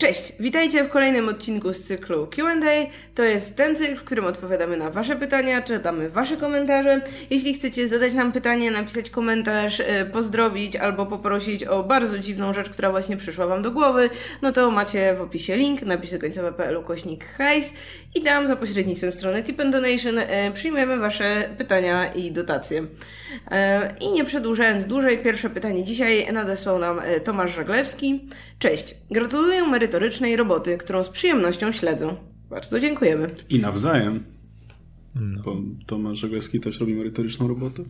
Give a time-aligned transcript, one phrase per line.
[0.00, 2.86] Cześć, witajcie w kolejnym odcinku z cyklu Q&A.
[3.14, 7.00] To jest ten cykl, w którym odpowiadamy na Wasze pytania, czytamy Wasze komentarze.
[7.30, 12.70] Jeśli chcecie zadać nam pytanie, napisać komentarz, e, pozdrowić albo poprosić o bardzo dziwną rzecz,
[12.70, 14.10] która właśnie przyszła Wam do głowy,
[14.42, 17.72] no to macie w opisie link, napisy końcowe.pl kośnik hajs
[18.14, 22.86] i tam za pośrednictwem strony Tip and Donation e, przyjmujemy Wasze pytania i dotacje.
[23.50, 28.28] E, I nie przedłużając dłużej, pierwsze pytanie dzisiaj nadesłał nam Tomasz Żaglewski.
[28.58, 32.14] Cześć, gratuluję merytorycznej roboty, którą z przyjemnością śledzę.
[32.50, 33.26] Bardzo dziękujemy.
[33.48, 34.24] I nawzajem.
[35.14, 35.42] No.
[35.42, 37.82] Bo Tomasz Żegleski też robi merytoryczną robotę.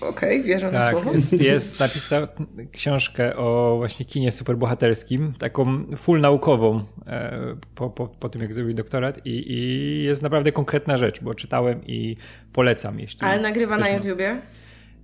[0.00, 1.12] Okej, okay, wierzę tak, na słowo.
[1.12, 2.26] Jest, jest, napisał
[2.72, 8.74] książkę o właśnie kinie superbohaterskim, taką full naukową e, po, po, po tym, jak zrobił
[8.74, 12.16] doktorat i, i jest naprawdę konkretna rzecz, bo czytałem i
[12.52, 13.00] polecam.
[13.00, 14.42] Jeśli Ale nagrywa na YouTubie?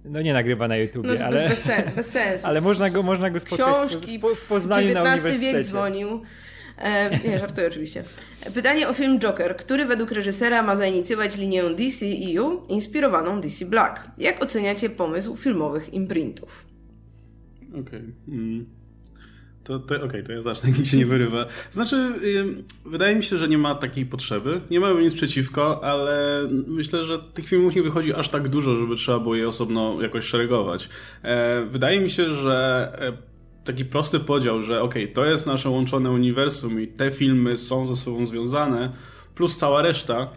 [0.06, 1.48] No nie nagrywa na YouTubie, no, ale...
[1.48, 2.46] Bez, sen, bez sensu.
[2.48, 5.52] ale można go, można go spotkać Książki, w, w Poznaniu na uniwersytecie.
[5.52, 6.22] wiek dzwonił.
[6.78, 8.04] E, nie, żartuję oczywiście.
[8.54, 14.10] Pytanie o film Joker, który według reżysera ma zainicjować linię DCEU inspirowaną DC Black.
[14.18, 16.66] Jak oceniacie pomysł filmowych imprintów?
[17.68, 17.80] Okej.
[17.80, 18.12] Okay.
[18.28, 18.75] Mm.
[19.66, 21.46] To, to okej, okay, to ja zacznę, nikt się nie wyrywa.
[21.70, 22.12] Znaczy,
[22.84, 24.60] wydaje mi się, że nie ma takiej potrzeby.
[24.70, 28.96] Nie mamy nic przeciwko, ale myślę, że tych filmów nie wychodzi aż tak dużo, żeby
[28.96, 30.88] trzeba było je osobno jakoś szeregować.
[31.22, 33.12] E, wydaje mi się, że e,
[33.64, 37.86] taki prosty podział, że okej, okay, to jest nasze łączone uniwersum i te filmy są
[37.86, 38.92] ze sobą związane,
[39.34, 40.30] plus cała reszta,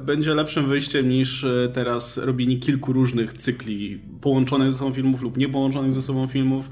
[0.00, 5.36] będzie lepszym wyjściem niż e, teraz robienie kilku różnych cykli połączonych ze sobą filmów lub
[5.36, 6.70] niepołączonych ze sobą filmów.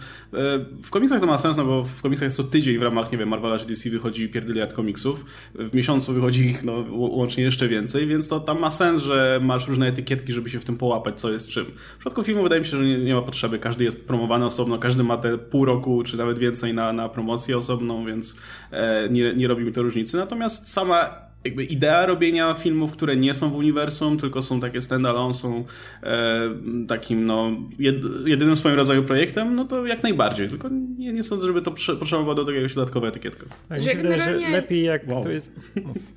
[0.84, 3.28] W komiksach to ma sens, no bo w komiksach co tydzień w ramach, nie wiem,
[3.28, 5.24] Marvela czy DC wychodzi pierdyliard komiksów.
[5.54, 9.68] W miesiącu wychodzi ich no, łącznie jeszcze więcej, więc to tam ma sens, że masz
[9.68, 11.64] różne etykietki, żeby się w tym połapać, co jest czym.
[11.64, 13.58] W przypadku filmu wydaje mi się, że nie, nie ma potrzeby.
[13.58, 17.58] Każdy jest promowany osobno, każdy ma te pół roku czy nawet więcej na, na promocję
[17.58, 18.36] osobną, więc
[18.70, 20.16] e, nie, nie robi mi to różnicy.
[20.16, 25.34] Natomiast sama jakby idea robienia filmów, które nie są w uniwersum, tylko są takie standalone,
[25.34, 25.64] są
[26.02, 26.40] e,
[26.88, 27.96] takim no, jed,
[28.26, 30.48] jedynym swoim rodzaju projektem, no to jak najbardziej.
[30.48, 30.68] Tylko
[30.98, 33.46] nie, nie sądzę, żeby to potrzebowało do tego jakiegoś dodatkowego etykietka.
[33.68, 34.46] Tak, że generalnie...
[34.46, 35.22] że lepiej jak wow.
[35.22, 35.52] to jest...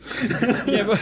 [0.78, 0.96] nie, bo...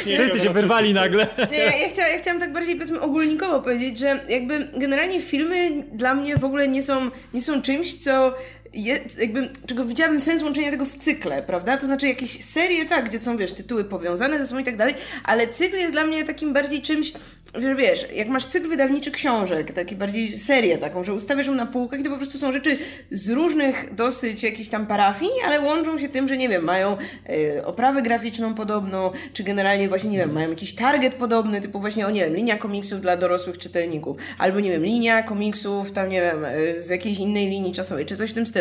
[0.00, 1.26] Wszyscy się wyrwali nagle.
[1.50, 5.84] Nie, ja, ja, chciałam, ja chciałam tak bardziej powiedzmy ogólnikowo powiedzieć, że jakby generalnie filmy
[5.92, 8.34] dla mnie w ogóle nie są, nie są czymś, co
[8.74, 11.76] jest, jakby, czego widziałabym sens łączenia tego w cykle, prawda?
[11.76, 14.94] To znaczy jakieś serie, tak, gdzie są, wiesz, tytuły powiązane ze sobą i tak dalej,
[15.24, 17.12] ale cykl jest dla mnie takim bardziej czymś,
[17.54, 21.66] że wiesz, jak masz cykl wydawniczy książek, taki bardziej serię taką, że ustawiasz ją na
[21.66, 22.78] półkach i to po prostu są rzeczy
[23.10, 26.96] z różnych dosyć jakichś tam parafii, ale łączą się tym, że nie wiem, mają
[27.30, 32.06] y, oprawę graficzną podobną, czy generalnie właśnie, nie wiem, mają jakiś target podobny, typu właśnie,
[32.06, 36.20] o nie wiem, linia komiksów dla dorosłych czytelników, albo nie wiem, linia komiksów tam, nie
[36.20, 38.57] wiem, y, z jakiejś innej linii czasowej, czy coś w tym stylu.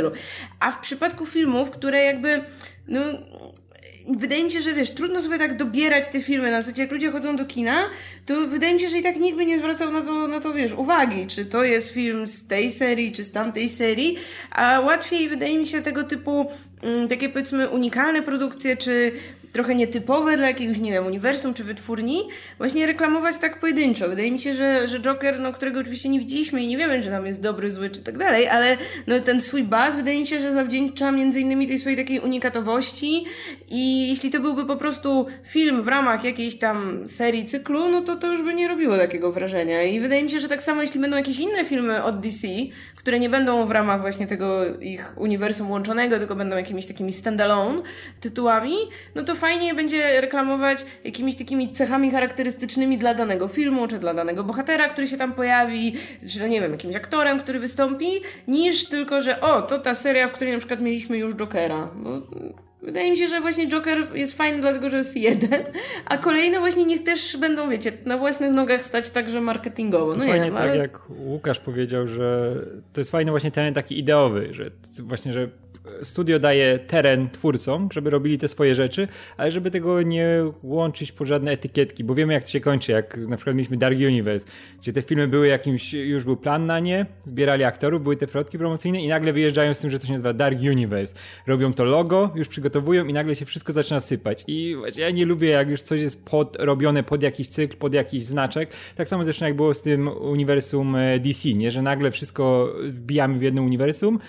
[0.60, 2.42] A w przypadku filmów, które jakby,
[2.88, 3.02] no,
[4.10, 6.52] wydaje mi się, że wiesz, trudno sobie tak dobierać te filmy.
[6.52, 7.90] Na zasadzie, jak ludzie chodzą do kina,
[8.26, 10.54] to wydaje mi się, że i tak nikt by nie zwracał na to, na to
[10.54, 14.18] wiesz, uwagi, czy to jest film z tej serii, czy z tamtej serii,
[14.52, 19.12] a łatwiej wydaje mi się tego typu mm, takie powiedzmy unikalne produkcje, czy
[19.54, 22.24] trochę nietypowe dla jakiegoś, nie wiem, uniwersum czy wytwórni,
[22.58, 24.10] właśnie reklamować tak pojedynczo.
[24.10, 27.10] Wydaje mi się, że, że Joker, no, którego oczywiście nie widzieliśmy i nie wiemy, czy
[27.10, 30.40] tam jest dobry, zły czy tak dalej, ale no, ten swój baz wydaje mi się,
[30.40, 33.26] że zawdzięcza między innymi tej swojej takiej unikatowości
[33.70, 38.16] i jeśli to byłby po prostu film w ramach jakiejś tam serii, cyklu, no to
[38.16, 39.84] to już by nie robiło takiego wrażenia.
[39.84, 42.48] I wydaje mi się, że tak samo jeśli będą jakieś inne filmy od DC,
[43.08, 47.82] które nie będą w ramach właśnie tego ich uniwersum łączonego, tylko będą jakimiś takimi standalone
[48.20, 48.76] tytułami,
[49.16, 54.44] no to fajnie będzie reklamować jakimiś takimi cechami charakterystycznymi dla danego filmu, czy dla danego
[54.44, 55.96] bohatera, który się tam pojawi,
[56.30, 58.12] czy no nie wiem, jakimś aktorem, który wystąpi,
[58.48, 61.88] niż tylko, że o, to ta seria, w której na przykład mieliśmy już Jokera.
[61.96, 62.22] Bo
[62.82, 65.64] Wydaje mi się, że właśnie Joker jest fajny dlatego, że jest jeden,
[66.06, 70.14] a kolejne właśnie niech też będą, wiecie, na własnych nogach stać także marketingowo.
[70.14, 72.56] No Fajnie nie wiem, tak jak Łukasz powiedział, że
[72.94, 75.50] to jest fajny właśnie ten taki ideowy, że właśnie, że
[76.04, 79.08] studio daje teren twórcom, żeby robili te swoje rzeczy,
[79.38, 80.28] ale żeby tego nie
[80.64, 83.98] łączyć po żadne etykietki, bo wiemy jak to się kończy, jak na przykład mieliśmy Dark
[83.98, 84.48] Universe,
[84.82, 88.58] gdzie te filmy były jakimś, już był plan na nie, zbierali aktorów, były te frotki
[88.58, 91.16] promocyjne i nagle wyjeżdżają z tym, że to się nazywa Dark Universe.
[91.48, 94.44] Robią to logo, już przygotowują i nagle się wszystko zaczyna sypać.
[94.48, 98.24] I ja nie lubię, jak już coś jest pod, robione pod jakiś cykl, pod jakiś
[98.24, 98.70] znaczek.
[98.96, 101.72] Tak samo zresztą jak było z tym uniwersum e, DC, nie?
[101.72, 104.20] że nagle wszystko wbijamy w jedno uniwersum,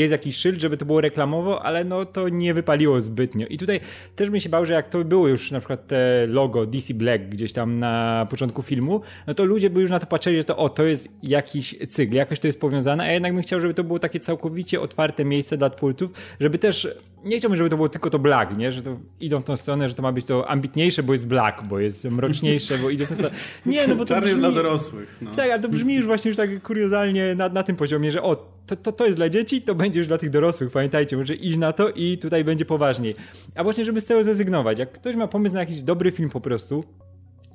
[0.00, 3.46] jest jakiś szyld, żeby to było reklamowo, ale no to nie wypaliło zbytnio.
[3.46, 3.80] I tutaj
[4.16, 7.24] też bym się bał, że jak to było już na przykład te logo DC Black
[7.24, 10.56] gdzieś tam na początku filmu, no to ludzie by już na to patrzyli, że to
[10.56, 13.84] o, to jest jakiś cykl, jakoś to jest powiązane, a jednak bym chciał, żeby to
[13.84, 16.10] było takie całkowicie otwarte miejsce dla twórców,
[16.40, 16.88] żeby też
[17.24, 18.72] nie chciałbym, żeby to było tylko to black, nie?
[18.72, 21.62] Że to idą w tą stronę, że to ma być to ambitniejsze, bo jest black,
[21.62, 23.34] bo jest mroczniejsze, bo idzie w tą stronę.
[23.66, 24.30] Nie, no bo to Czarny brzmi...
[24.30, 25.18] jest dla dorosłych.
[25.22, 25.30] No.
[25.30, 28.53] Tak, ale to brzmi już właśnie już tak kuriozalnie na, na tym poziomie, że o,
[28.66, 31.56] to, to, to jest dla dzieci, to będzie już dla tych dorosłych, pamiętajcie, może iść
[31.56, 33.16] na to i tutaj będzie poważniej.
[33.54, 34.78] A właśnie, żeby z tego zrezygnować.
[34.78, 36.84] Jak ktoś ma pomysł na jakiś dobry film po prostu,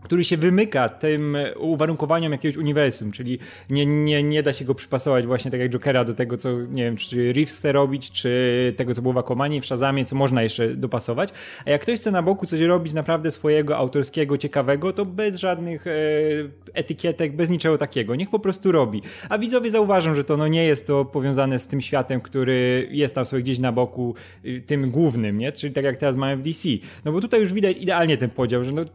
[0.03, 5.27] który się wymyka tym uwarunkowaniom jakiegoś uniwersum, czyli nie, nie, nie da się go przypasować
[5.27, 8.93] właśnie tak jak Jokera do tego, co nie wiem, czy Reeves chce robić, czy tego,
[8.93, 11.29] co było w Aquamanie, w Shazamie, co można jeszcze dopasować.
[11.65, 15.87] A jak ktoś chce na boku coś robić naprawdę swojego, autorskiego, ciekawego, to bez żadnych
[15.87, 15.91] e,
[16.73, 18.15] etykietek, bez niczego takiego.
[18.15, 19.01] Niech po prostu robi.
[19.29, 23.15] A widzowie zauważą, że to no, nie jest to powiązane z tym światem, który jest
[23.15, 25.51] tam sobie gdzieś na boku, y, tym głównym, nie?
[25.51, 26.69] Czyli tak jak teraz mamy w DC.
[27.05, 28.85] No bo tutaj już widać idealnie ten podział, że no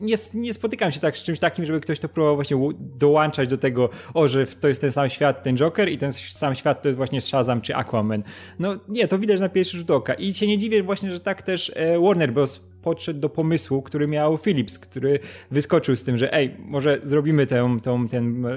[0.00, 3.58] nie, nie spotykam się tak z czymś takim, żeby ktoś to próbował właśnie dołączać do
[3.58, 6.88] tego, o, że to jest ten sam świat, ten Joker i ten sam świat to
[6.88, 8.22] jest właśnie Shazam czy Aquaman.
[8.58, 10.14] No nie, to widać na pierwszy rzut oka.
[10.14, 14.06] I się nie dziwię właśnie, że tak też e, Warner Bros podszedł do pomysłu, który
[14.06, 15.18] miał Philips, który
[15.50, 18.56] wyskoczył z tym, że ej, może zrobimy tę, tą, ten, e,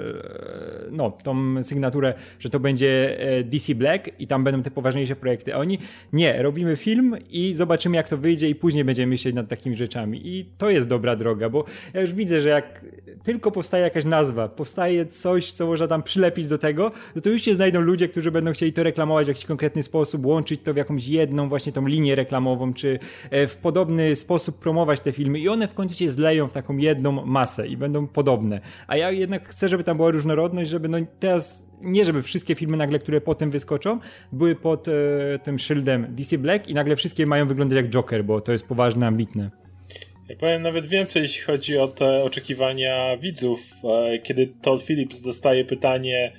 [0.91, 5.55] no, tą sygnaturę, że to będzie e, DC Black i tam będą te poważniejsze projekty.
[5.55, 5.77] A oni,
[6.13, 10.21] nie, robimy film i zobaczymy jak to wyjdzie i później będziemy myśleć nad takimi rzeczami.
[10.23, 12.85] I to jest dobra droga, bo ja już widzę, że jak
[13.23, 17.41] tylko powstaje jakaś nazwa, powstaje coś, co można tam przylepić do tego, no to już
[17.41, 20.77] się znajdą ludzie, którzy będą chcieli to reklamować w jakiś konkretny sposób, łączyć to w
[20.77, 22.99] jakąś jedną właśnie tą linię reklamową, czy
[23.29, 26.77] e, w podobny sposób promować te filmy i one w końcu się zleją w taką
[26.77, 28.61] jedną masę i będą podobne.
[28.87, 32.77] A ja jednak chcę, żeby tam była różnorodność, żeby no teraz nie żeby wszystkie filmy
[32.77, 33.99] nagle, które potem wyskoczą,
[34.31, 34.91] były pod e,
[35.43, 39.07] tym szyldem DC Black i nagle wszystkie mają wyglądać jak Joker, bo to jest poważne,
[39.07, 39.49] ambitne.
[40.29, 43.59] Ja powiem nawet więcej, jeśli chodzi o te oczekiwania widzów.
[43.83, 46.33] E, kiedy Todd Phillips dostaje pytanie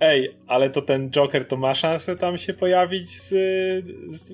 [0.00, 3.28] ej, ale to ten Joker to ma szansę tam się pojawić z,
[4.08, 4.32] z?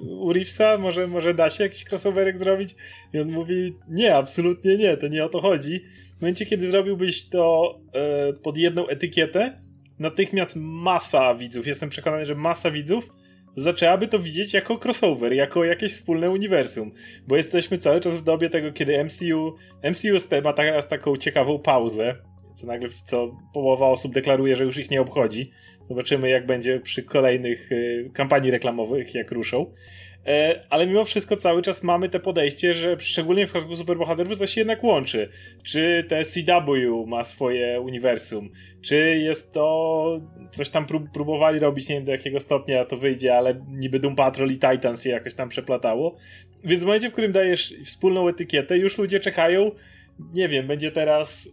[0.78, 2.74] Może, może da się jakiś crossoverek zrobić?
[3.12, 5.80] I on mówi, nie, absolutnie nie, to nie o to chodzi.
[6.18, 9.60] W momencie, kiedy zrobiłbyś to e, pod jedną etykietę,
[9.98, 13.10] natychmiast masa widzów, jestem przekonany, że masa widzów
[13.56, 16.92] zaczęłaby to widzieć jako crossover, jako jakieś wspólne uniwersum.
[17.26, 19.54] Bo jesteśmy cały czas w dobie tego, kiedy MCU,
[19.90, 22.16] MCU ma teraz taką ciekawą pauzę,
[22.54, 25.50] co nagle, co połowa osób deklaruje, że już ich nie obchodzi.
[25.88, 29.66] Zobaczymy, jak będzie przy kolejnych y, kampanii reklamowych, jak ruszą.
[30.26, 34.46] E, ale mimo wszystko cały czas mamy te podejście, że szczególnie w przypadku superbohaterów to
[34.46, 35.28] się jednak łączy.
[35.62, 38.50] Czy te CW ma swoje uniwersum,
[38.82, 40.20] czy jest to
[40.50, 44.16] coś tam prób próbowali robić, nie wiem do jakiego stopnia to wyjdzie, ale niby Doom
[44.16, 46.16] Patrol i Titans się jakoś tam przeplatało.
[46.64, 49.70] Więc w momencie, w którym dajesz wspólną etykietę, już ludzie czekają,
[50.34, 51.48] nie wiem, będzie teraz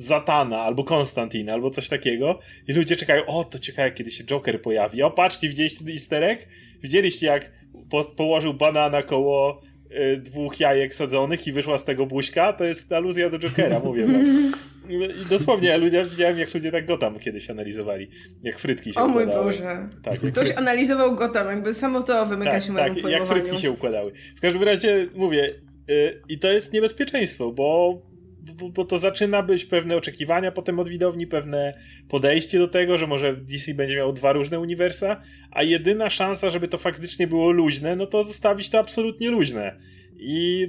[0.00, 2.38] Zatana, albo Konstantin, albo coś takiego.
[2.68, 5.02] I ludzie czekają, o, to ciekawe, kiedy się Joker pojawi.
[5.02, 6.46] O, patrzcie, widzieliście ten easter egg?
[6.82, 7.50] Widzieliście, jak
[7.90, 12.52] po położył banana koło y, dwóch jajek sadzonych i wyszła z tego buźka?
[12.52, 14.52] To jest aluzja do Jokera, mówię wam.
[14.88, 18.10] I dosłownie, ludzie, widziałem, jak ludzie tak Gotham kiedyś analizowali.
[18.42, 19.40] Jak frytki się o układały.
[19.40, 19.88] O mój Boże.
[20.02, 20.54] Tak, Ktoś frytki...
[20.54, 24.12] analizował Gotham, jakby samo to wymyka tak, się mojemu tak, jak frytki się układały.
[24.36, 25.54] W każdym razie, mówię,
[25.88, 27.98] yy, i to jest niebezpieczeństwo, bo
[28.42, 31.78] bo, bo, to zaczyna być pewne oczekiwania potem od widowni, pewne
[32.08, 36.68] podejście do tego, że może DC będzie miał dwa różne uniwersa, a jedyna szansa, żeby
[36.68, 39.76] to faktycznie było luźne, no to zostawić to absolutnie luźne.
[40.16, 40.66] I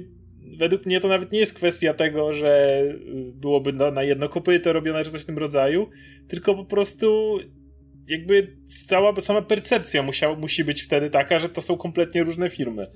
[0.58, 2.82] według mnie to nawet nie jest kwestia tego, że
[3.34, 5.88] byłoby na, na jedno kopyto robione czy coś w tym rodzaju,
[6.28, 7.38] tylko po prostu
[8.08, 8.56] jakby
[8.86, 12.86] cała sama percepcja musiała, musi być wtedy taka, że to są kompletnie różne firmy.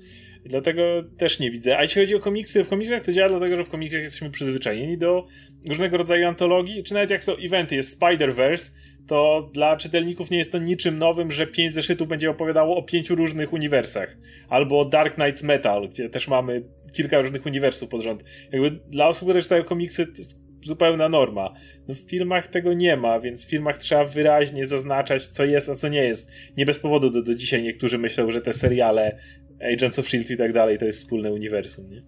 [0.47, 0.81] Dlatego
[1.17, 1.77] też nie widzę.
[1.77, 4.97] A jeśli chodzi o komiksy, w komiksach to działa dlatego, że w komiksach jesteśmy przyzwyczajeni
[4.97, 5.27] do
[5.67, 8.71] różnego rodzaju antologii, czy nawet jak są eventy, jest Spider-Verse,
[9.07, 13.15] to dla czytelników nie jest to niczym nowym, że pięć zeszytów będzie opowiadało o pięciu
[13.15, 14.17] różnych uniwersach.
[14.49, 16.63] Albo Dark Knights Metal, gdzie też mamy
[16.93, 18.23] kilka różnych uniwersów pod rząd.
[18.51, 21.53] Jakby dla osób, które czytają komiksy, to jest zupełna norma.
[21.87, 25.75] No w filmach tego nie ma, więc w filmach trzeba wyraźnie zaznaczać, co jest, a
[25.75, 26.31] co nie jest.
[26.57, 29.17] Nie bez powodu do, do dzisiaj niektórzy myślą, że te seriale
[29.61, 30.33] Agents of S.H.I.E.L.D.
[30.33, 32.03] i tak dalej to jest wspólne uniwersum, nie?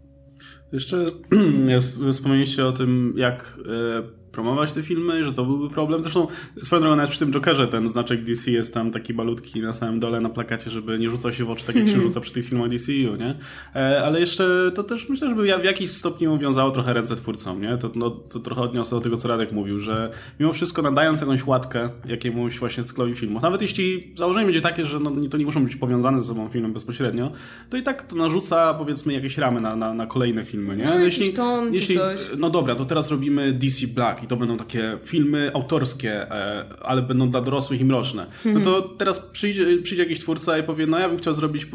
[0.72, 1.06] Jeszcze
[2.12, 6.02] wspomnieliście o tym, jak e, promować te filmy, że to byłby problem.
[6.02, 6.28] Zresztą
[6.64, 10.00] swoją drogą nawet przy tym Jokerze ten znaczek DC jest tam taki balutki na samym
[10.00, 12.46] dole na plakacie, żeby nie rzucał się w oczy tak jak się rzuca przy tych
[12.46, 13.36] filmach DCU, nie?
[13.76, 17.78] E, ale jeszcze to też myślę, żeby w jakiś stopniu wiązało trochę ręce twórcom, nie?
[17.78, 21.46] To, no, to trochę odniosę do tego, co Radek mówił, że mimo wszystko nadając jakąś
[21.46, 25.64] łatkę jakiemuś właśnie cyklowi filmów, nawet jeśli założenie będzie takie, że no, to nie muszą
[25.64, 27.32] być powiązane ze sobą filmem bezpośrednio,
[27.70, 30.86] to i tak to narzuca powiedzmy jakieś ramy na, na, na kolejne filmy, nie?
[30.86, 31.98] No, jeśli, ton, jeśli,
[32.38, 37.02] No dobra, to teraz robimy DC Black i to będą takie filmy autorskie, e, ale
[37.02, 38.28] będą dla dorosłych i mroczne.
[38.46, 41.68] No to teraz przyjdzie, przyjdzie jakiś twórca i powie, no ja bym chciał zrobić, e,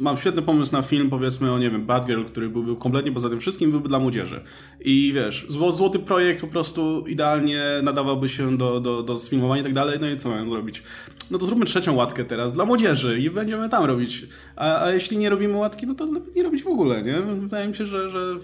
[0.00, 3.28] mam świetny pomysł na film, powiedzmy o, nie wiem, Bad Girl, który byłby kompletnie poza
[3.28, 4.40] tym wszystkim, byłby dla młodzieży.
[4.80, 9.74] I wiesz, złoty projekt po prostu idealnie nadawałby się do, do, do sfilmowania i tak
[9.74, 10.82] dalej, no i co mają zrobić?
[11.30, 14.26] No to zróbmy trzecią łatkę teraz dla młodzieży i będziemy tam robić.
[14.56, 17.20] A, a jeśli nie robimy łatki, no to nie robić w ogóle, nie?
[17.20, 18.36] Wydaje mi się, że, że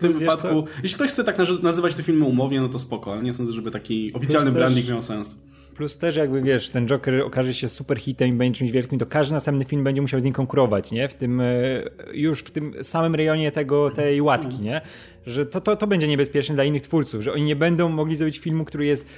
[0.00, 3.34] tym wypadku, jeśli ktoś chce tak nazywać te filmy umownie, no to spoko, ale nie
[3.34, 4.92] sądzę, żeby taki oficjalny Plus branding też...
[4.92, 5.36] miał sens.
[5.76, 9.06] Plus też jakby wiesz, ten Joker okaże się super hitem i będzie czymś wielkim, to
[9.06, 11.08] każdy następny film będzie musiał z nim konkurować, nie?
[11.08, 11.44] W tym, e,
[12.12, 14.80] już w tym samym rejonie tego, tej łatki, nie?
[15.26, 18.38] Że to, to, to będzie niebezpieczne dla innych twórców, że oni nie będą mogli zrobić
[18.38, 19.08] filmu, który jest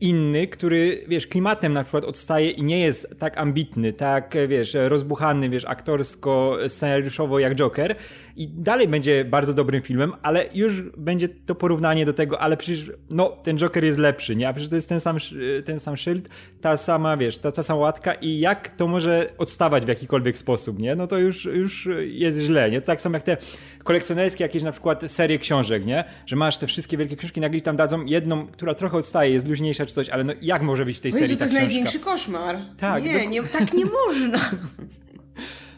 [0.00, 5.48] inny, który, wiesz, klimatem na przykład odstaje i nie jest tak ambitny, tak, wiesz, rozbuchany,
[5.48, 7.96] wiesz, aktorsko, scenariuszowo jak Joker
[8.36, 12.92] i dalej będzie bardzo dobrym filmem, ale już będzie to porównanie do tego, ale przecież,
[13.10, 14.48] no, ten Joker jest lepszy, nie?
[14.48, 15.16] A przecież to jest ten sam,
[15.64, 16.28] ten sam szyld,
[16.60, 20.78] ta sama, wiesz, ta, ta sama łatka i jak to może odstawać w jakikolwiek sposób,
[20.78, 20.96] nie?
[20.96, 22.80] No to już, już jest źle, nie?
[22.80, 23.36] To tak samo jak te
[23.84, 26.04] kolekcjonerskie jakieś na przykład serie książek, nie?
[26.26, 29.86] Że masz te wszystkie wielkie książki, nagle tam dadzą jedną, która trochę odstaje, jest luźniejsza
[29.88, 32.58] czy coś, ale no jak może być w tej serii to jest największy koszmar.
[32.76, 33.04] Tak.
[33.04, 33.30] Nie, do...
[33.30, 34.38] nie, tak nie można.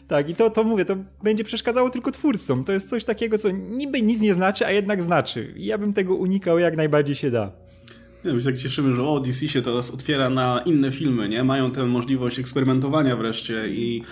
[0.07, 2.63] Tak, i to, to mówię, to będzie przeszkadzało tylko twórcom.
[2.63, 5.53] To jest coś takiego, co niby nic nie znaczy, a jednak znaczy.
[5.57, 7.51] I ja bym tego unikał jak najbardziej się da.
[8.25, 11.43] Nie, my się tak cieszymy, że o, DC się teraz otwiera na inne filmy, nie?
[11.43, 14.03] Mają tę możliwość eksperymentowania wreszcie i,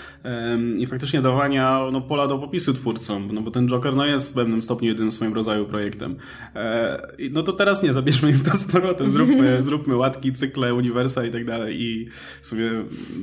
[0.78, 4.34] i faktycznie dawania no, pola do popisu twórcom, no bo ten Joker no, jest w
[4.34, 6.16] pewnym stopniu jedynym swoim rodzaju projektem.
[6.56, 7.02] E,
[7.32, 11.32] no to teraz nie, zabierzmy im to z powrotem, zróbmy, zróbmy łatki, cykle, uniwersa i
[11.32, 12.08] tak dalej i
[12.42, 12.72] sobie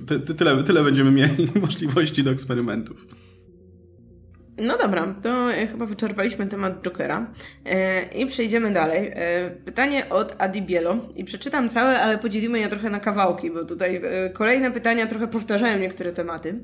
[0.06, 3.25] ty, ty, tyle, tyle będziemy mieli możliwości do eksperymentów.
[4.58, 7.26] No dobra, to e, chyba wyczerpaliśmy temat Jokera
[7.64, 9.12] e, i przejdziemy dalej.
[9.14, 13.64] E, pytanie od Adi Bielo i przeczytam całe, ale podzielimy je trochę na kawałki, bo
[13.64, 16.54] tutaj kolejne pytania trochę powtarzają niektóre tematy.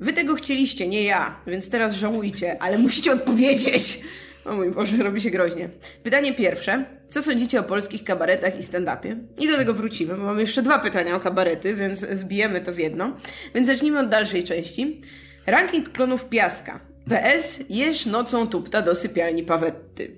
[0.00, 4.00] Wy tego chcieliście, nie ja, więc teraz żałujcie, ale musicie odpowiedzieć.
[4.44, 5.68] O mój Boże, robi się groźnie.
[6.02, 6.84] Pytanie pierwsze.
[7.10, 9.16] Co sądzicie o polskich kabaretach i stand-upie?
[9.38, 12.78] I do tego wrócimy, bo mamy jeszcze dwa pytania o kabarety, więc zbijemy to w
[12.78, 13.16] jedno.
[13.54, 15.00] Więc zacznijmy od dalszej części.
[15.46, 16.87] Ranking klonów Piaska.
[17.08, 20.10] PS, jesz nocą tupta do sypialni Pawetty.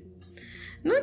[0.85, 0.95] No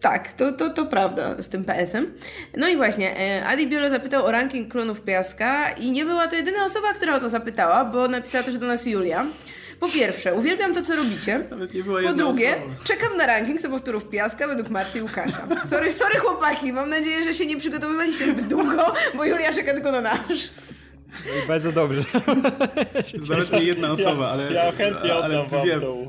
[0.00, 2.14] tak, to, to, to prawda z tym PS-em.
[2.56, 6.36] No i właśnie, e, Adi Biolo zapytał o ranking klonów Piaska i nie była to
[6.36, 9.26] jedyna osoba, która o to zapytała, bo napisała też do nas Julia.
[9.80, 11.40] Po pierwsze, uwielbiam to, co robicie.
[12.04, 12.74] po drugie, osoba.
[12.84, 15.48] czekam na ranking sobowtórów Piaska według Marty i Łukasza.
[15.70, 19.92] Sorry, sorry chłopaki, mam nadzieję, że się nie przygotowywaliście zbyt długo, bo Julia czeka tylko
[19.92, 20.50] na nasz.
[21.26, 22.02] No bardzo dobrze.
[23.30, 24.52] Nawet nie jedna osoba, ja, ale.
[24.52, 26.08] Ja chętnie ale oddam wam tą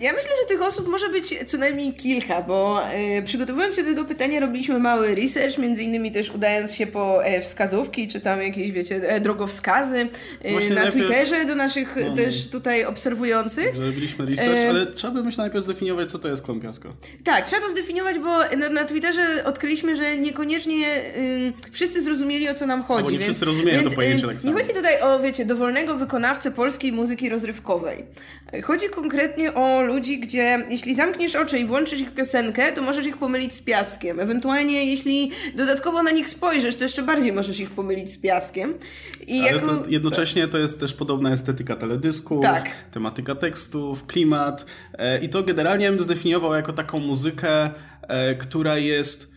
[0.00, 3.88] Ja myślę, że tych osób może być co najmniej kilka, bo e, przygotowując się do
[3.88, 8.42] tego pytania, robiliśmy mały research, między innymi też udając się po e, wskazówki, czy tam
[8.42, 10.08] jakieś, wiecie, e, drogowskazy
[10.42, 10.94] e, na najpierw...
[10.94, 13.76] Twitterze do naszych no, też tutaj obserwujących.
[13.76, 16.88] Robiliśmy research, e, ale trzeba by myślę najpierw zdefiniować, co to jest klon piaska.
[17.24, 21.02] Tak, trzeba to zdefiniować, bo na, na Twitterze odkryliśmy, że niekoniecznie
[21.72, 23.04] wszyscy zrozumieli, o co nam chodzi.
[23.04, 23.24] No, nie więc...
[23.24, 24.54] wszyscy Więc, to pojęcie tak samo.
[24.54, 28.04] Nie chodzi tutaj o, wiecie, dowolnego wykonawcę polskiej muzyki rozrywkowej.
[28.62, 33.16] Chodzi konkretnie o ludzi, gdzie jeśli zamkniesz oczy i włączysz ich piosenkę, to możesz ich
[33.16, 34.20] pomylić z piaskiem.
[34.20, 38.74] Ewentualnie jeśli dodatkowo na nich spojrzysz, to jeszcze bardziej możesz ich pomylić z piaskiem.
[39.26, 39.76] I Ale jako...
[39.76, 42.70] to jednocześnie to jest też podobna estetyka teledysków, tak.
[42.90, 44.66] tematyka tekstów, klimat
[44.98, 47.70] e, i to generalnie bym zdefiniował jako taką muzykę,
[48.02, 49.34] e, która jest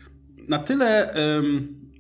[0.48, 1.14] na tyle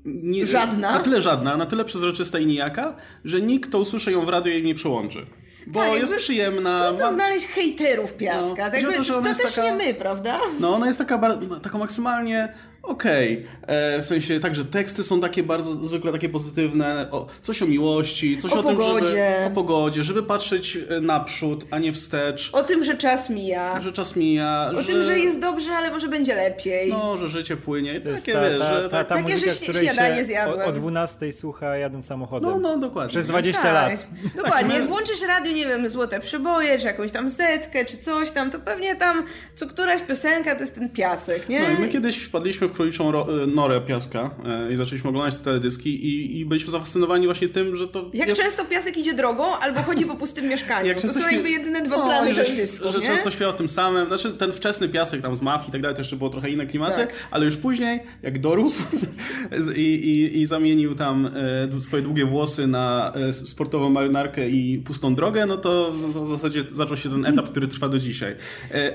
[0.08, 0.92] nie, żadna.
[0.92, 2.96] Na tyle żadna, na tyle przezroczysta i nijaka,
[3.26, 5.26] że nikt, kto usłyszy ją w radio i nie przełączy.
[5.68, 6.80] Bo tak, jest przyjemna.
[6.80, 7.14] Trudno ma...
[7.14, 8.66] znaleźć hejterów piaska.
[8.66, 10.40] No, tak jakby, to, to też taka, nie my, prawda?
[10.60, 12.54] No, ona jest taka, taka maksymalnie
[12.88, 13.46] okej.
[13.68, 17.66] E, W sensie tak, że teksty są takie bardzo zwykle takie pozytywne, o, coś o
[17.66, 19.08] miłości, coś O o, tym, pogodzie.
[19.08, 23.82] żeby, o pogodzie, żeby patrzeć e, naprzód, a nie wstecz, O tym, że czas mija.
[23.82, 26.90] że czas mija, O tym, że jest dobrze, ale może będzie lepiej.
[26.90, 29.16] no, że życie płynie i To jest takie, ta, wiesz, ta, że ta, tak, ta
[29.16, 30.60] Takie, muzyka, że śniadanie się zjadłem.
[30.60, 32.50] o, o 12 słucha jadąc samochodem.
[32.50, 33.10] no, no, dokładnie.
[33.10, 34.08] Przez 20 Tak, lat.
[34.36, 34.76] dokładnie.
[34.76, 38.60] Jak włączysz radio, nie wiem, Złote Przeboje, czy jakąś tam zetkę, czy coś tam, to
[38.60, 39.24] pewnie tam
[39.56, 41.62] co któraś piosenka to jest ten piasek, nie?
[41.62, 45.42] No i my kiedyś wpadliśmy w króliczą e, norę piaska e, i zaczęliśmy oglądać te
[45.44, 48.42] teledyski i, i byliśmy zafascynowani właśnie tym, że to Jak jest...
[48.42, 50.94] często piasek idzie drogą, albo chodzi po pustym mieszkaniu.
[50.96, 53.06] to często są śpiew- jakby jedyne dwa No, plany że, teledysków, że nie?
[53.06, 54.08] często śpiewa o tym samym.
[54.08, 56.66] Znaczy ten wczesny piasek tam z mafii i tak dalej, to jeszcze było trochę inne
[56.66, 57.14] klimaty, Tak.
[57.32, 58.84] ale już później, jak dorósł
[59.76, 61.30] i, i, i zamienił tam
[61.78, 66.98] e, swoje długie włosy na sportową marynarkę i pustą drogę, no to w, zasadzie zaczął
[66.98, 68.36] się ten etap, który trwa do dzisiaj.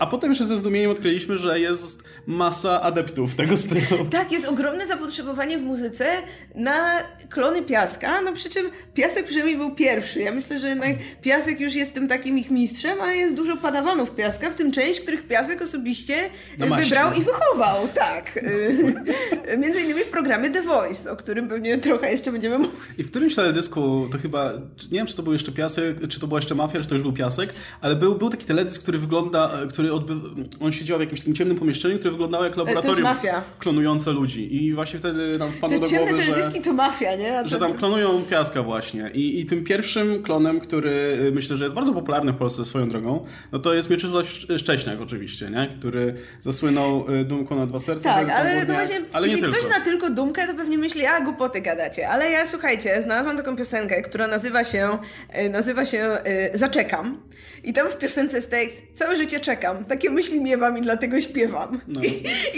[0.00, 3.71] A potem jeszcze ze zdumieniem odkryliśmy, że jest masa adeptów tego stylu.
[4.10, 6.06] Tak, jest ogromne zapotrzebowanie w muzyce
[6.54, 10.20] na klony piaska, no przy czym piasek przynajmniej był pierwszy.
[10.20, 10.90] Ja myślę, że jednak
[11.22, 15.00] piasek już jest tym takim ich mistrzem, a jest dużo padawanów piaska, w tym część,
[15.00, 16.88] których piasek osobiście Namaścił.
[16.88, 18.36] wybrał i wychował, tak.
[18.36, 22.72] Y, Między innymi w programie The Voice, o którym pewnie trochę jeszcze będziemy mówić.
[22.98, 24.52] I w którymś teledysku to chyba,
[24.90, 27.02] nie wiem czy to był jeszcze Piasek, czy to była jeszcze Mafia, czy to już
[27.02, 30.14] był Piasek, ale był, był taki teledysk, który wygląda, który odby...
[30.60, 33.42] on siedział w jakimś takim ciemnym pomieszczeniu, które wyglądało jak laboratorium Mafia.
[33.62, 34.64] Klonujące ludzi.
[34.64, 37.38] I właśnie wtedy nam wpadło Te do głowy, że, to mafia, nie?
[37.38, 39.10] A że tam klonują Piaska właśnie.
[39.14, 40.90] I, I tym pierwszym klonem, który
[41.28, 44.58] y, myślę, że jest bardzo popularny w Polsce swoją drogą, no to jest Mieczysław Szcz-
[44.58, 45.68] Szcześniak oczywiście, nie?
[45.78, 48.14] Który zasłynął y, dumką na dwa serca.
[48.14, 49.66] Tak, ale Górnia, właśnie, ale jeśli ktoś tylko.
[49.66, 52.08] zna tylko dumkę, to pewnie myśli, a głupoty gadacie.
[52.08, 56.18] Ale ja, słuchajcie, znalazłam taką piosenkę, która nazywa się, e, nazywa się
[56.54, 57.22] Zaczekam.
[57.64, 61.80] I tam w piosence jest tekst, całe życie czekam, takie myśli miewam i dlatego śpiewam.
[61.88, 62.00] No.
[62.00, 62.06] I,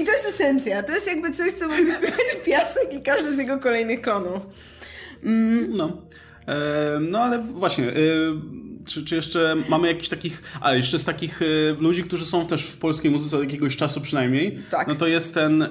[0.01, 3.39] I to jest esencja, to jest jakby coś, co mógł śpiewać Piasek i każdy z
[3.39, 4.43] jego kolejnych klonów.
[5.69, 5.97] No.
[6.49, 7.95] E, no ale właśnie, e,
[8.87, 11.45] czy, czy jeszcze mamy jakichś takich, a jeszcze z takich e,
[11.81, 14.89] ludzi, którzy są też w polskiej muzyce od jakiegoś czasu przynajmniej, Tak.
[14.89, 15.69] no to jest ten, e,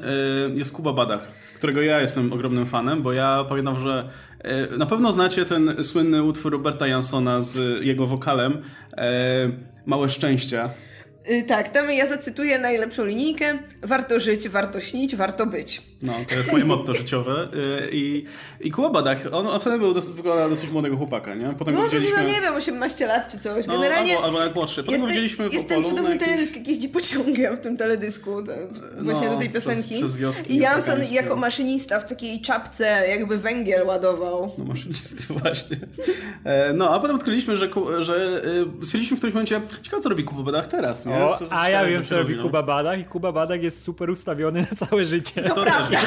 [0.53, 5.12] jest Kuba Badach, którego ja jestem ogromnym fanem, bo ja pamiętam, że e, na pewno
[5.12, 8.62] znacie ten słynny utwór Roberta Jansona z jego wokalem
[9.86, 10.70] Małe Szczęścia.
[11.32, 13.58] Y, tak, tam ja zacytuję najlepszą linijkę.
[13.82, 15.82] Warto żyć, warto śnić, warto być.
[16.01, 17.50] No, to jest moje motto życiowe.
[17.84, 18.25] E, I,
[18.62, 21.53] i Kuba Badach, on, on wtedy był dos, wygląda dosyć młodego chłopaka, nie?
[21.58, 22.18] Potem No go widzieliśmy...
[22.18, 23.68] chyba, nie wiem, 18 lat czy coś.
[23.68, 24.84] No, Generalnie albo, albo nawet młodszy.
[24.84, 25.96] Potem go widzieliśmy w jest ten Opolu.
[25.96, 28.51] na cudowny jakimś- teledysk, jak jeździ pociągiem w tym teledysku, to,
[29.03, 29.96] właśnie No, do tej przez- piosenki.
[29.96, 34.51] przez wioski I Jansson jako maszynista w takiej czapce jakby węgiel ładował.
[34.58, 35.77] No maszynisty właśnie.
[36.44, 38.42] E, No, a potem odkryliśmy, że, że
[38.82, 41.12] e, stwierdziliśmy w którymś momencie, ciekawe co robi Kuba Badach teraz, nie?
[41.13, 42.46] O, Co- co a ja wiem, co robi rozwinął.
[42.46, 45.43] Kuba Badach i Kuba Badach jest super ustawiony na całe życie.
[45.43, 46.00] To też wiem.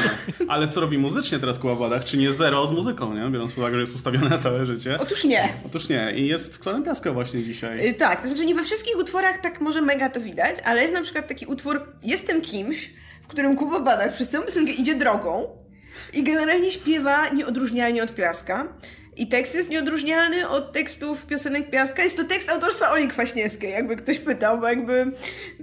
[0.48, 2.04] Ale co robi muzycznie teraz Kuba Badach?
[2.04, 3.30] Czy nie zero z muzyką, nie?
[3.30, 4.98] Biorąc pod uwagę, że jest ustawiony na całe życie.
[5.00, 5.48] Otóż nie.
[5.66, 6.12] Otóż nie.
[6.16, 7.88] I jest klanem piaska właśnie dzisiaj.
[7.88, 10.94] Y, Tak, to znaczy nie we wszystkich utworach tak może mega to widać, ale jest
[10.94, 12.90] na przykład taki utwór Jestem kimś,
[13.22, 15.46] w którym Kuba Badach przez całą piosenkę idzie drogą
[16.12, 18.68] i generalnie śpiewa nieodróżnialnie od Piaska.
[19.16, 22.02] I tekst jest nieodróżnialny od tekstów piosenek Piaska.
[22.02, 25.12] Jest to tekst autorstwa Oli Kwaśniewskiej, jakby ktoś pytał, bo jakby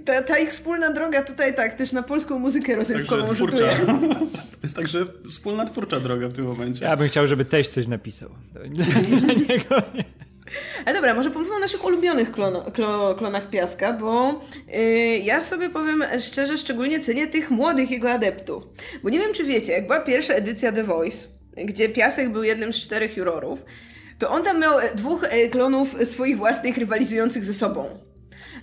[0.04, 3.76] ta, ta ich wspólna droga tutaj tak też na polską muzykę rozrywkową Także rzutuje.
[4.30, 6.84] To jest także wspólna twórcza droga w tym momencie.
[6.84, 8.30] Ja bym chciał, żeby teść coś napisał.
[8.52, 8.86] Dla,
[9.48, 9.82] niego.
[10.84, 15.70] Ale dobra, może pomówmy o naszych ulubionych klono, klo, klonach Piaska, bo yy, ja sobie
[15.70, 18.66] powiem szczerze, szczególnie cenię tych młodych jego adeptów.
[19.02, 22.72] Bo nie wiem, czy wiecie, jak była pierwsza edycja The Voice, gdzie Piasek był jednym
[22.72, 23.64] z czterech jurorów,
[24.18, 27.88] to on tam miał e, dwóch e, klonów swoich własnych rywalizujących ze sobą.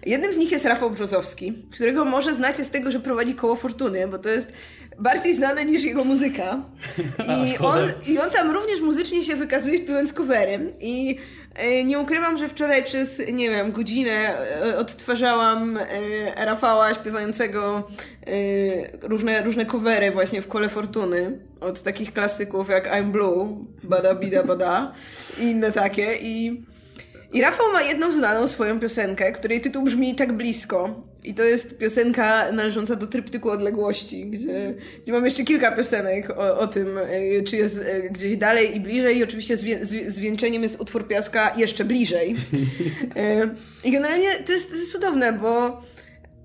[0.06, 4.08] Jednym z nich jest Rafał Brzozowski, którego może znacie z tego, że prowadzi koło fortuny,
[4.08, 4.51] bo to jest
[4.99, 6.63] bardziej znane niż jego muzyka.
[7.47, 10.71] I on, I on tam również muzycznie się wykazuje śpiewając coverem.
[10.80, 11.17] I
[11.56, 14.38] e, nie ukrywam, że wczoraj przez, nie wiem, godzinę
[14.77, 15.80] odtwarzałam
[16.38, 17.88] Rafała śpiewającego
[19.01, 21.50] różne, różne covery właśnie w kole fortuny.
[21.62, 24.93] Od takich klasyków jak I'm Blue, Bada Bida Bada
[25.39, 26.15] i inne takie.
[26.21, 26.62] I
[27.34, 31.04] i Rafał ma jedną znaną swoją piosenkę, której tytuł brzmi tak blisko.
[31.24, 36.60] I to jest piosenka należąca do tryptyku odległości, gdzie, gdzie mam jeszcze kilka piosenek o,
[36.60, 39.17] o tym, y, czy jest y, gdzieś dalej i bliżej.
[39.17, 42.36] I oczywiście zwię, zwi- zwieńczeniem jest utwór piaska jeszcze bliżej.
[43.17, 43.50] Y,
[43.84, 45.82] I generalnie to jest, to jest cudowne, bo,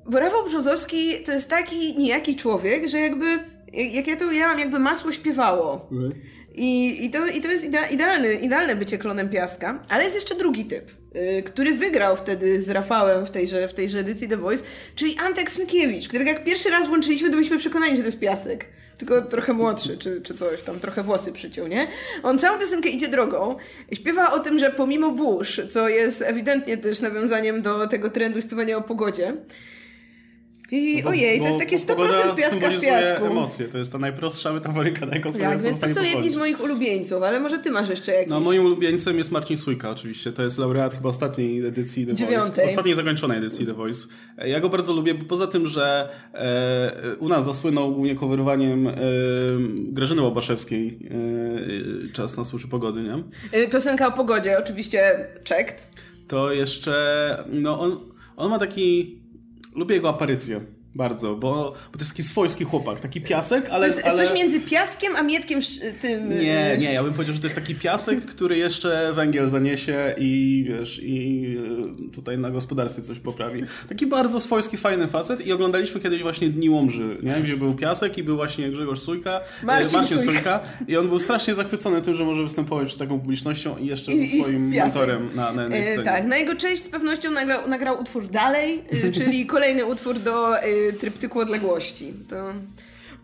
[0.04, 3.38] bo Rafał Brzozowski to jest taki niejaki człowiek, że jakby,
[3.72, 5.88] jak ja to ujęłam, jakby masło śpiewało.
[6.54, 10.34] I, i, to, I to jest idea, idealny, idealne bycie klonem piaska, ale jest jeszcze
[10.34, 10.90] drugi typ.
[11.38, 15.50] y, który wygrał wtedy z Rafałem w tejże, w tejże edycji The Voice, czyli Antek
[15.50, 18.66] Smykiewicz, którego jak pierwszy raz włączyliśmy, to byliśmy przekonani, że to jest piasek.
[18.98, 21.88] Tylko trochę młodszy, czy, czy coś tam, trochę włosy przyciął, nie?
[22.22, 23.56] On całą piosenkę idzie drogą,
[23.92, 28.76] śpiewa o tym, że pomimo burz, co jest ewidentnie też nawiązaniem do tego trendu śpiewania
[28.76, 29.36] o pogodzie,
[30.70, 33.26] i Bo- ojej, to bo- jest takie bo pogoda 100% piaska w piasku.
[33.26, 36.36] emocje, to jest ta najprostsza metaforyka, na jaką sobie Tak, więc to są jedni z
[36.36, 38.30] moich ulubieńców, ale może ty masz jeszcze jakiś.
[38.30, 40.32] No, moim ulubieńcem jest Marcin Sujka, oczywiście.
[40.32, 42.50] To jest laureat chyba ostatniej edycji The Dziewiątej.
[42.50, 42.64] Voice.
[42.66, 44.06] Ostatniej zakończonej edycji The Voice.
[44.38, 48.88] E, Ja go bardzo lubię, bo poza tym, że e, u nas zasłynął głównie coverowaniem
[48.88, 48.92] e,
[49.78, 50.98] Grażyny Łobaszewskiej
[52.08, 53.24] e, Czas na służy pogody, nie?
[53.60, 55.82] Y, Piosenka o pogodzie, oczywiście checked.
[56.28, 58.00] To jeszcze, no on,
[58.36, 59.18] on ma taki,
[59.76, 60.60] lubię jego aparycję.
[60.96, 63.80] Bardzo, bo, bo to jest taki swojski chłopak, taki piasek, ale...
[63.80, 64.26] To jest ale...
[64.26, 65.60] coś między piaskiem a mietkiem
[66.00, 66.28] tym.
[66.28, 70.64] Nie, nie, ja bym powiedział, że to jest taki piasek, który jeszcze węgiel zaniesie i
[70.68, 71.56] wiesz, i
[72.08, 73.62] e, tutaj na gospodarstwie coś poprawi.
[73.88, 77.34] Taki bardzo swojski, fajny facet i oglądaliśmy kiedyś właśnie Dni Łomży, nie?
[77.42, 80.22] gdzie był piasek i był właśnie Grzegorz Sujka, e, Marcin Sujka.
[80.24, 84.12] Sujka i on był strasznie zachwycony tym, że może występować przed taką publicznością i jeszcze
[84.12, 86.04] I- ze swoim mentorem na, na E, scenie.
[86.04, 88.82] tak, na jego cześć z pewnością nagrał, nagrał utwór Dalej,
[89.14, 92.14] czyli kolejny utwór do y, tryptyku odległości.
[92.28, 92.52] To,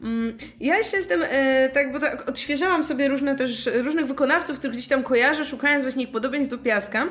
[0.03, 4.77] mm, ja jeszcze jestem, e, tak, bo tak odświeżałam sobie różne też, różnych wykonawców, których
[4.77, 7.07] gdzieś tam kojarzę, szukając właśnie ich podobieństw do Piaska.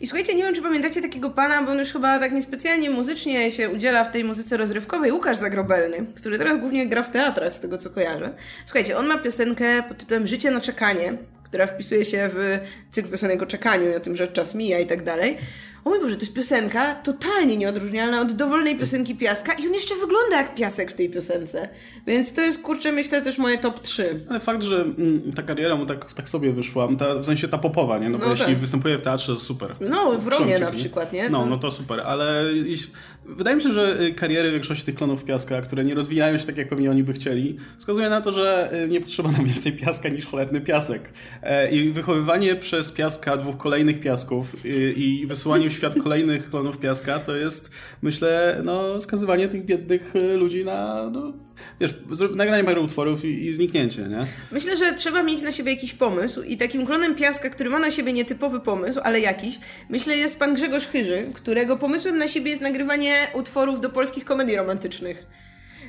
[0.00, 3.50] I słuchajcie, nie wiem, czy pamiętacie takiego pana, bo on już chyba tak niespecjalnie muzycznie
[3.50, 7.60] się udziela w tej muzyce rozrywkowej, Łukasz Zagrobelny, który teraz głównie gra w teatrach, z
[7.60, 8.34] tego co kojarzę.
[8.64, 11.12] Słuchajcie, on ma piosenkę pod tytułem Życie na czekanie,
[11.44, 12.58] która wpisuje się w
[12.90, 15.38] cykl piosenek o czekaniu i o tym, że czas mija i tak dalej.
[15.86, 19.94] O mój Boże, to jest piosenka totalnie nieodróżnialna od dowolnej piosenki Piaska i on jeszcze
[19.94, 21.68] wygląda jak piasek w tej piosence.
[22.06, 24.20] Więc to jest, kurczę, myślę też moje top 3.
[24.30, 27.58] Ale fakt, że mm, ta kariera mu tak, tak sobie wyszła, ta, w sensie ta
[27.58, 28.08] popowa, nie?
[28.10, 28.58] No, bo No jeśli tak.
[28.58, 29.74] występuje w teatrze, to super.
[29.80, 31.30] No, w Romie na przykład, nie?
[31.30, 32.92] No, To- no to super, ale jeśli-
[33.28, 36.58] wydaje mi się, że y, kariery większości tych klonów piaska, które nie rozwijają się tak,
[36.58, 40.08] jak pewnie oni by chcieli, wskazuje na to, że y, nie potrzeba nam więcej piaska
[40.08, 41.12] niż cholerny piasek.
[41.42, 46.78] E, I wychowywanie przez piaska dwóch kolejnych piasków y, i wysyłanie w świat kolejnych klonów
[46.78, 47.70] piaska, to jest,
[48.02, 51.32] myślę, no, skazywanie tych biednych ludzi na, no,
[51.80, 51.94] wiesz,
[52.34, 54.26] nagranie paru utworów i, i zniknięcie, nie?
[54.52, 57.90] Myślę, że trzeba mieć na siebie jakiś pomysł i takim klonem Piaska, który ma na
[57.90, 62.62] siebie nietypowy pomysł, ale jakiś, myślę jest pan Grzegorz Chyży, którego pomysłem na siebie jest
[62.62, 65.26] nagrywanie utworów do polskich komedii romantycznych.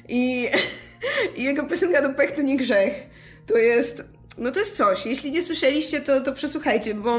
[0.10, 0.48] I,
[1.38, 2.94] i jego piosenka do Pech to nie grzech.
[3.46, 4.04] To jest,
[4.38, 5.06] no to jest coś.
[5.06, 7.16] Jeśli nie słyszeliście, to, to przesłuchajcie, bo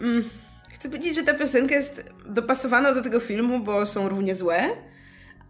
[0.00, 0.24] mm,
[0.72, 4.70] chcę powiedzieć, że ta piosenka jest dopasowana do tego filmu, bo są równie złe.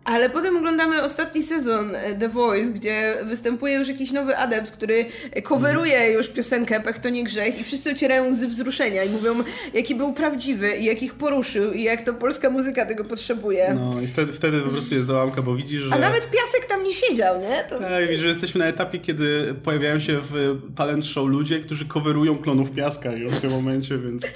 [0.04, 5.04] Ale potem oglądamy ostatni sezon e, The Voice, gdzie występuje już jakiś nowy adept, który
[5.42, 9.34] coveruje już piosenkę Pech to nie grzech i wszyscy ocierają łzy wzruszenia i mówią,
[9.74, 13.74] jaki był prawdziwy i jak ich poruszył i jak to polska muzyka tego potrzebuje.
[13.74, 15.94] No i wtedy, wtedy po prostu jest załamka, bo widzisz, że...
[15.94, 17.64] A nawet Piasek tam nie siedział, nie?
[17.68, 17.78] To...
[17.78, 22.38] Tak, widzisz, że jesteśmy na etapie, kiedy pojawiają się w talent show ludzie, którzy coverują
[22.38, 24.26] klonów piaska już w tym momencie, więc...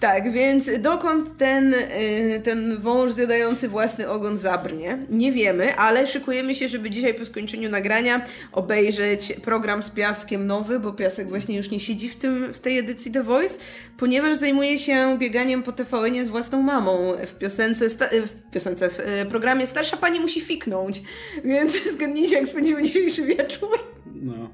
[0.00, 6.54] Tak, więc dokąd ten, y, ten wąż zjadający własny ogon zabrnie, nie wiemy, ale szykujemy
[6.54, 11.70] się, żeby dzisiaj po skończeniu nagrania obejrzeć program z Piaskiem nowy, bo Piasek właśnie już
[11.70, 13.58] nie siedzi w, tym, w tej edycji The Voice,
[13.96, 19.00] ponieważ zajmuje się bieganiem po tvn z własną mamą w piosence, y, w piosence, w
[19.00, 21.02] y, programie Starsza Pani musi fiknąć,
[21.44, 23.95] więc zgadnijcie, jak spędzimy dzisiejszy wieczór.
[24.14, 24.50] No.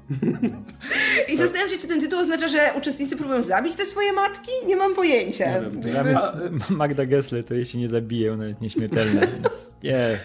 [1.31, 4.51] I zastanawiam się, czy ten tytuł oznacza, że uczestnicy próbują zabić te swoje matki?
[4.67, 5.59] Nie mam pojęcia.
[5.59, 6.59] Nie wiem.
[6.69, 10.19] Magda Gessler to jej się nie zabije, ona jest nieśmiertelna, więc nie.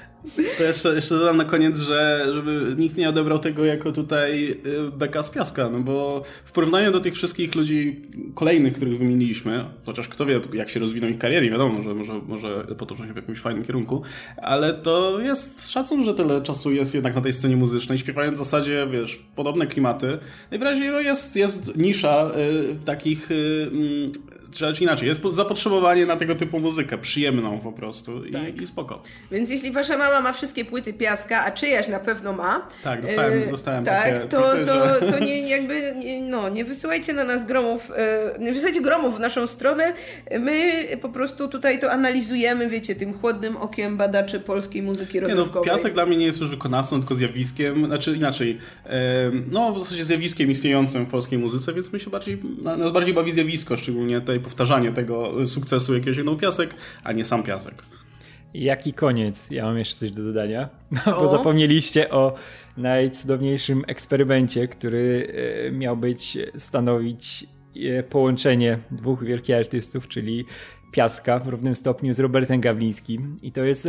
[0.59, 4.91] To jeszcze, jeszcze dodam na koniec, że żeby nikt nie odebrał tego jako tutaj y,
[4.93, 8.03] beka z piaska, no bo w porównaniu do tych wszystkich ludzi
[8.35, 12.67] kolejnych, których wymieniliśmy, chociaż kto wie, jak się rozwiną ich kariery, wiadomo, że może, może
[12.79, 14.03] potoczą się w jakimś fajnym kierunku,
[14.37, 18.45] ale to jest szacun, że tyle czasu jest jednak na tej scenie muzycznej, śpiewając w
[18.45, 20.19] zasadzie, wiesz, podobne klimaty.
[20.51, 23.31] Najwyraźniej no jest, jest nisza y, takich...
[23.31, 24.11] Y,
[24.61, 29.03] raczej inaczej, jest po- zapotrzebowanie na tego typu muzykę, przyjemną po prostu i, i spoko.
[29.33, 32.69] Więc jeśli wasza mama ma wszystkie płyty piaska, a czyjaś na pewno ma.
[32.85, 36.49] Tak, dostałem- e, dostałem Tak, takie to, płyty, to, że- to nie, jakby, nie, no,
[36.49, 39.93] nie wysyłajcie na nas gromów, e, nie wysyłajcie gromów w naszą stronę.
[40.41, 45.29] My po prostu tutaj to analizujemy, wiecie, tym chłodnym okiem badaczy polskiej muzyki Nie no,
[45.29, 45.71] rozrywkowej.
[45.71, 50.05] Piasek dla mnie nie jest już wykonawcą, tylko zjawiskiem, znaczy inaczej, em, no w zasadzie
[50.05, 54.21] zjawiskiem istniejącym w polskiej muzyce, więc my się bardziej, na- nas bardziej bawi zjawisko, szczególnie
[54.39, 56.75] tutaj powtarzanie tego sukcesu, jakiego osiągnął Piasek,
[57.05, 57.83] a nie sam Piasek.
[58.55, 59.51] Jaki koniec?
[59.51, 60.69] Ja mam jeszcze coś do dodania,
[61.07, 61.29] bo O.
[61.29, 62.35] zapomnieliście o
[62.77, 65.33] najcudowniejszym eksperymencie, który
[65.69, 67.47] e, miał być stanowić
[67.77, 70.45] e, połączenie dwóch wielkich artystów, czyli
[70.93, 73.37] Piaska w równym stopniu z Robertem Gawlińskim.
[73.43, 73.89] I to jest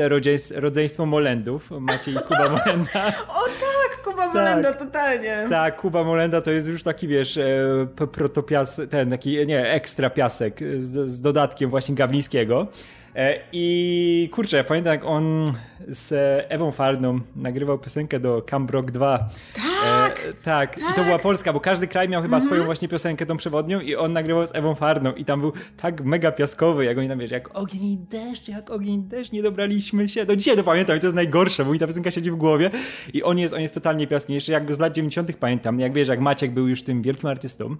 [0.55, 3.07] rodzeństwo, Molendów, Maciej i Kuba Molenda.
[3.27, 5.45] O tak, Kuba Molenda, totalnie.
[5.49, 10.59] Tak, Kuba Molenda to jest już taki, wiesz, e, protopias, ten taki, nie, ekstra piasek
[10.79, 12.67] z, z dodatkiem właśnie Gawlińskiego.
[13.15, 15.45] E, I kurczę, ja pamiętam jak on
[15.87, 16.13] z
[16.49, 19.29] Ewą Farną nagrywał piosenkę do Camp Rock 2.
[19.55, 19.68] Tak!
[19.85, 20.09] E,
[20.43, 23.79] tak, i to była Polska, bo każdy kraj miał chyba swoją właśnie piosenkę tą przewodnią
[23.79, 27.19] i on nagrywał z Ewą Farną i tam był tak mega piaskowy, jak oni tam
[27.19, 30.25] wiesz, jak ogień i deszcz, jak ogień i deszcz, nie dobraliśmy się.
[30.25, 32.71] Do dzisiaj to pamiętam i to jest najgorsze, bo mi ta piosenka siedzi w głowie
[33.13, 34.33] i on jest, on jest totalnie piaski.
[34.33, 37.29] Jeszcze jak go z lat 90 pamiętam, jak wiesz, jak Maciek był już tym wielkim
[37.29, 37.75] artystą,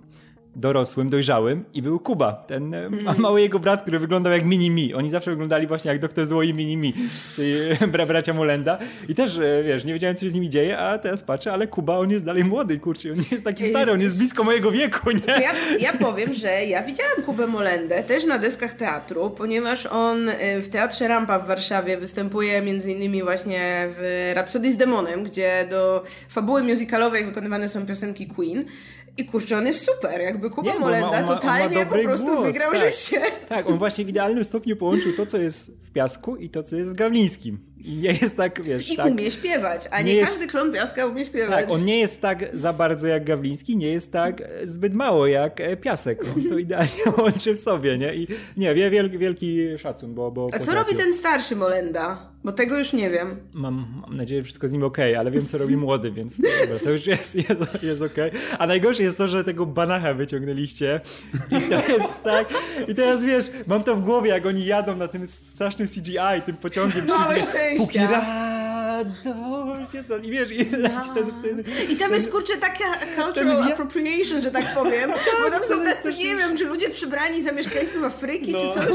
[0.55, 4.93] dorosłym, dojrzałym i był Kuba, ten e, a mały jego brat, który wyglądał jak mini-mi.
[4.93, 6.93] Oni zawsze wyglądali właśnie jak Doktor Zło i mini-mi,
[7.35, 7.53] czyli
[7.93, 8.77] bra bracia Molenda.
[9.09, 11.67] I też, e, wiesz, nie wiedziałem, co się z nimi dzieje, a teraz patrzę, ale
[11.67, 14.71] Kuba, on jest dalej młody, kurczę, on nie jest taki stary, on jest blisko mojego
[14.71, 15.19] wieku, nie?
[15.19, 20.29] To ja, ja powiem, że ja widziałam Kubę Molendę też na deskach teatru, ponieważ on
[20.29, 25.67] y, w Teatrze Rampa w Warszawie występuje między innymi właśnie w Rhapsody z Demonem, gdzie
[25.69, 28.65] do fabuły musicalowej wykonywane są piosenki Queen.
[29.17, 32.43] I kurczę, on jest super, jakby Kuba Nie, Molenda ma- ma totalnie po prostu głos,
[32.45, 32.79] wygrał tak.
[32.89, 33.21] życie.
[33.49, 36.75] Tak, on właśnie w idealnym stopniu połączył to, co jest w Piasku i to, co
[36.75, 37.68] jest w Gawlińskim.
[37.83, 39.05] I nie jest tak, wiesz, I tak...
[39.11, 41.65] umie śpiewać, a nie, Nie jest- każdy klon piaska umie śpiewać.
[41.65, 45.61] Tak, on nie jest tak za bardzo jak Gawliński, nie jest tak zbyt mało jak
[45.61, 46.21] e, Piasek.
[46.35, 48.15] On to idealnie łączy w sobie, nie?
[48.15, 50.31] I nie, wie- wielki, wielki szacun, bo...
[50.31, 50.83] bo A co potrafił.
[50.83, 52.29] robi ten starszy Molenda?
[52.43, 53.35] Bo tego już nie wiem.
[53.53, 56.43] Mam, mam nadzieję, że wszystko z nim ok, ale wiem, co robi młody, więc to,
[56.61, 58.15] dobra, to już jest, jest, jest ok.
[58.59, 61.01] A najgorsze jest to, że tego banacha wyciągnęliście
[61.51, 62.47] i to jest tak...
[62.87, 66.55] I teraz wiesz, mam to w głowie, jak oni jadą na tym strasznym CGI, tym
[66.57, 67.07] pociągiem.
[67.07, 67.41] Małe
[67.77, 68.19] Pukira.
[69.93, 72.83] Jest, i wiesz, i leci ten, ten, I tam jest kurczę taka
[73.23, 75.11] cultural Ten appropriation, że tak powiem,
[75.43, 78.59] bo tam są tacy, też- nie wiem, czy ludzie przybrani za mieszkańców Afryki, No.
[78.59, 78.87] czy coś,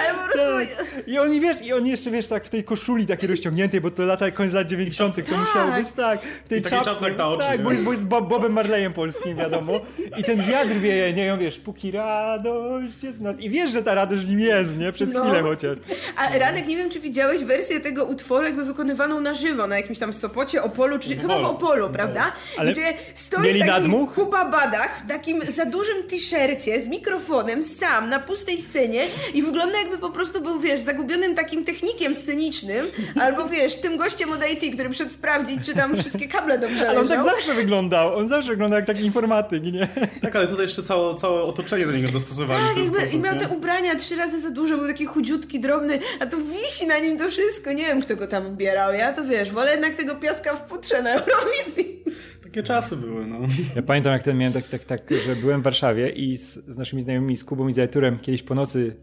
[0.00, 0.76] ale po prostu...
[0.76, 1.08] Tak.
[1.08, 4.04] I oni wiesz, i oni jeszcze wiesz, tak w tej koszuli takiej rozciągniętej, bo to
[4.04, 5.16] lata koniec lat 90.
[5.16, 5.40] to Tak.
[5.40, 6.20] musiało być tak.
[6.44, 9.80] W tej czapce na oczy, Tak, bo jest, bo jest Bob, Bobem Marleyem polskim, wiadomo.
[10.18, 13.40] I ten wiatr wieje, nie, ją wiesz, póki radość jest w nas.
[13.40, 14.92] I wiesz, że ta radość w nim jest, nie?
[14.92, 15.22] Przez No.
[15.24, 15.78] chwilę chociaż.
[16.16, 19.98] A Radek, nie wiem, czy widziałeś wersję tego utworu jakby wykonywaną na żywo, na jakimś
[19.98, 22.32] tam Sopocie, Opolu, czy chyba w Opolu, prawda?
[22.58, 24.14] Ale Gdzie stoi taki nadmuch?
[24.14, 29.02] Kuba Badach w takim za dużym t-shircie z mikrofonem, sam, na pustej scenie
[29.34, 32.86] i wygląda jakby po prostu był, wiesz, zagubionym takim technikiem scenicznym,
[33.24, 37.00] albo wiesz, tym gościem od IT, który przyszedł sprawdzić, czy tam wszystkie kable dobrze Ale
[37.00, 37.30] on tak leżą.
[37.30, 38.16] zawsze wyglądał.
[38.18, 39.88] On zawsze wyglądał jak taki informatyk, nie?
[40.22, 43.34] Tak, ale tutaj jeszcze całe, całe otoczenie do niego dostosowali Tak, jakby, i sposób, miał
[43.34, 43.40] nie?
[43.40, 47.18] te ubrania trzy razy za duże, był taki chudziutki, drobny, a tu wisi na nim
[47.18, 47.72] to wszystko.
[47.72, 48.92] Nie wiem, kto go tam ubierał.
[48.94, 52.04] Ja to wiesz, wolę jednak tego piaska w futrze na Eurowizji.
[52.42, 53.38] Takie czasy były, no.
[53.76, 56.76] Ja pamiętam, jak ten miałem tak, tak, tak, że byłem w Warszawie i z, z
[56.78, 58.96] naszymi znajomymi, z Kubą i Zajturem kiedyś po nocy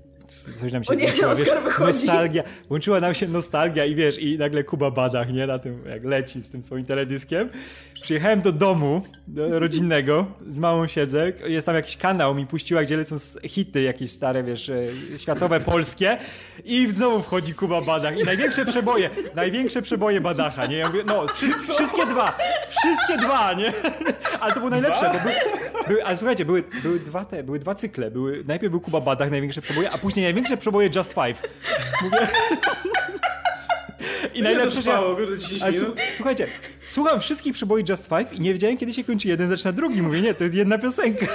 [0.59, 2.05] coś nam się O nie, włączyło, Oskar wychodzi.
[2.05, 6.03] nostalgia, łączyła nam się nostalgia i wiesz, i nagle Kuba Badach, nie, na tym, jak
[6.03, 7.49] leci z tym swoim teledyskiem.
[8.01, 12.97] Przyjechałem do domu do rodzinnego, z małą siedzę, jest tam jakiś kanał, mi puściła, gdzie
[12.97, 14.85] lecą hity jakieś stare, wiesz, e,
[15.19, 16.17] światowe, polskie.
[16.65, 18.17] I znowu wchodzi Kuba Badach.
[18.19, 22.37] I największe przeboje, największe przeboje Badacha, nie, ja mówię, no, wszy- wszystkie dwa,
[22.69, 23.73] wszystkie dwa, nie,
[24.39, 25.33] ale to było najlepsze, bo były,
[25.87, 29.31] były, ale słuchajcie, były, były dwa te, były dwa cykle, były, najpierw był Kuba Badach,
[29.31, 31.41] największe przeboje, a później największe przeboje Just Five.
[32.03, 32.17] Mówię...
[34.33, 35.87] I najlepsze, że ja, trwało, kurde, 10 ale minut.
[35.99, 36.47] słu- słuchajcie,
[36.87, 40.01] słucham wszystkich przeboi Just Five i nie wiedziałem, kiedy się kończy jeden, zaczyna drugi.
[40.01, 41.25] Mówię, nie, to jest jedna piosenka.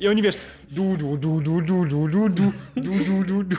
[0.00, 0.34] I oni wiesz,
[0.70, 3.56] du, du, du, du, du, du, du, du, du, du, du, du.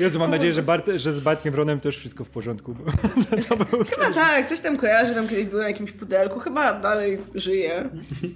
[0.00, 2.74] Jezu, mam nadzieję, że, Bart, że z Bartkiem Wronem też wszystko w porządku.
[2.74, 2.84] Bo
[3.48, 3.84] to był...
[3.84, 7.88] Chyba tak, coś tam kojarzę, tam kiedyś byłem w jakimś pudelku, chyba dalej żyje.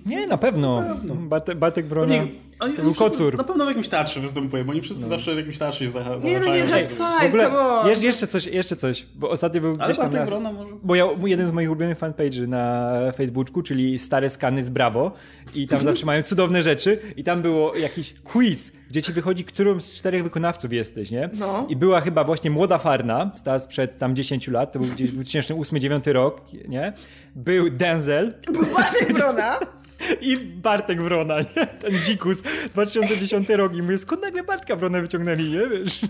[0.06, 0.84] Nie, na pewno.
[1.04, 3.36] Bartek, Bartek Wrona Oni, oni, to był oni kocur.
[3.36, 5.08] na pewno w jakimś teatrze występują, bo oni wszyscy No.
[5.08, 6.82] zawsze w jakimś teatrze się zaha- Nie, no nie, zahaczają.
[6.82, 7.88] Just Five, come on.
[7.88, 10.72] jeszcze, jeszcze coś, jeszcze coś, bo ostatnio był Ale gdzieś tam Bartek może?
[10.82, 15.12] bo ja, jeden z moich ulubionych fanpage'y na Facebooku, czyli stare skany z Bravo
[15.54, 19.80] i tam zawsze mają cudowne rzeczy i tam było jakiś quiz, gdzie ci wychodzi, którym
[19.80, 21.30] z czterech wykonawców jesteś, nie?
[21.32, 21.66] No.
[21.68, 26.12] I była chyba właśnie Młoda Farna, stała sprzed tam 10 lat, to był gdzieś 2008-2009
[26.12, 26.92] rok, nie?
[27.34, 29.58] Był Denzel Był Bartek Brona.
[30.20, 31.66] i Bartek Wrona, nie?
[31.66, 35.66] Ten dzikus, 2010 rok i mówię, skąd nagle Bartka Wronę wyciągnęli, nie?
[35.68, 36.00] Wiesz?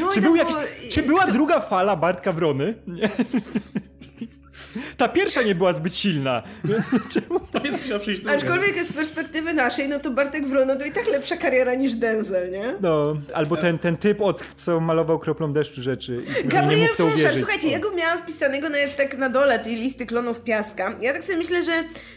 [0.00, 0.54] No, Czy, był jakiś,
[0.90, 2.74] czy była kto- druga fala Bartka Wrony?
[2.86, 3.08] Nie.
[4.96, 7.40] Ta pierwsza nie była zbyt silna, więc czemu?
[7.52, 8.36] To więc musiał przyjść druga.
[8.36, 12.50] Aczkolwiek z perspektywy naszej, no to Bartek Wrona to i tak lepsza kariera niż Denzel,
[12.50, 12.74] nie?
[12.80, 16.22] No, albo ten, ten typ, od co malował kroplą deszczu rzeczy.
[16.44, 17.38] Gabriel to uwierzyć.
[17.38, 20.96] słuchajcie, ja go miałam wpisanego nawet tak na dole tej listy klonów piaska.
[21.00, 21.72] Ja tak sobie myślę, że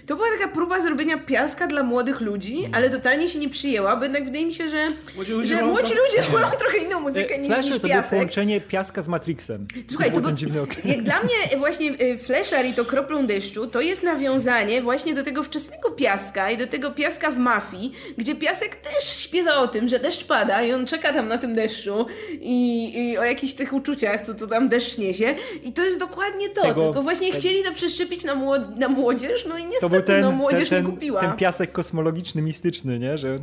[0.06, 4.04] to była taka próba zrobienia piaska dla młodych ludzi, ale totalnie się nie przyjęła, bo
[4.04, 4.78] jednak wydaje mi się, że
[5.16, 7.80] Młodzi ludzie że wolą młodzi to- ludzie wolą trochę inną muzykę niż, Flasher niż E,
[7.80, 8.10] to było piasek.
[8.10, 9.68] połączenie piaska z Matrixem.
[9.90, 10.86] Słuchaj, to było był, ten dziwny okres.
[10.86, 15.24] jak dla mnie właśnie y, Fleszar i to kroplą deszczu, to jest nawiązanie właśnie do
[15.24, 19.88] tego wczesnego piaska i do tego piaska w mafii, gdzie piasek też śpiewa o tym,
[19.88, 22.06] że deszcz pada i on czeka tam na tym deszczu
[22.42, 25.36] i, i o jakichś tych uczuciach, co to tam deszcz niesie.
[25.64, 29.46] I to jest dokładnie to, Tego- tylko właśnie chcieli to przeszczepić na, młod- na młodzież,
[29.50, 31.22] no i niestety ten, no, ten, młodzież ten, nie kupiła.
[31.22, 33.18] ten piasek kosmologiczny, mistyczny, nie?
[33.18, 33.40] Że...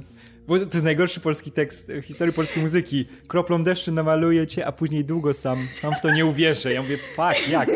[0.47, 3.09] Bo to jest najgorszy polski tekst w historii polskiej muzyki.
[3.29, 6.73] Kroplą deszczu namaluję cię, a później długo sam, sam w to nie uwierzę.
[6.73, 7.68] Ja mówię, fuck, jak?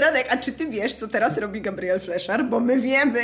[0.00, 2.48] Radek, a czy ty wiesz, co teraz robi Gabriel Fleszar?
[2.48, 3.20] Bo my wiemy.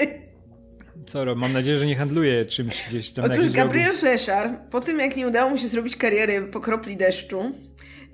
[1.07, 5.17] Co, mam nadzieję, że nie handluje czymś gdzieś tam Otóż Gabriel Fleszar, po tym jak
[5.17, 7.53] nie udało mu się zrobić kariery po kropli deszczu,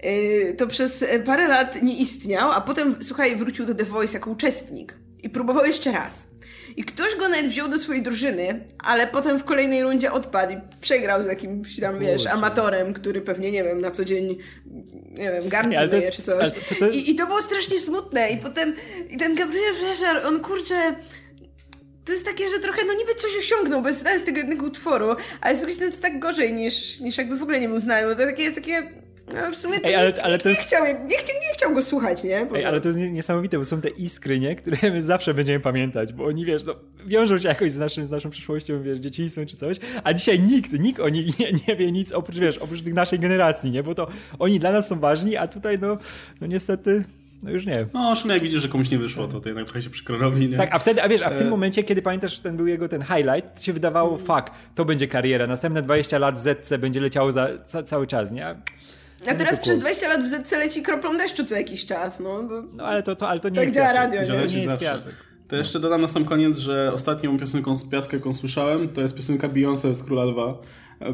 [0.02, 4.14] yy, to przez e, parę lat nie istniał, a potem, słuchaj, wrócił do The Voice
[4.14, 6.28] jako uczestnik i próbował jeszcze raz.
[6.76, 10.56] I ktoś go nawet wziął do swojej drużyny, ale potem w kolejnej rundzie odpadł i
[10.80, 12.32] przegrał z jakimś tam, wiesz, Kurczę.
[12.32, 14.38] amatorem, który pewnie, nie wiem, na co dzień,
[15.10, 16.50] nie wiem, garnki myje jest- czy coś.
[16.68, 18.28] to- to- I, I to było strasznie smutne.
[18.30, 18.74] I potem,
[19.10, 20.94] i ten Gabriel Fleszar, on kurczę
[22.04, 25.54] to jest takie, że trochę, no niby coś osiągnął bez z tego jednego utworu, ale
[25.54, 28.14] z drugiej strony to tak gorzej niż, niż jakby w ogóle nie był znany, bo
[28.14, 28.90] to takie, takie
[29.34, 31.36] no w sumie to Ej, ale- nikt, ale nikt to nie, jest- chciał, nie, chciał,
[31.48, 32.46] nie chciał go słuchać, nie?
[32.46, 34.56] Bo- Ej, ale to jest nie- niesamowite, bo są te iskry, nie?
[34.56, 36.74] Które my zawsze będziemy pamiętać, bo oni, wiesz, no,
[37.06, 40.72] wiążą się jakoś z, naszym, z naszą przyszłością, wiesz, dzieciństwem czy coś, a dzisiaj nikt,
[40.72, 43.82] nikt o nich nie, nie wie nic oprócz, wiesz, oprócz tych naszej generacji, nie?
[43.82, 44.08] Bo to
[44.38, 45.98] oni dla nas są ważni, a tutaj, no,
[46.40, 47.04] no niestety,
[47.42, 47.86] no już nie.
[47.94, 50.48] No, szczególnie jak widzisz, że komuś nie wyszło, to, to jednak trochę się przykro robi,
[50.48, 50.56] nie?
[50.56, 51.50] Tak, a wtedy, a wiesz, a w tym E.
[51.50, 55.08] momencie, kiedy pamiętasz, że ten był jego ten highlight, to się wydawało, fuck, to będzie
[55.08, 58.56] kariera, następne 20 lat w Zetce będzie leciało za, ca, cały czas, nie?
[59.28, 59.80] A- A teraz przez cool.
[59.80, 62.42] 20 lat w ZC leci kroplą deszczu co jakiś czas, no.
[62.42, 64.02] bo- No ale to, to, ale to nie Tak jest działa piasek.
[64.18, 64.40] radio, nie?
[64.40, 65.14] To nie jest piasek.
[65.48, 69.14] To jeszcze dodam na sam koniec, że ostatnią piosenką z Piaska, jaką słyszałem, to jest
[69.16, 70.54] piosenka Beyoncé z Króla Lwa,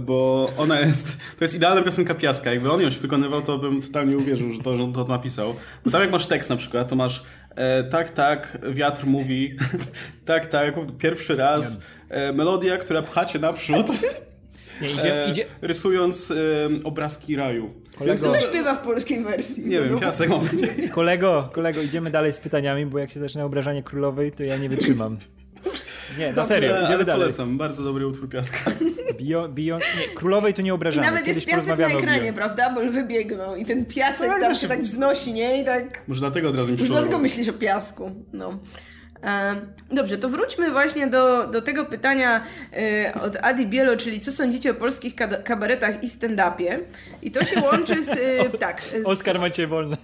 [0.00, 2.50] bo ona jest, to jest idealna piosenka Piaska.
[2.52, 5.54] Jakby on ją wykonywał, to bym totalnie uwierzył, że to, że on to napisał.
[5.84, 7.22] Bo tam jak masz tekst na przykład, to masz
[7.56, 9.56] e, tak, tak, wiatr mówi,
[10.24, 13.86] tak, tak, pierwszy raz, e, melodia, która pcha cię naprzód,
[14.80, 16.34] Nie, idzie, e, idzie, rysując e,
[16.84, 17.70] obrazki raju.
[17.98, 18.18] Kolego.
[18.20, 19.66] Co to śpiewa w polskiej wersji?
[19.66, 20.88] Nie wiem, Piasek mam nadzieję.
[20.88, 24.68] Kolego, kolego, idziemy dalej z pytaniami, bo jak się zaczyna obrażanie królowej, to ja nie
[24.68, 25.18] wytrzymam.
[26.18, 27.22] Nie, na serio, Ale idziemy dalej.
[27.22, 28.70] Polecam, bardzo dobry utwór Piaska.
[29.18, 31.06] Bio, bio, nie, królowej to nie I obrażamy.
[31.06, 32.74] nawet Kiedyś jest piasek na ekranie, prawda?
[32.74, 35.62] Bo lwy biegną i ten piasek No, tam się tak wznosi, nie?
[35.62, 36.02] I tak...
[36.08, 36.96] Może dlatego od razu mi Już przyszło.
[36.96, 38.10] dlatego myślisz o piasku.
[38.32, 38.58] No.
[39.90, 44.70] Dobrze, to wróćmy właśnie do, do tego pytania e, od Adi Bielo, czyli co sądzicie
[44.70, 46.78] o polskich kabaretach i stand-upie?
[47.22, 48.10] I to się łączy z...
[48.22, 48.82] E, tak.
[49.02, 49.96] Z, Oskar macie wolne.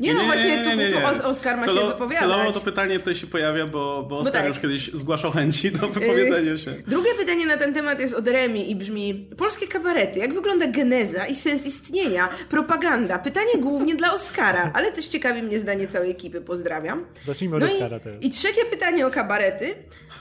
[0.00, 2.20] Nie no, właśnie tu, tu Os- Oskar ma się Celo- wypowiadać.
[2.20, 4.48] Celowo to pytanie tutaj się pojawia, bo, bo Oskar tak.
[4.48, 6.74] już kiedyś zgłaszał chęci do wypowiedzenia się.
[6.86, 11.26] Drugie pytanie na ten temat jest od Remi i brzmi Polskie kabarety, jak wygląda geneza
[11.26, 12.28] i sens istnienia?
[12.48, 13.18] Propaganda.
[13.18, 16.40] Pytanie głównie dla Oskara, ale też ciekawi mnie zdanie całej ekipy.
[16.40, 17.06] Pozdrawiam.
[17.26, 18.22] Zacznijmy od no Oskara i, teraz.
[18.22, 19.74] I trzecie pytanie o kabarety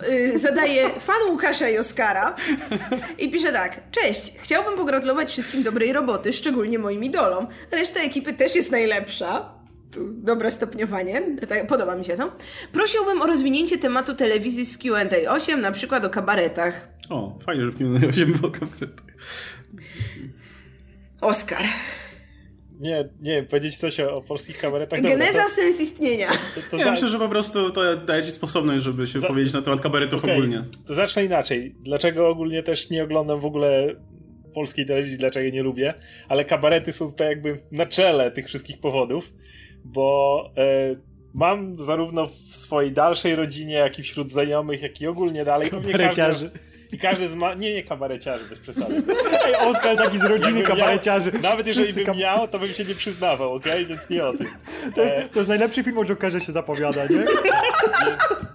[0.09, 2.35] y, zadaje fan Łukasza i Oskara
[3.17, 3.81] i pisze tak.
[3.91, 7.47] Cześć, chciałbym pogratulować wszystkim dobrej roboty, szczególnie moim idolom.
[7.71, 9.59] Reszta ekipy też jest najlepsza.
[10.23, 12.32] Dobre stopniowanie, tak, podoba mi się to.
[12.73, 16.89] Prosiłbym o rozwinięcie tematu telewizji z Q&A 8, na przykład o kabaretach.
[17.10, 19.06] O, fajnie, że w tym 8 było kabaretach.
[21.21, 21.63] Oskar.
[22.80, 25.02] Nie, nie powiedzieć coś o, o polskich kabaretach.
[25.02, 26.28] Dobra, Geneza, to, sens istnienia.
[26.56, 29.28] to, to Ja za- myślę, że po prostu to daje ci sposobność, żeby się Za-
[29.28, 30.63] powiedzieć na temat kabaretów okej, ogólnie.
[30.88, 31.75] To zacznę inaczej.
[31.82, 33.95] Dlaczego ogólnie też nie oglądam w ogóle
[34.54, 35.93] polskiej telewizji, dlaczego jej nie lubię,
[36.30, 39.34] ale kabarety są tutaj jakby na czele tych wszystkich powodów,
[39.85, 40.95] bo e,
[41.33, 45.69] mam zarówno w swojej dalszej rodzinie, jak i wśród znajomych, jak i ogólnie dalej.
[45.69, 46.59] pewnie każdy
[46.91, 47.54] I każdy z ma...
[47.54, 49.04] Nie, nie kabareciarzy, bez przesady.
[49.45, 51.32] Ej, Oskar taki z rodziny Jakbym miał- kabareciarzy.
[51.41, 53.86] Nawet jeżeli Wszyscy bym kab- miał, to bym się nie przyznawał, okej?
[53.86, 54.47] Więc nie o tym.
[54.95, 57.25] To jest, to jest najlepszy film o Jokerze się zapowiada, nie?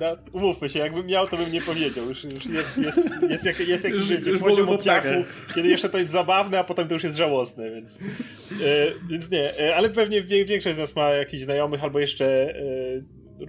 [0.01, 2.09] No, umówmy się, jakbym miał, to bym nie powiedział.
[2.09, 5.09] Już, już jest, jest, jest, jak, jest jakiś wiecie, już poziom obciachu,
[5.55, 9.59] kiedy jeszcze to jest zabawne, a potem to już jest żałosne, więc, e, więc nie.
[9.59, 12.63] E, ale pewnie większość z nas ma jakichś znajomych albo jeszcze e,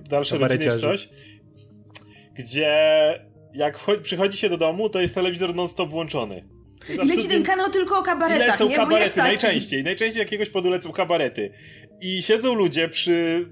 [0.10, 0.82] dalsze rodziny czy Kabareciarzy.
[0.82, 1.10] coś,
[2.34, 2.76] gdzie
[3.56, 6.36] jak przychodzi się do domu, to jest telewizor non-stop włączony.
[6.36, 8.76] I leci absolutnie- ten kanał tylko o i kabaretach, lecą nie?
[8.76, 9.84] Kabarety, najczęściej.
[9.84, 11.52] Najczęściej jakiegoś powodu lecą kabarety.
[12.02, 13.46] I siedzą ludzie przy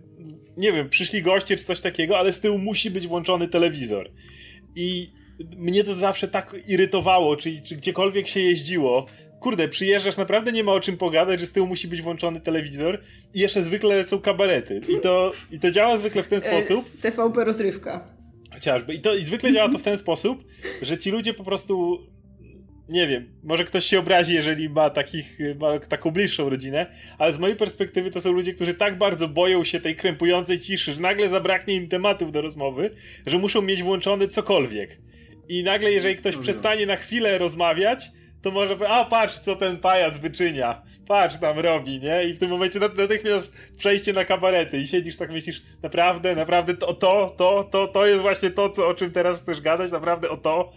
[0.57, 4.11] nie wiem, przyszli goście czy coś takiego, ale z tyłu musi być włączony telewizor.
[4.75, 5.09] I
[5.57, 9.05] mnie to zawsze tak irytowało, czy, czy gdziekolwiek się jeździło,
[9.39, 12.99] kurde, przyjeżdżasz, naprawdę nie ma o czym pogadać, że z tyłu musi być włączony telewizor
[13.33, 14.81] i jeszcze zwykle są kabarety.
[14.97, 16.85] I to, i to działa zwykle w ten sposób.
[16.99, 18.07] E, TVP rozrywka.
[18.53, 18.93] Chociażby.
[18.93, 20.43] I to i zwykle działa to w ten sposób,
[20.81, 21.99] że ci ludzie po prostu
[22.89, 26.85] nie wiem, może ktoś się obrazi, jeżeli ma, takich, ma taką bliższą rodzinę,
[27.17, 30.93] ale z mojej perspektywy to są ludzie, którzy tak bardzo boją się tej krępującej ciszy,
[30.93, 32.89] że nagle zabraknie im tematów do rozmowy,
[33.25, 34.97] że muszą mieć włączony cokolwiek.
[35.49, 38.11] I nagle, jeżeli ktoś przestanie na chwilę rozmawiać,
[38.43, 42.23] to może powiedzieć, a patrz, co ten pajac wyczynia, patrz tam robi, nie?
[42.23, 46.93] I w tym momencie natychmiast przejście na kabarety i siedzisz tak myślisz, naprawdę, naprawdę to,
[46.93, 50.37] to, to, to, to jest właśnie to, co, o czym teraz chcesz gadać, naprawdę o
[50.37, 50.71] to.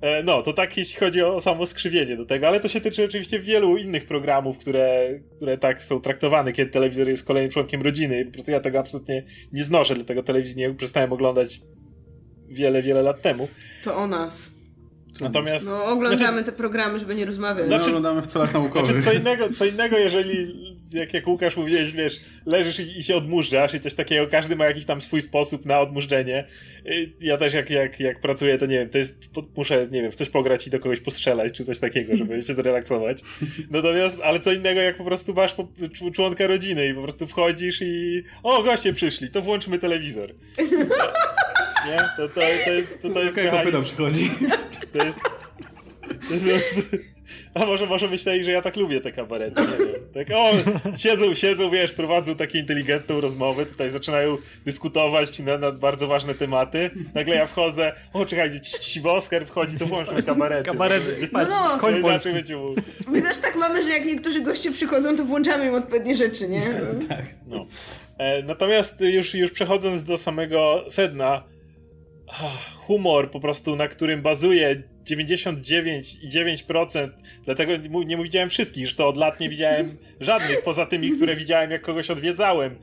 [0.00, 3.04] E, no, to tak jeśli chodzi o samo skrzywienie do tego, ale to się tyczy
[3.04, 8.24] oczywiście wielu innych programów, które, które tak są traktowane, kiedy telewizor jest kolejnym członkiem rodziny.
[8.24, 11.60] Po prostu ja tego absolutnie nie znoszę, dlatego telewizji nie przestałem oglądać
[12.48, 13.48] wiele, wiele lat temu.
[13.84, 14.55] To o nas.
[15.20, 15.66] Natomiast.
[15.66, 17.66] No, oglądamy znaczy, te programy, żeby nie rozmawiać.
[17.66, 19.02] Znaczy, no, oglądamy w celach naukowych.
[19.02, 20.54] Znaczy, co innego, co innego jeżeli,
[20.92, 24.64] jak, jak Łukasz mówiłeś, wiesz, leżysz i, i, się odmurzasz i coś takiego, każdy ma
[24.64, 26.44] jakiś tam swój sposób na odmurzenie.
[27.20, 29.18] Ja też jak, jak, jak pracuję, to nie wiem, to jest,
[29.56, 32.54] muszę, nie wiem, w coś pograć i do kogoś postrzelać, czy coś takiego, żeby się
[32.54, 33.22] zrelaksować.
[33.70, 35.68] Natomiast, ale co innego, jak po prostu masz po,
[36.14, 40.34] członka rodziny i po prostu wchodzisz i o, goście przyszli, to włączmy telewizor.
[41.90, 41.98] Nie?
[42.16, 43.82] To, to, to, jest, to, to jest mechanizm.
[43.82, 44.30] przychodzi.
[44.92, 45.20] To jest...
[46.28, 46.96] To jest
[47.56, 49.88] a może, może myśleli, że ja tak lubię te kabarety, nie wiem.
[50.14, 50.52] Tak, o,
[50.96, 56.90] siedzą, siedzą, wiesz, prowadzą takie inteligentną rozmowę, tutaj zaczynają dyskutować na, na bardzo ważne tematy.
[57.14, 58.60] Nagle ja wchodzę, o, czekajcie,
[59.04, 60.70] Oskar wchodzi, to włączmy kabarety.
[60.70, 61.78] Kabarety, no, no.
[61.78, 62.28] koń polski.
[63.08, 66.62] My też tak mamy, że jak niektórzy goście przychodzą, to włączamy im odpowiednie rzeczy, nie?
[67.08, 67.24] tak.
[67.46, 67.66] No.
[68.18, 71.42] E, natomiast już, już przechodząc do samego sedna,
[72.76, 77.08] humor po prostu, na którym bazuje 99,9%,
[77.44, 77.72] dlatego
[78.06, 81.82] nie widziałem wszystkich, że to od lat nie widziałem żadnych, poza tymi, które widziałem, jak
[81.82, 82.78] kogoś odwiedzałem.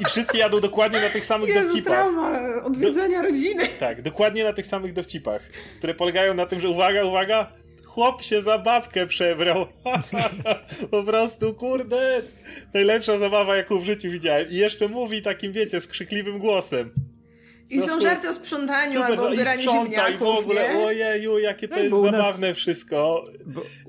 [0.00, 1.92] I wszystkie jadą dokładnie na tych samych Jezu, dowcipach.
[1.92, 3.64] trauma odwiedzania Do, rodziny.
[3.80, 5.42] Tak, dokładnie na tych samych dowcipach,
[5.78, 7.52] które polegają na tym, że uwaga, uwaga,
[7.84, 9.66] chłop się za babkę przebrał.
[10.90, 12.22] po prostu, kurde,
[12.74, 14.48] najlepsza zabawa, jaką w życiu widziałem.
[14.50, 16.90] I jeszcze mówi takim, wiecie, skrzykliwym głosem.
[17.70, 20.84] I są żarty o sprzątaniu super, albo odbieraniu ziemniaków, i w ogóle, nie?
[20.84, 23.24] ojeju, jakie to no, jest zabawne nas, wszystko.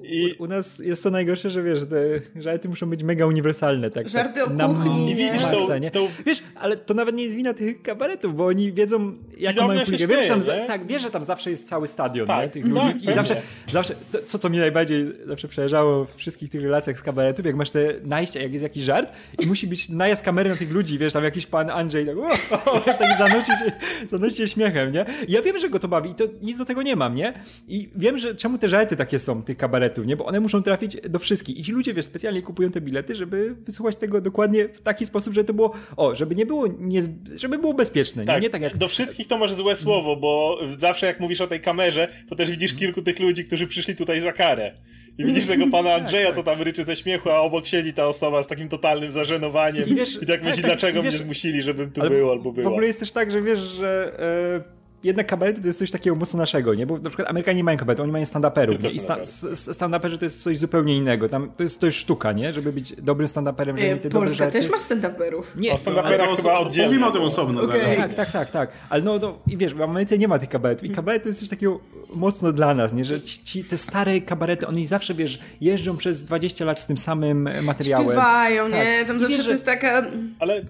[0.03, 0.35] I...
[0.39, 3.91] U, u, nas jest to najgorsze, że wiesz, te żarty muszą być mega uniwersalne.
[3.91, 5.91] Tak, żarty tak, o kuchni, I widzisz to, nie?
[5.91, 6.07] To...
[6.25, 10.07] Wiesz, ale to nawet nie jest wina tych kabaretów, bo oni wiedzą, jaką mają publikę.
[10.07, 12.49] Wiesz, tam, tak, wiesz, że tam zawsze jest cały stadion tak, nie?
[12.49, 13.09] tych ludzi.
[13.09, 17.03] I zawsze, zawsze to, co, co mi najbardziej zawsze przejeżdżało w wszystkich tych relacjach z
[17.03, 20.55] kabaretów, jak masz te najścia, jak jest jakiś żart i musi być najazd kamery na
[20.55, 22.17] tych ludzi, wiesz, tam jakiś pan Andrzej tak,
[22.67, 23.55] o, o, wiesz, tak zanosić
[24.11, 25.05] zanoście śmiechem, nie?
[25.27, 27.33] I ja wiem, że go to bawi i to nic do tego nie mam, nie?
[27.67, 30.15] I wiem, że czemu te żarty takie są, tych kabaretów, nie?
[30.15, 31.57] Bo one muszą trafić do wszystkich.
[31.57, 35.33] I ci ludzie, wiesz, specjalnie kupują te bilety, żeby wysłuchać tego dokładnie w taki sposób,
[35.33, 37.01] że to było, o, żeby nie było, nie,
[37.35, 38.41] żeby było bezpieczne, tak, nie?
[38.41, 38.77] nie tak jak...
[38.77, 42.51] Do wszystkich to może złe słowo, bo zawsze jak mówisz o tej kamerze, to też
[42.51, 44.73] widzisz kilku tych ludzi, którzy przyszli tutaj za karę.
[45.17, 47.93] I widzisz tego pana tak, Andrzeja, tak, co tam ryczy ze śmiechu, a obok siedzi
[47.93, 49.89] ta osoba z takim totalnym zażenowaniem.
[49.89, 52.69] I, wiesz, I tak myśli, tak, dlaczego wiesz, mnie zmusili, żebym tu był albo była.
[52.69, 54.74] W ogóle jest też tak, że wiesz, że e,
[55.05, 56.85] jednak kabarety to jest coś takiego mocno naszego, nie?
[56.85, 58.89] Bo na przykład Amerykanie nie mają kabaretu, oni mają stand-uperów, nie?
[58.89, 59.17] I sta
[59.53, 61.29] stand-uperzy to jest coś zupełnie innego.
[61.29, 62.53] Tam, to, jest, to jest sztuka, nie?
[62.53, 65.43] Żeby być dobrym stand-uperem, żeby te Polska dobre też ma stand-uperów.
[65.55, 66.89] Nie, o stand-uperach chyba oddzielnie.
[66.89, 67.61] Mówimy o tym osobno.
[67.61, 67.95] Okay.
[67.97, 68.71] Tak, tak, tak, tak.
[68.89, 71.39] Ale no, no i wiesz, w Ameryce nie ma tych kabaretów i kabaret to jest
[71.39, 71.79] coś takiego
[72.15, 73.05] mocno dla nas, nie?
[73.05, 76.97] Że ci, ci, te stare kabarety, one zawsze, wiesz, jeżdżą przez 20 lat z tym
[76.97, 78.07] samym materiałem.
[78.07, 78.73] Śpiewają, tak.
[78.73, 79.05] nie?
[79.05, 80.05] Tam I zawsze wiesz, to jest taka...
[80.39, 80.61] Ale...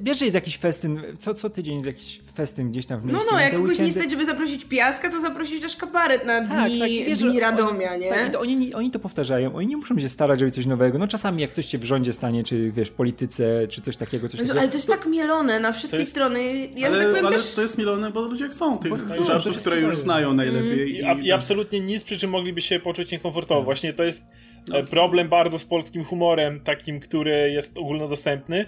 [0.00, 3.24] Wiesz, że jest jakiś festyn, co, co tydzień jest jakiś festyn gdzieś tam w mieście.
[3.30, 3.40] No, no,
[3.80, 7.18] kogoś nie stać, żeby zaprosić piaska, to zaprosić też kabaret na tak, dni, tak, wiesz,
[7.18, 8.08] dni Radomia, nie?
[8.08, 10.98] Tak, to oni, oni to powtarzają, oni nie muszą się starać, żeby coś nowego.
[10.98, 14.28] No czasami jak coś się w rządzie stanie, czy wiesz, w polityce, czy coś takiego,
[14.28, 14.60] coś Jezu, takiego.
[14.60, 14.92] Ale to jest to...
[14.92, 16.10] tak mielone na wszystkie jest...
[16.10, 16.68] strony.
[16.76, 17.54] Ja ale, tak powiem, ale też...
[17.54, 21.00] to jest mielone, bo ludzie chcą tych bo, żartów, które już znają najlepiej.
[21.00, 21.20] Mm.
[21.20, 23.62] I, I, absolutnie nic, przy czym mogliby się poczuć niekomfortowo.
[23.62, 24.26] Właśnie to jest
[24.68, 24.82] no.
[24.82, 28.66] problem bardzo z polskim humorem, takim, który jest ogólnodostępny,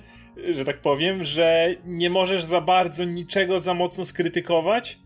[0.55, 4.99] że tak powiem, że nie możesz za bardzo niczego za mocno skrytykować,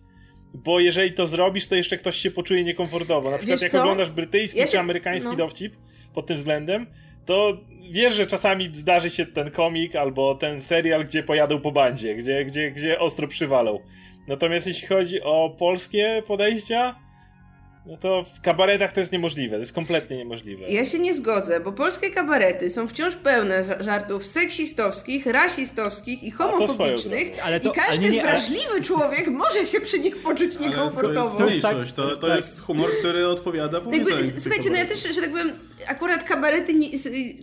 [0.64, 3.30] bo jeżeli to zrobisz, to jeszcze ktoś się poczuje niekomfortowo.
[3.30, 3.80] Na przykład wiesz jak co?
[3.80, 4.72] oglądasz brytyjski ja się...
[4.72, 5.36] czy amerykański no.
[5.36, 5.76] dowcip
[6.14, 6.86] pod tym względem,
[7.26, 7.58] to
[7.90, 12.44] wiesz, że czasami zdarzy się ten komik albo ten serial, gdzie pojadą po bandzie, gdzie,
[12.44, 13.80] gdzie, gdzie ostro przywalą.
[14.28, 17.05] Natomiast jeśli chodzi o polskie podejścia,
[17.86, 20.68] no to w kabaretach to jest niemożliwe, to jest kompletnie niemożliwe.
[20.68, 27.46] Ja się nie zgodzę, bo polskie kabarety są wciąż pełne żartów seksistowskich, rasistowskich i homofobicznych
[27.46, 31.38] ale to, i każdy nie, nie, wrażliwy człowiek może się przy nich poczuć niekomfortowo.
[31.38, 33.90] To jest, to jest, to, to jest humor, który odpowiada po
[34.38, 35.52] Słuchajcie, no ja też, że tak powiem,
[35.86, 36.74] akurat kabarety,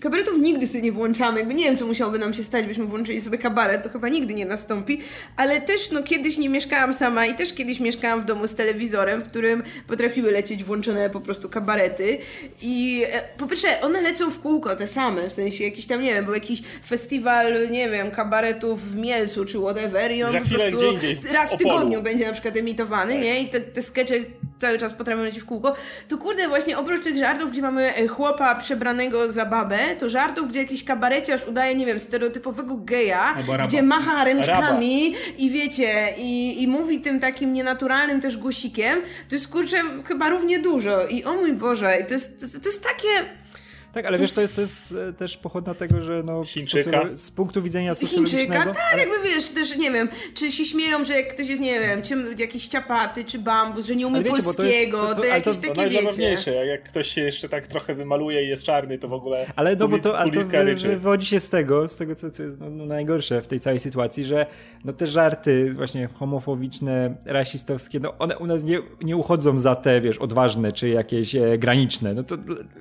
[0.01, 3.21] kabaretów nigdy sobie nie włączamy, jakby nie wiem, co musiałoby nam się stać, byśmy włączyli
[3.21, 5.01] sobie kabaret, to chyba nigdy nie nastąpi,
[5.37, 9.21] ale też no kiedyś nie mieszkałam sama i też kiedyś mieszkałam w domu z telewizorem,
[9.21, 12.17] w którym potrafiły lecieć włączone po prostu kabarety
[12.61, 16.13] i e, po pierwsze one lecą w kółko te same, w sensie jakiś tam, nie
[16.13, 20.45] wiem, był jakiś festiwal, nie wiem, kabaretów w Mielcu czy whatever i on Za po
[20.49, 23.23] prostu raz w tygodniu będzie na przykład emitowany, Tak.
[23.23, 23.41] nie?
[23.41, 24.15] I te, te skecze
[24.63, 25.75] cały czas potrafią lecieć w kółko,
[26.07, 30.47] to kurde właśnie oprócz tych żartów, gdzie mamy e, chłopa przebranego za babę, to żartów,
[30.49, 33.67] gdzie jakiś kabareciarz udaje, nie wiem, stereotypowego geja, raba.
[33.67, 39.47] gdzie macha ręczkami i wiecie, i, i mówi tym takim nienaturalnym też głosikiem, to jest
[39.47, 41.07] kurczę chyba równie dużo.
[41.07, 43.42] I o mój Boże, to jest, to, to jest takie...
[43.93, 47.01] Tak, ale wiesz, to jest, to jest e, też pochodna tego, że no, Chińczyka.
[47.13, 48.53] z punktu widzenia socjologicznego...
[48.53, 51.79] Chińczyka, tak, jakby wiesz, też nie wiem, czy się śmieją, że jak ktoś jest, nie
[51.79, 55.01] wiem, czym, jakiś ciapaty, czy bambus, że nie umie Ale wiecie, bo to jest- polskiego,
[55.01, 56.51] to, to- to- ale jakieś to To takie, wiecie...
[56.53, 59.75] jak, jak ktoś się jeszcze tak trochę wymaluje i jest czarny, to w ogóle Ale
[59.75, 62.59] no bo to, ale to wy, wywodzi się z tego, z tego co, co jest
[62.59, 64.45] no, no najgorsze w tej całej sytuacji, że
[64.85, 70.01] no te żarty właśnie homofobiczne, rasistowskie, no one u nas nie, nie uchodzą za te,
[70.01, 72.13] wiesz, odważne czy jakieś e, graniczne.
[72.13, 72.37] No to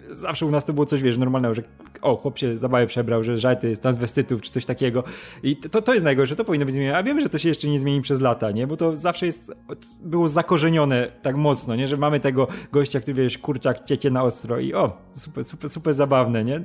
[0.09, 1.63] zawsze u nas to było coś, wiesz, normalnego, że
[2.03, 5.05] o, chłop się zabawę przebrał, że żarty z transwestytów czy coś takiego.
[5.43, 6.99] I to, to jest najgorsze, to powinno być zmienione.
[6.99, 8.67] A wiemy, że to się jeszcze nie zmieni przez lata, nie?
[8.67, 9.53] Bo to zawsze jest,
[10.01, 11.89] było zakorzenione tak mocno, nie?
[11.89, 15.95] Że mamy tego gościa, który, wiesz, kurczak ciecie na ostro i o, super, super, super
[15.95, 16.61] zabawne, nie?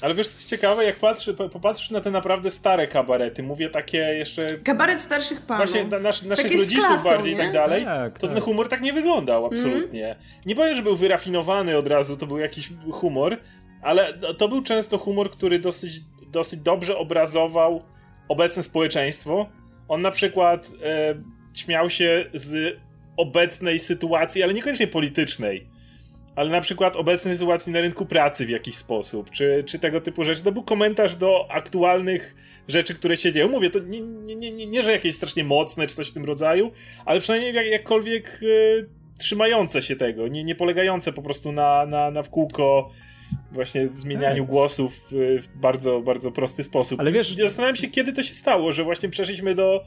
[0.00, 3.70] Ale wiesz, co jest ciekawe, jak patrzy, po- popatrzysz na te naprawdę stare kabarety, mówię
[3.70, 5.66] takie jeszcze Kabaret starszych panów.
[5.66, 7.42] Właśnie na, nasz, naszych Takie rodziców klasą, bardziej i nie?
[7.42, 8.34] tak dalej, Tak, to tak.
[8.36, 10.16] ten humor tak nie wyglądał absolutnie.
[10.46, 13.36] Nie powiem, że był wyrafinowany od razu, to był jakiś humor,
[13.82, 16.00] ale to był często humor, który dosyć,
[16.32, 17.82] dosyć dobrze obrazował
[18.28, 19.48] obecne społeczeństwo.
[19.88, 21.14] On na przykład e,
[21.54, 22.76] śmiał się z
[23.16, 25.66] obecnej sytuacji, ale niekoniecznie politycznej.
[26.36, 30.24] Ale na przykład obecnej sytuacji na rynku pracy w jakiś sposób, czy, czy tego typu
[30.24, 30.42] rzeczy.
[30.42, 32.36] To był komentarz do aktualnych
[32.68, 33.48] rzeczy, które się dzieją.
[33.48, 36.24] Mówię, to nie, nie, nie, nie, nie że jakieś strasznie mocne, czy coś w tym
[36.24, 36.70] rodzaju,
[37.04, 42.10] ale przynajmniej jak, jakkolwiek e, trzymające się tego, nie, nie polegające po prostu na, na,
[42.10, 42.90] na w kółko
[43.52, 44.50] właśnie zmienianiu Tak.
[44.50, 47.00] głosów w, w bardzo, bardzo prosty sposób.
[47.00, 49.84] Ale wiesz- Zastanawiam się, kiedy to się stało, że właśnie przeszliśmy do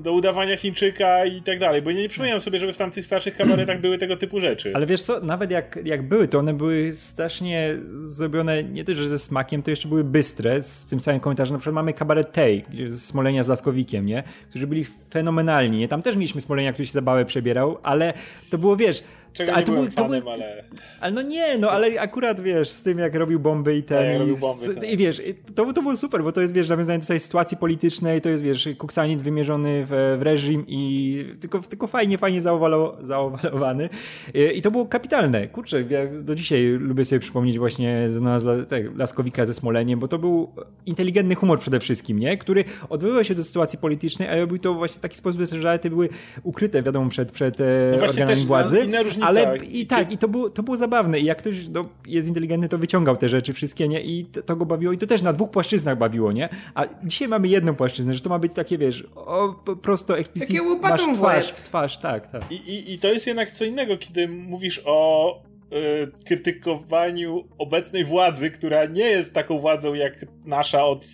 [0.00, 3.36] do udawania Chińczyka i tak dalej, bo nie, nie przypominam sobie, żeby w tamtych starszych
[3.36, 4.72] kabaretach były tego typu rzeczy.
[4.74, 9.08] Ale wiesz co, nawet jak, jak były, to one były strasznie zrobione nie tylko że
[9.08, 11.52] ze smakiem, to jeszcze były bystre, z tym samym komentarzem.
[11.52, 12.64] Na przykład mamy kabaret Tej,
[12.98, 14.22] Smolenia z Laskowikiem, nie?
[14.50, 15.78] Którzy byli fenomenalni.
[15.78, 15.88] Nie?
[15.88, 18.12] Tam też mieliśmy Smolenia, który się zabawę przebierał, ale
[18.50, 19.02] to było, wiesz...
[19.32, 20.64] Czego ale to były- to fanem, były- ale...
[21.00, 24.04] Ale no nie, no ale akurat wiesz, z tym jak robił bomby i ten.
[24.06, 24.84] Jak i, robił bomby, tak.
[24.90, 25.22] I wiesz,
[25.54, 28.42] to, to było super, bo to jest wiesz, nawiązanie do tej sytuacji politycznej, to jest
[28.42, 33.88] wiesz, kuksaniec wymierzony w, w reżim i tylko, tylko fajnie, fajnie zaowalo, zaowalowany.
[34.34, 35.48] I, I to było kapitalne.
[35.48, 40.08] Kurczę, ja do dzisiaj lubię sobie przypomnieć właśnie z nas, tak, Laskowika ze Smoleniem, bo
[40.08, 40.50] to był
[40.86, 42.36] inteligentny humor przede wszystkim, nie?
[42.36, 45.90] Który odwoływał się do sytuacji politycznej, ale robił to właśnie w taki sposób, że żarty
[45.90, 46.08] były
[46.42, 47.64] ukryte, wiadomo, przed, przed e,
[47.98, 48.86] No organami też, władzy.
[48.88, 49.48] no, różnica.
[49.48, 51.20] Ale i tak, i to było, to było zabawne.
[51.20, 54.00] I jak ktoś no, jest inteligentny, to wyciągał te rzeczy wszystkie, nie?
[54.00, 54.92] I to, to go bawiło.
[54.92, 56.48] I to też na dwóch płaszczyznach bawiło, nie?
[56.74, 60.48] A dzisiaj mamy jedną płaszczyznę, że to ma być takie, wiesz, o, po- prosto eksplicit.
[60.48, 62.52] Takie łopatą masz w twarz, w twarz, tak, tak.
[62.52, 65.42] I, i, I to jest jednak co innego, kiedy mówisz o
[65.72, 71.04] y, krytykowaniu obecnej władzy, która nie jest taką władzą jak nasza od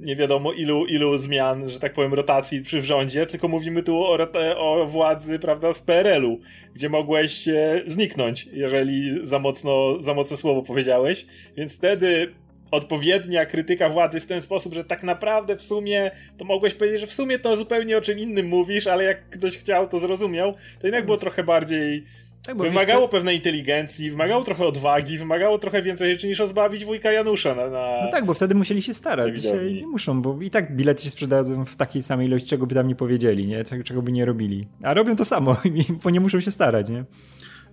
[0.00, 4.18] nie wiadomo ilu, ilu zmian, że tak powiem, rotacji przy rządzie, tylko mówimy tu o,
[4.56, 6.40] o władzy, prawda, z PRL-u,
[6.74, 11.26] gdzie mogłeś e, zniknąć, jeżeli za mocno, za mocne słowo powiedziałeś,
[11.56, 12.34] więc wtedy
[12.70, 17.06] odpowiednia krytyka władzy w ten sposób, że tak naprawdę w sumie to mogłeś powiedzieć, że
[17.06, 20.86] w sumie to zupełnie o czym innym mówisz, ale jak ktoś chciał, to zrozumiał, to
[20.86, 22.04] jednak było trochę bardziej
[22.46, 27.54] tak Wymagało pewnej inteligencji, wymagało trochę odwagi, wymagało trochę więcej rzeczy niż rozbawić wujka Janusza
[27.54, 27.70] na...
[27.70, 28.00] na...
[28.04, 29.36] No tak, bo wtedy musieli się starać.
[29.36, 32.74] Dzisiaj nie muszą, bo i tak bilety się sprzedają w takiej samej ilości, czego by
[32.74, 33.64] tam nie powiedzieli, nie?
[33.84, 34.66] Czego by nie robili.
[34.82, 35.56] A robią to samo,
[36.04, 37.04] bo nie muszą się starać, nie?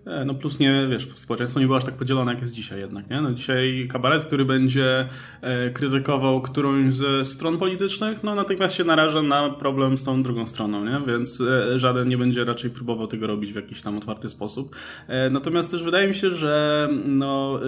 [0.07, 3.09] E, No plus nie, wiesz, społeczeństwo nie było aż tak podzielone, jak jest dzisiaj jednak,
[3.09, 3.21] nie?
[3.21, 5.07] No dzisiaj kabaret, który będzie
[5.41, 10.47] e, krytykował którąś ze stron politycznych, no natychmiast się naraża na problem z tą drugą
[10.47, 11.01] stroną, nie?
[11.07, 14.75] Więc e, żaden nie będzie raczej próbował tego robić w jakiś tam otwarty sposób.
[15.31, 17.59] Natomiast też wydaje mi się, że no,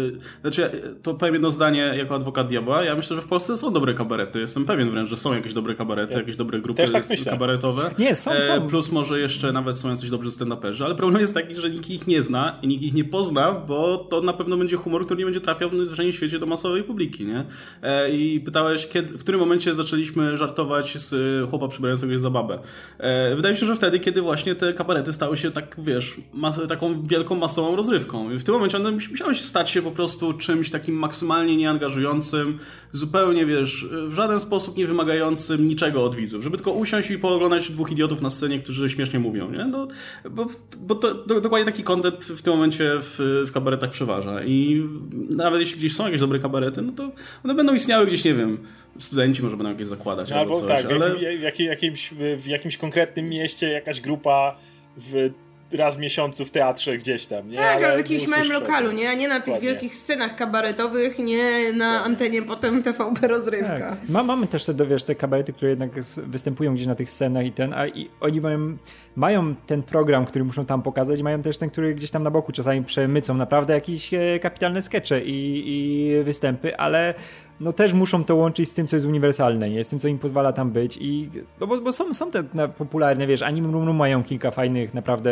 [0.41, 0.71] znaczy
[1.03, 4.39] to powiem jedno zdanie jako adwokat diabła, ja myślę, że w Polsce są dobre kabarety,
[4.39, 7.91] jestem pewien wręcz, że są jakieś dobre kabarety, jakieś dobre grupy tak kabaretowe.
[7.99, 8.67] Nie, są, są.
[8.67, 12.07] Plus może jeszcze nawet są jacyś dobrzy stand-uperzy, ale problem jest taki, że nikt ich
[12.07, 15.17] nie zna zna i nikt ich nie pozna, bo to na pewno będzie humor, który
[15.17, 17.45] nie będzie trafiał w świecie do masowej publiki, nie?
[17.81, 22.59] E, I pytałeś, kiedy, w którym momencie zaczęliśmy żartować z chłopa przybierającego się za babę.
[22.97, 26.59] E, wydaje mi się, że wtedy, kiedy właśnie te kabarety stały się tak, wiesz, mas
[26.67, 28.31] taką wielką masową rozrywką.
[28.31, 32.59] I w tym momencie one musiały się stać się po prostu czymś takim maksymalnie nieangażującym,
[32.91, 36.43] zupełnie, wiesz, w żaden sposób nie wymagającym niczego od widzów.
[36.43, 39.65] Żeby tylko usiąść i pooglądać dwóch idiotów na scenie, którzy śmiesznie mówią, nie?
[39.65, 39.87] No,
[40.29, 40.47] bo,
[40.79, 41.83] bo to, dokładnie taki
[42.25, 44.43] w tym momencie w, w kabaretach przeważa.
[44.43, 44.87] I
[45.29, 47.11] nawet jeśli gdzieś są jakieś dobre kabarety, no to
[47.43, 48.57] one będą istniały gdzieś, nie wiem,
[48.99, 51.15] studenci może będą jakieś zakładać albo, albo coś, tak, ale...
[51.15, 54.57] w, jakim, jakimś, w jakimś konkretnym mieście jakaś grupa
[54.97, 55.31] w
[55.71, 57.55] raz w miesiącu w teatrze gdzieś tam, nie?
[57.55, 59.09] Tak, ale w jakimś małym lokalu, nie?
[59.09, 59.69] A nie na tych Ładnie.
[59.69, 63.79] wielkich scenach kabaretowych, nie na antenie potem TVP rozrywka.
[63.79, 64.09] Tak.
[64.09, 67.51] Ma, mamy też te, wiesz, te kabarety, które jednak występują gdzieś na tych scenach i
[67.51, 68.77] ten, a i oni mają,
[69.15, 72.51] mają ten program, który muszą tam pokazać, mają też ten, który gdzieś tam na boku
[72.51, 77.13] czasami przemycą naprawdę jakieś e, kapitalne skecze i, i występy, ale
[77.59, 79.83] no też muszą to łączyć z tym, co jest uniwersalne, nie?
[79.83, 81.29] z tym, co im pozwala tam być i
[81.59, 82.43] no bo, bo są, są te
[82.77, 85.31] popularne, wiesz, Anime Room mają kilka fajnych naprawdę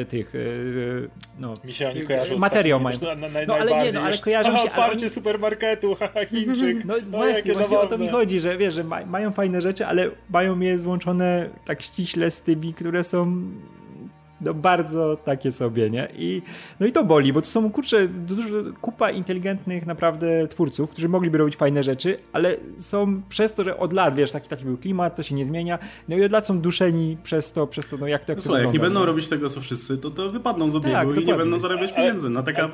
[0.00, 0.38] e, tych e,
[1.38, 2.98] no, mi się oni kojarzą materiał mają.
[3.00, 4.64] Na, na, no ale nie, no ale kojarzą się...
[4.64, 5.08] otwarcie ale...
[5.08, 6.84] supermarketu, haha, Chińczyk.
[6.84, 10.10] No właśnie, właśnie o to mi chodzi, że wiesz, że ma, mają fajne rzeczy, ale
[10.30, 13.42] mają je złączone tak ściśle z tymi, które są
[14.40, 16.08] no bardzo takie sobie, nie?
[16.16, 16.42] I,
[16.80, 21.38] no i to boli, bo to są, kurczę, dużo, kupa inteligentnych naprawdę twórców, którzy mogliby
[21.38, 25.16] robić fajne rzeczy, ale są przez to, że od lat, wiesz, taki, taki był klimat,
[25.16, 25.78] to się nie zmienia,
[26.08, 28.42] no i od lat są duszeni przez to, przez to, no jak to jak no
[28.42, 31.26] słuchaj, jak nie będą robić tego, co wszyscy, to to wypadną z obiegu tak, i
[31.26, 32.30] nie będą zarabiać pieniędzy.
[32.30, 32.68] No taka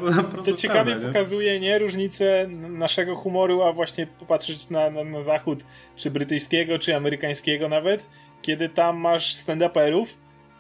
[0.45, 1.07] To ciekawie nie?
[1.07, 5.65] pokazuje, nie, różnicę naszego humoru, a właśnie popatrzeć na, na, na zachód,
[5.97, 8.07] czy brytyjskiego, czy amerykańskiego nawet,
[8.43, 10.07] kiedy tam masz stand-uperów,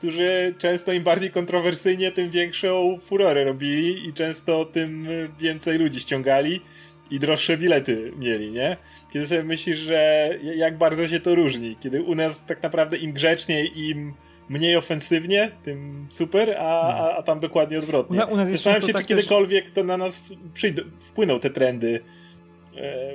[0.02, 5.08] którzy często im bardziej kontrowersyjnie, tym większą furorę robili i często tym
[5.40, 6.60] więcej ludzi ściągali
[7.10, 8.76] i droższe bilety mieli, nie?
[9.12, 13.12] Kiedy sobie myślisz, że jak bardzo się to różni, kiedy u nas tak naprawdę im
[13.12, 14.14] grzeczniej, im
[14.48, 18.26] mniej ofensywnie, tym super, a, a, a tam dokładnie odwrotnie.
[18.26, 19.74] U, u nas Zastanawiam się, czy tak kiedykolwiek też...
[19.74, 22.00] to na nas przyjdą, wpłyną te trendy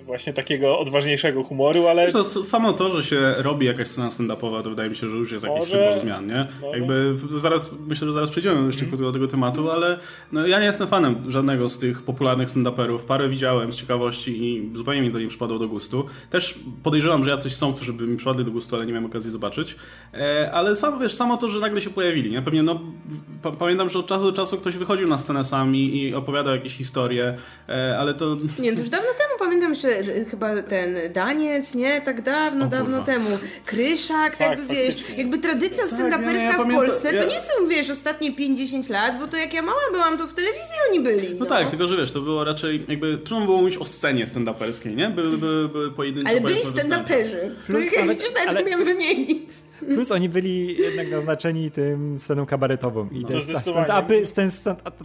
[0.05, 2.12] właśnie takiego odważniejszego humoru, ale...
[2.12, 5.32] To, samo to, że się robi jakaś scena stand-upowa, to wydaje mi się, że już
[5.32, 5.72] jest jakiś Może...
[5.72, 6.47] symbol zmian, nie?
[6.74, 8.97] Jakby zaraz, myślę, że zaraz przejdziemy jeszcze mm.
[8.97, 9.72] do tego tematu, mm.
[9.72, 9.99] ale
[10.32, 12.99] no, ja nie jestem fanem żadnego z tych popularnych stand-uperów.
[12.99, 16.05] Parę widziałem z ciekawości i zupełnie mi to nie przypadło do gustu.
[16.30, 19.32] Też podejrzewam, że jacyś są, którzy by mi przypadli do gustu, ale nie miałem okazji
[19.32, 19.76] zobaczyć.
[20.14, 22.41] E, ale sam, wiesz, samo to, że nagle się pojawili, nie?
[22.41, 22.80] Pewnie, no,
[23.60, 27.38] pamiętam, że od czasu do czasu ktoś wychodził na scenę sami i opowiadał jakieś historie,
[27.70, 28.38] e, ale to...
[28.60, 32.02] Nie, to już dawno temu pamiętam jeszcze e, chyba ten Daniec, nie?
[32.02, 33.30] Tak dawno, o, dawno temu.
[33.66, 37.24] Kryszak, tak, jakby wiesz, jakby tradycja tak, stand-uperska ja, ja w Polsce ja...
[37.24, 40.34] to nie są, wiesz, ostatnie 50 lat, bo to jak ja mała byłam, to w
[40.34, 41.30] telewizji oni byli.
[41.30, 44.26] No, no tak, tylko że wiesz, to było raczej jakby, trudno było mówić o scenie
[44.26, 45.10] stand-uperskiej, nie?
[45.10, 48.64] Były, były, były pojedyncze Ale byli stand-uperzy, których ja widzisz, nawet ale...
[48.64, 49.50] miałem wymienić.
[49.80, 53.09] Plus oni byli jednak naznaczeni tym sceną kabaretową.
[53.09, 54.53] I te stand-upy stand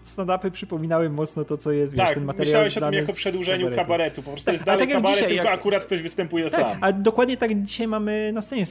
[0.02, 3.64] stand przypominały mocno to, co jest, tak, wiesz, ten materiał myślałeś o tym jako przedłużeniu
[3.66, 3.82] kabaretu.
[3.82, 4.22] kabaretu.
[4.22, 5.54] Po prostu tak, jest dalej tak kabaret, dzisiaj, tylko jak...
[5.54, 6.78] akurat ktoś występuje tak, sam.
[6.80, 8.64] A dokładnie tak dzisiaj mamy na scenie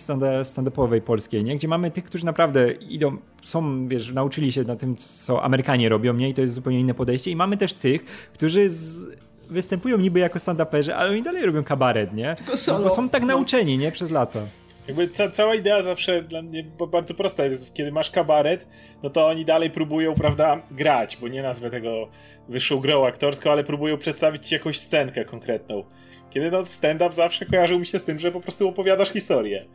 [0.43, 1.57] stand-upowej polskiej, nie?
[1.57, 6.13] gdzie mamy tych, którzy naprawdę idą, są, wiesz, nauczyli się na tym, co Amerykanie robią,
[6.13, 6.29] nie?
[6.29, 7.31] I to jest zupełnie inne podejście.
[7.31, 9.07] I mamy też tych, którzy z
[9.51, 12.35] występują niby jako stand-uperzy, ale oni dalej robią kabaret, nie?
[12.35, 12.79] Tylko solo.
[12.79, 13.27] No, bo są tak no.
[13.27, 13.91] nauczeni, nie?
[13.91, 14.39] Przez lata.
[14.87, 18.67] Jakby ca cała idea zawsze dla mnie bardzo prosta jest, kiedy masz kabaret,
[19.03, 22.07] no to oni dalej próbują, prawda, grać, bo nie nazwę tego
[22.49, 25.83] wyższą grą aktorską, ale próbują przedstawić ci jakąś scenkę konkretną.
[26.29, 29.65] Kiedy no stand-up zawsze kojarzył mi się z tym, że po prostu opowiadasz historię.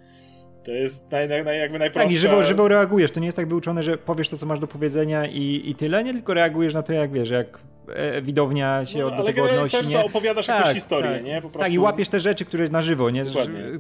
[0.65, 2.09] To jest naj, naj, jakby najprostsza...
[2.09, 3.11] Tak, i żywo, żywo reagujesz.
[3.11, 6.05] To nie jest tak wyuczone, że powiesz to, co masz do powiedzenia i, i tyle,
[6.05, 7.59] nie tylko reagujesz na to, jak wiesz, jak
[7.95, 9.77] e, widownia się no, od, do tego odnosi.
[9.77, 11.35] Ale opowiadasz tak, jakąś historię, tak, nie?
[11.35, 11.59] Po prostu...
[11.59, 13.23] Tak, i łapiesz te rzeczy, które na żywo, nie?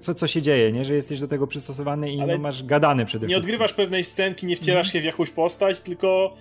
[0.00, 0.84] Co, co się dzieje, nie?
[0.84, 3.30] Że jesteś do tego przystosowany i no, masz gadane przede wszystkim.
[3.30, 4.92] Nie odgrywasz pewnej scenki, nie wcielasz mm.
[4.92, 6.34] się w jakąś postać, tylko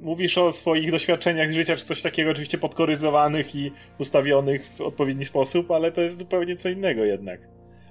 [0.00, 5.70] mówisz o swoich doświadczeniach życia, czy coś takiego, oczywiście podkoryzowanych i ustawionych w odpowiedni sposób,
[5.70, 7.40] ale to jest zupełnie co innego jednak.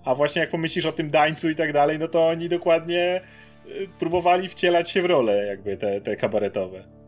[0.05, 3.21] A właśnie jak pomyślisz o tym dańcu i tak dalej, no to oni dokładnie
[3.67, 6.98] y, próbowali wcielać się w role jakby te, te kabaretowe.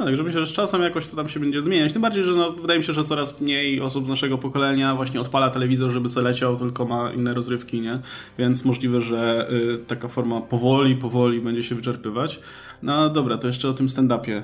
[0.00, 1.92] No, także myślę, że z czasem jakoś to tam się będzie zmieniać.
[1.92, 5.20] Tym bardziej, że no, wydaje mi się, że coraz mniej osób z naszego pokolenia właśnie
[5.20, 7.98] odpala telewizor, żeby se leciał, tylko ma inne rozrywki, nie?
[8.38, 12.40] Więc możliwe, że y, taka forma powoli, powoli będzie się wyczerpywać.
[12.82, 14.38] No dobra, to jeszcze o tym stand-upie.
[14.38, 14.42] Y,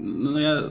[0.00, 0.62] no ja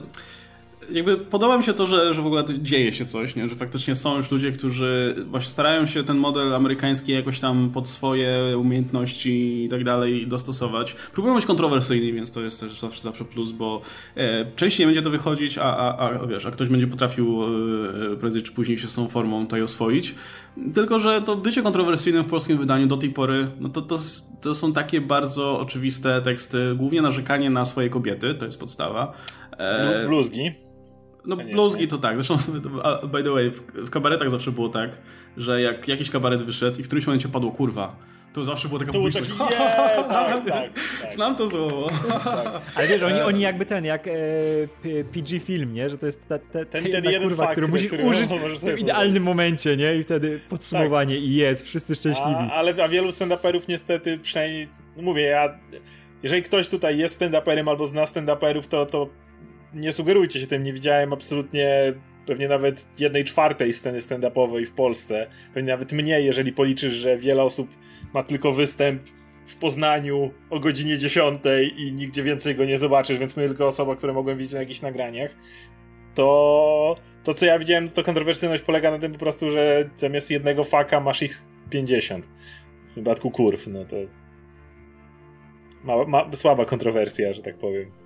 [0.92, 3.48] jakby podoba mi się to, że, że w ogóle dzieje się coś, nie?
[3.48, 7.88] że faktycznie są już ludzie, którzy właśnie starają się ten model amerykański jakoś tam pod
[7.88, 10.92] swoje umiejętności i tak dalej dostosować.
[11.12, 13.80] Próbują być kontrowersyjni, więc to jest też zawsze, zawsze plus, bo
[14.16, 17.42] e, częściej będzie to wychodzić, a, a, a, wiesz, a ktoś będzie potrafił
[18.12, 20.14] e, prędzej czy później się z tą formą tutaj oswoić.
[20.74, 23.98] Tylko, że to bycie kontrowersyjnym w polskim wydaniu do tej pory, no to, to,
[24.40, 29.12] to są takie bardzo oczywiste teksty, głównie narzekanie na swoje kobiety, to jest podstawa.
[29.58, 30.69] E, bluzgi.
[31.26, 31.54] No Koniecznie.
[31.54, 32.36] bluzgi to tak, zresztą
[33.08, 34.98] by the way, w, w kabaretach zawsze było tak,
[35.36, 37.96] że jak jakiś kabaret wyszedł i w którymś momencie padło kurwa,
[38.32, 39.30] to zawsze było taka publiczność.
[39.38, 40.70] Taki, yeah, tak, tak, tak.
[41.12, 41.88] Znam to słowo.
[42.08, 42.62] Tak.
[42.74, 44.12] Ale wiesz, oni, oni jakby ten, jak e,
[45.12, 45.88] PG film, nie?
[45.88, 48.28] Że to jest ta, ta, ten, ten jeden kurwa, fakt, który musisz użyć
[48.60, 49.94] w tym idealnym momencie, nie?
[49.94, 51.24] I wtedy podsumowanie tak.
[51.24, 52.34] i jest, wszyscy szczęśliwi.
[52.34, 55.58] A, ale a wielu stand-uperów niestety, przynajmniej, no mówię, ja
[56.22, 59.08] jeżeli ktoś tutaj jest stand-uperem albo zna stand-uperów, to, to
[59.74, 61.94] nie sugerujcie się tym, nie widziałem absolutnie
[62.26, 65.26] pewnie nawet jednej czwartej sceny stand-upowej w Polsce.
[65.54, 67.68] Pewnie nawet mniej, jeżeli policzysz, że wiele osób
[68.14, 69.02] ma tylko występ
[69.46, 71.40] w Poznaniu o godzinie 10
[71.76, 74.82] i nigdzie więcej go nie zobaczysz, więc my tylko osoba, które mogłem widzieć na jakichś
[74.82, 75.30] nagraniach.
[76.14, 80.64] To to, co ja widziałem, to kontrowersyjność polega na tym po prostu, że zamiast jednego
[80.64, 82.26] faka masz ich 50.
[82.88, 83.96] W przypadku kurw, no to
[86.06, 87.99] ma, słaba kontrowersja, że tak powiem.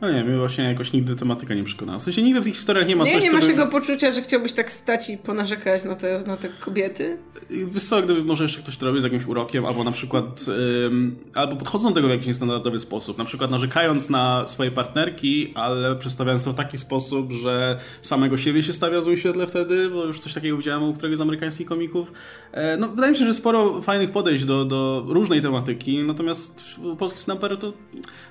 [0.00, 1.98] No nie, mnie właśnie jakoś nigdy tematyka nie przekonała.
[1.98, 4.22] W sensie nigdy w tych historiach nie ma nie, coś, Nie, masz tego poczucia, że
[4.22, 7.18] chciałbyś tak stać i ponarzekać na te, na te kobiety?
[7.50, 10.44] Wiesz co, gdyby może jeszcze ktoś to robił z jakimś urokiem, albo na przykład
[10.86, 15.52] ym, albo podchodzą do tego w jakiś niestandardowy sposób, na przykład narzekając na swoje partnerki,
[15.54, 19.90] ale przedstawiając to w taki sposób, że samego siebie się stawia w złym świetle wtedy,
[19.90, 22.12] bo już coś takiego widziałem u któregoś z amerykańskich komików.
[22.52, 26.64] E, no, wydaje mi się, że sporo fajnych podejść do, do różnej tematyki, natomiast
[26.98, 27.72] polski snapper to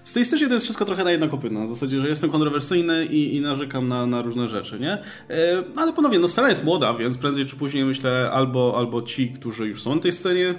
[0.03, 1.59] stylistycznie to jest wszystko trochę na jedno kopytno.
[1.59, 4.91] Na zasadzie, że jestem kontrowersyjny i, i narzekam na, na, różne rzeczy, nie?
[4.91, 9.29] E, ale ponownie, no scena jest młoda, więc prędzej czy później myślę albo, albo ci,
[9.29, 10.53] którzy już są na tej scenie,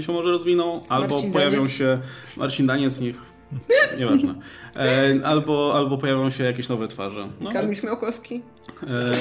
[0.00, 1.72] się może rozwiną, albo Marcin pojawią Daniec.
[1.72, 1.98] się
[2.36, 3.33] Marcin Daniec, niech
[3.98, 4.34] Nieważne.
[4.76, 7.28] E, albo, albo pojawią się jakieś nowe twarze.
[7.40, 7.52] No.
[7.52, 8.42] Kamil Śmiałkowski.
[8.82, 9.12] E,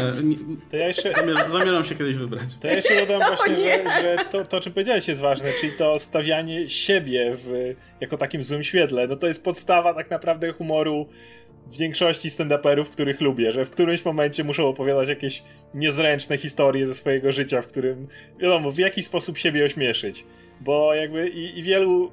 [0.72, 2.50] to ja jeszcze, zamieram, zamieram, się kiedyś wybrać.
[2.62, 5.72] To ja jeszcze dodam właśnie, że, że, to, to, o czym powiedziałeś jest ważne, czyli
[5.72, 9.08] to stawianie siebie w, jako takim złym świetle.
[9.08, 11.08] No to jest podstawa tak naprawdę humoru
[11.68, 15.44] w większości stand-uperów, których lubię, że w którymś momencie muszą opowiadać jakieś
[15.74, 18.08] niezręczne historie ze swojego życia, w którym,
[18.40, 20.26] wiadomo, w jakiś sposób siebie ośmieszyć.
[20.62, 22.12] Bo jakby i, i wielu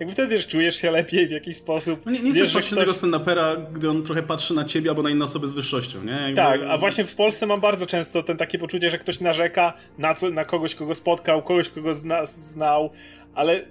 [0.00, 2.00] jakby wtedy też czujesz się lepiej w jakiś sposób.
[2.06, 2.78] No nie, nie chcesz patrzeć ktoś...
[2.78, 6.12] tego stand-upera, gdy on trochę patrzy na ciebie albo na inne osoby z wyższością, nie?
[6.12, 6.36] Jakby...
[6.36, 10.14] Tak, a właśnie w Polsce mam bardzo często ten takie poczucie, że ktoś narzeka na,
[10.14, 12.90] co, na kogoś, kogo spotkał, kogoś, kogo zna, znał,
[13.34, 13.62] ale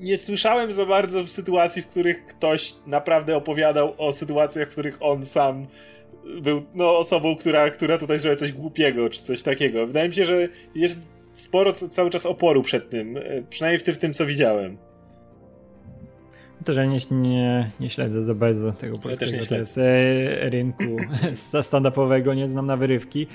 [0.00, 4.96] nie słyszałem za bardzo w sytuacji, w których ktoś naprawdę opowiadał o sytuacjach, w których
[5.00, 5.66] on sam
[6.42, 9.86] był no, osobą, która, która tutaj zrobiła coś głupiego, czy coś takiego.
[9.86, 13.94] Wydaje mi się, że jest sporo cały czas oporu przed tym, e, przynajmniej w tym,
[13.94, 14.78] w tym co widziałem.
[16.64, 20.84] To, że nie, nie, nie śledzę za bardzo tego polskiego ja jest, e, rynku
[21.62, 23.26] stand-upowego, nie znam na wyrywki.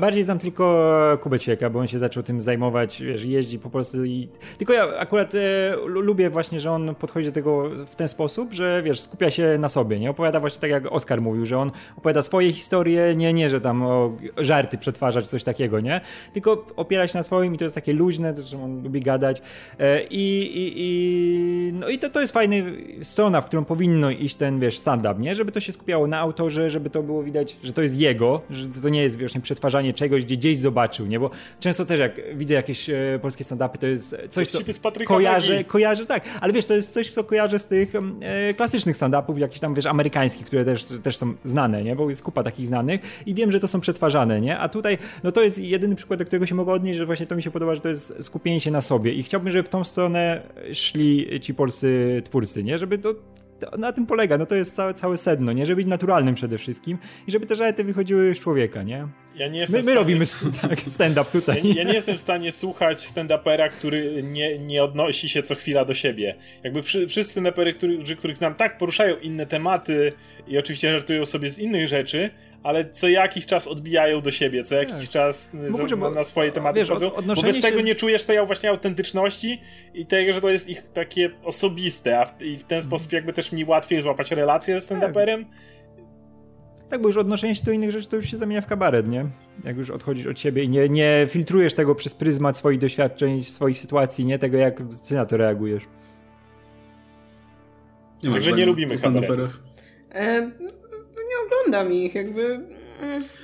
[0.00, 4.04] Bardziej znam tylko Kubę Ćwieka, bo on się zaczął tym zajmować, wiesz, jeździ po prostu
[4.04, 4.28] i...
[4.58, 5.38] Tylko ja akurat e,
[5.86, 9.68] lubię właśnie, że on podchodzi do tego w ten sposób, że wiesz, skupia się na
[9.68, 10.10] sobie, nie?
[10.10, 13.82] Opowiada właśnie tak jak Oskar mówił, że on opowiada swoje historie, nie, nie, że tam
[13.82, 16.00] o, żarty przetwarza czy coś takiego, nie?
[16.32, 19.42] Tylko opiera się na swoim i to jest takie luźne, to, że on lubi gadać
[19.78, 22.65] e, i, i, i no i to, to jest fajny
[23.02, 25.34] strona, w którą powinno iść ten, wiesz, stand-up, nie?
[25.34, 28.68] Żeby to się skupiało na autorze, żeby to było widać, że to jest jego, że
[28.68, 31.20] to nie jest, wiesz, przetwarzanie czegoś, gdzie gdzieś zobaczył, nie?
[31.20, 34.58] Bo często też jak widzę jakieś e, polskie stand-upy, to jest coś, co
[35.06, 39.38] kojarzę, kojarzę, tak, ale wiesz, to jest coś, co kojarzę z tych e, klasycznych stand-upów,
[39.38, 41.96] jakichś tam, wiesz, amerykańskich, które też, też są znane, nie?
[41.96, 44.58] Bo jest kupa takich znanych i wiem, że to są przetwarzane, nie?
[44.58, 47.36] A tutaj, no to jest jedyny przykład, do którego się mogę odnieść, że właśnie to
[47.36, 49.84] mi się podoba, że to jest skupienie się na sobie i chciałbym, żeby w tą
[49.84, 50.42] stronę
[50.72, 52.78] szli ci polscy twórcy, nie?
[52.78, 53.14] Żeby to,
[53.60, 55.66] to, na tym polega, no to jest całe, całe sedno, nie?
[55.66, 56.98] Żeby być naturalnym przede wszystkim
[57.28, 59.08] i żeby te żarty wychodziły z człowieka, nie?
[59.36, 60.24] Ja nie jestem my, my robimy
[60.62, 61.60] tak, stand-up tutaj.
[61.64, 65.84] Ja, ja, nie jestem w stanie słuchać stand-upera, który nie, nie odnosi się co chwila
[65.84, 66.34] do siebie.
[66.62, 70.12] Jakby wszyscy stand-upery, których, których znam, tak poruszają inne tematy
[70.48, 72.30] i oczywiście żartują sobie z innych rzeczy,
[72.66, 75.08] ale co jakiś czas odbijają do siebie, co jakiś tak.
[75.08, 77.62] czas za, na, na, swoje tematy wiesz, chodzą, bo bez się...
[77.62, 79.60] tego nie czujesz tej właśnie autentyczności
[79.94, 82.82] i tego, że to jest ich takie osobiste, a w, i w ten mhm.
[82.82, 85.44] sposób jakby też mi łatwiej złapać relację z stand-uperem.
[85.44, 85.52] Tak.
[86.88, 89.26] Tak, bo już odnoszenie się do innych rzeczy to już się zamienia w kabaret, nie?
[89.64, 93.78] Jak już odchodzisz od siebie i nie, nie filtrujesz tego przez pryzmat swoich doświadczeń, swoich
[93.78, 95.82] sytuacji, nie tego, jak ty na to reagujesz.
[98.32, 99.60] Także nie lubimy kabaretów.
[101.28, 102.60] Nie oglądam ich, jakby...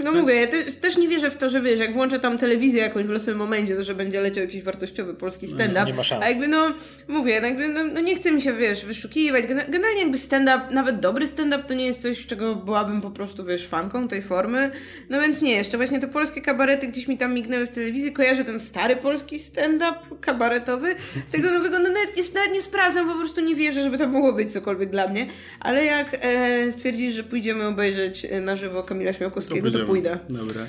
[0.05, 2.83] No mówię, ja te, też nie wierzę w to, że wiesz, jak włączę tam telewizję
[2.83, 5.87] jakąś w losowym momencie, to że będzie leciał jakiś wartościowy polski stand-up.
[5.87, 6.25] Nie ma szans.
[6.25, 6.73] A jakby no,
[7.09, 9.45] mówię, no jakby no, no nie chcę mi się, wiesz, wyszukiwać.
[9.47, 13.67] Generalnie jakby stand-up, nawet dobry stand-up to nie jest coś, czego byłabym po prostu, wiesz,
[13.67, 14.71] fanką tej formy.
[15.11, 18.13] No więc nie, jeszcze właśnie te polskie kabarety gdzieś mi tam mignęły w telewizji.
[18.13, 20.95] Kojarzę ten stary polski stand-up kabaretowy.
[21.33, 24.33] Tego nowego, no nawet nie, nawet nie sprawdzam, po prostu nie wierzę, żeby to mogło
[24.33, 25.27] być cokolwiek dla mnie.
[25.61, 29.13] Ale jak e, stwierdzisz, że pójdziemy obejrzeć e, na żywo Kamila
[29.43, 30.19] Śmiałkowskiego, to, pójdziemy.
[30.29, 30.45] pójdę.
[30.47, 30.67] Dobra.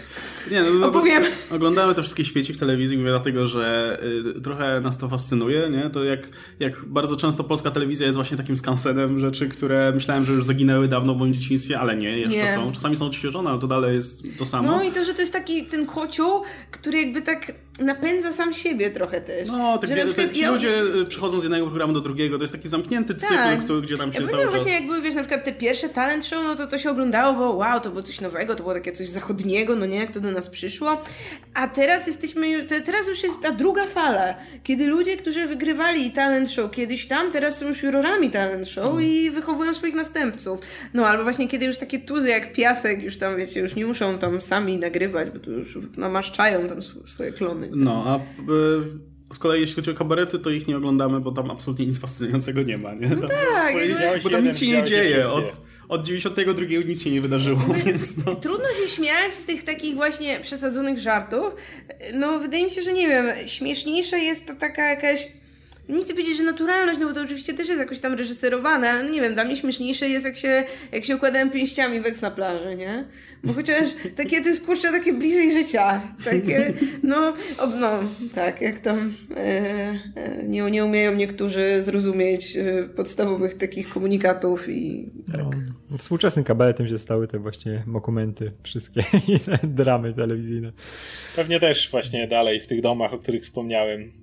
[0.51, 1.23] Nie, no, no, Opowiem.
[1.51, 3.97] Oglądamy te wszystkie śmieci w telewizji głównie dlatego, że
[4.37, 5.89] y, trochę nas to fascynuje, nie?
[5.89, 6.27] To jak,
[6.59, 10.87] jak bardzo często polska telewizja jest właśnie takim skansenem rzeczy, które myślałem, że już zaginęły
[10.87, 12.53] dawno w moim dzieciństwie, ale nie, jeszcze Nie.
[12.53, 12.71] są.
[12.71, 14.71] Czasami są odświeżone, ale to dalej jest to samo.
[14.71, 18.89] No i to, że to jest taki ten kocioł, który jakby tak napędza sam siebie
[18.89, 19.47] trochę też.
[19.49, 22.53] No, tak że tak, ja- ludzie y, przychodzą z jednego programu do drugiego, to jest
[22.53, 23.59] taki zamknięty cykl, Tak.
[23.59, 24.61] który, gdzie tam Ja się cały pamiętam czas...
[24.61, 27.33] właśnie jak były, wiesz, na przykład te pierwsze talent show, no to to się oglądało,
[27.33, 30.19] bo wow, to było coś nowego, to było takie coś zachodniego, no nie, jak to
[30.21, 31.01] do nas przyszło.
[31.53, 36.71] A teraz jesteśmy, teraz już jest ta druga fala, kiedy ludzie, którzy wygrywali talent show
[36.71, 40.59] kiedyś tam, teraz są już jurorami talent show i wychowują swoich następców.
[40.93, 44.17] No albo właśnie kiedy już takie tuzy jak Piasek już tam, wiecie, już nie muszą
[44.19, 47.62] tam sami nagrywać, bo tu już namaszczają tam sw- swoje klony.
[47.71, 51.51] No, a y, z kolei jeśli chodzi o kabarety, to ich nie oglądamy, bo tam
[51.51, 53.09] absolutnie nic fascynującego nie ma, nie?
[53.09, 53.73] Tam, tak,
[54.23, 55.31] bo tam jeden, nic się nie dzieje.
[55.31, 58.35] Od, od 92 nic się nie wydarzyło, więc no...
[58.35, 61.55] Trudno się śmiać z tych takich właśnie przesadzonych żartów.
[62.13, 65.27] No, wydaje mi się, że nie wiem, śmieszniejsza jest to taka jakaś.
[65.89, 69.03] Nie chcę powiedzieć, że naturalność, no bo to oczywiście też jest jakoś tam reżyserowane, ale
[69.03, 72.31] no nie wiem, dla mnie śmieszniejsze jest jak się, jak się układałem pięściami weks na
[72.31, 73.05] plaży, nie?
[73.43, 76.15] Bo chociaż takie to jest kurczę takie bliżej życia.
[76.25, 76.73] Takie,
[77.03, 77.99] no, o, no
[78.35, 85.11] tak, jak tam e, e, nie, nie umieją niektórzy zrozumieć e, podstawowych takich komunikatów i
[85.31, 85.41] tak.
[85.91, 89.03] No, współczesnym kabaretem się stały te właśnie dokumenty, wszystkie
[89.35, 90.71] i te dramy telewizyjne.
[91.35, 94.22] Pewnie też właśnie dalej w tych domach, o których wspomniałem,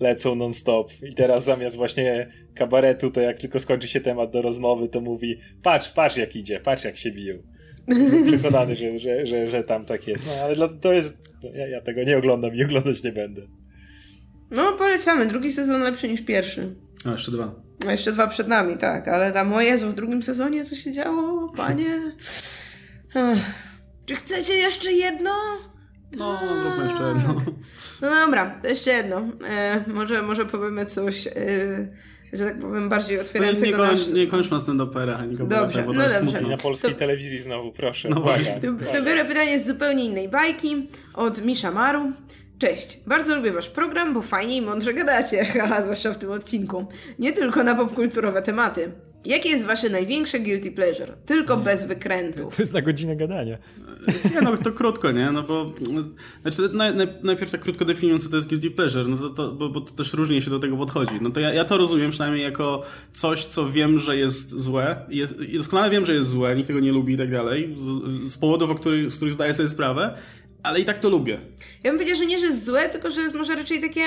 [0.00, 0.92] lecą non-stop.
[1.02, 5.38] I teraz zamiast właśnie kabaretu, to jak tylko skończy się temat do rozmowy, to mówi
[5.62, 7.34] patrz, patrz jak idzie, patrz jak się biją.
[7.88, 10.26] Jestem przekonany, że, że, że, że tam tak jest.
[10.26, 11.18] No ale to jest...
[11.54, 13.42] Ja, ja tego nie oglądam i oglądać nie będę.
[14.50, 15.26] No, polecamy.
[15.26, 16.74] Drugi sezon lepszy niż pierwszy.
[17.04, 17.54] A, jeszcze dwa.
[17.84, 20.92] No jeszcze dwa przed nami, tak, ale tam, o Jezu, w drugim sezonie co się
[20.92, 22.02] działo, panie?
[23.14, 23.40] Ech.
[24.06, 25.30] Czy chcecie jeszcze jedno?
[26.16, 27.34] No, zróbmy jeszcze jedno.
[28.02, 29.22] No dobra, to jeszcze jedno.
[29.48, 31.30] E, może, może powiemy coś, e,
[32.32, 34.08] że tak powiem, bardziej No, nie, otwierającego kończ, nasz...
[34.12, 36.20] nie kończmy na stand-uperach ani kabaretach, Dobrze, bo no dobrze.
[36.20, 36.48] Smutno.
[36.48, 38.08] na polskiej To- telewizji znowu, proszę.
[38.08, 38.54] No właśnie.
[38.60, 38.66] To,
[38.98, 42.12] to biorę pytanie z zupełnie innej bajki od Misza Maru.
[42.58, 46.86] Cześć, bardzo lubię wasz program, bo fajnie i mądrze gadacie, haha, zwłaszcza w tym odcinku.
[47.18, 48.92] Nie tylko na popkulturowe tematy.
[49.24, 51.16] Jakie jest wasze największe guilty pleasure?
[51.26, 52.56] Tylko bez wykrętów.
[52.56, 53.58] To jest na godzinę gadania.
[54.34, 55.32] Nie, no to krótko, nie?
[55.32, 56.02] No bo, no,
[56.42, 59.52] znaczy naj, naj, najpierw tak krótko definiując, co to jest guilty pleasure, no to, to,
[59.52, 61.12] bo, bo to też różnie się do tego podchodzi.
[61.20, 65.06] No to ja, ja to rozumiem przynajmniej jako coś, co wiem, że jest złe.
[65.08, 68.32] Jest, i doskonale wiem, że jest złe, nikt tego nie lubi i tak dalej, z,
[68.32, 70.14] z powodów, o których, z których zdaję sobie sprawę,
[70.62, 71.40] ale i tak to lubię.
[71.84, 74.02] Ja bym powiedziała, że nie, że jest złe, tylko że jest może raczej takie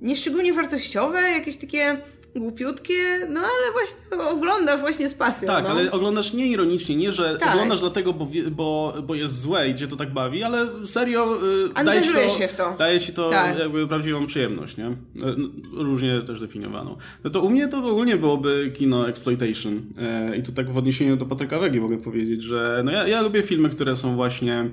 [0.00, 2.00] nieszczególnie wartościowe, jakieś takie
[2.36, 5.46] głupiutkie, no ale właśnie oglądasz właśnie z pasją.
[5.48, 5.70] Tak, no.
[5.70, 7.52] ale oglądasz nie ironicznie, nie, że Tak.
[7.54, 11.38] oglądasz dlatego, bo, bo, bo jest złe i cię to tak bawi, ale serio
[11.80, 12.74] y, daje ci to, się w to.
[12.78, 13.58] daje ci to Tak.
[13.58, 14.86] jakby prawdziwą przyjemność, nie?
[14.86, 16.96] Y, no, Różnie też definiowaną.
[17.24, 19.76] No to u mnie to ogólnie byłoby kino exploitation
[20.32, 23.22] y, i to tak w odniesieniu do Patryka Wegi mogę powiedzieć, że no ja, ja
[23.22, 24.70] lubię filmy, które są właśnie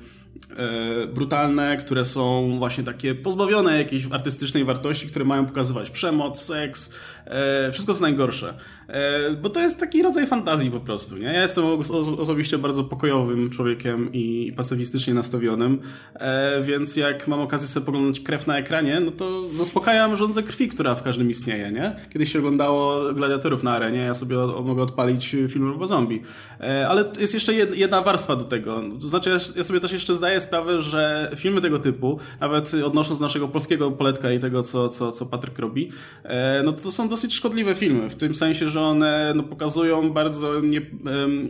[1.14, 6.94] brutalne, które są właśnie takie pozbawione jakiejś artystycznej wartości, które mają pokazywać przemoc, seks,
[7.26, 8.54] e, wszystko co najgorsze.
[8.88, 11.26] E, bo to jest taki rodzaj fantazji po prostu, nie?
[11.26, 15.80] Ja jestem os- os- osobiście bardzo pokojowym człowiekiem i pacyfistycznie nastawionym,
[16.14, 20.68] e, więc jak mam okazję sobie poglądać krew na ekranie, no to zaspokajam żądzę krwi,
[20.68, 21.96] która w każdym istnieje, nie?
[22.14, 26.22] Kiedyś się oglądało gladiatorów na arenie, ja sobie mogę odpalić film Robo Zombie.
[26.90, 28.82] Ale jest jeszcze jed- jedna warstwa do tego.
[29.02, 33.48] To znaczy, ja, sobie też jeszcze zdaję sprawę, że filmy tego typu, nawet odnosząc naszego
[33.48, 35.92] polskiego poletka i tego, co, co, co Patryk robi,
[36.64, 38.10] no to są dosyć szkodliwe filmy.
[38.10, 40.82] W tym sensie, że one no, pokazują bardzo nie,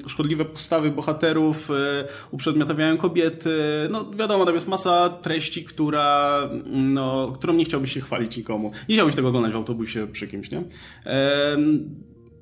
[0.08, 1.74] szkodliwe postawy bohaterów, e,
[2.32, 3.50] uprzedmiotawiają kobiety.
[3.92, 8.72] No wiadomo, tam jest masa treści, która, no, którą nie chciałbyś się chwalić nikomu.
[8.90, 10.64] Nie chciałbyś tego oglądać w autobusie przy kimś, nie?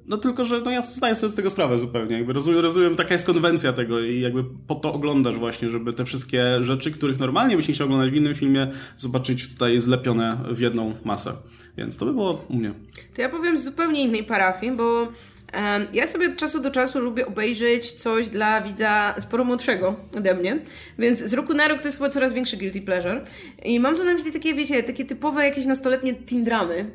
[0.08, 2.18] No tylko, że no ja zdaję sobie z tego sprawę zupełnie.
[2.18, 6.06] Jakby rozumiem, rozumiem, taka jest konwencja tego i jakby po to oglądasz właśnie, żeby te
[6.06, 10.60] wszystkie rzeczy, których normalnie byś nie chciał oglądać w innym filmie, zobaczyć tutaj zlepione w
[10.60, 11.32] jedną masę.
[11.78, 12.74] Więc to by było u mnie.
[13.16, 15.08] To ja powiem z zupełnie innej parafii, bo
[15.54, 20.36] Um, ja sobie od czasu do czasu lubię obejrzeć coś dla widza sporo młodszego ode
[20.36, 20.60] mnie,
[21.00, 23.24] więc z roku na rok to jest chyba coraz większy guilty pleasure.
[23.66, 26.92] I mam tu na myśli takie, wiecie, takie typowe jakieś nastoletnie teen dramy.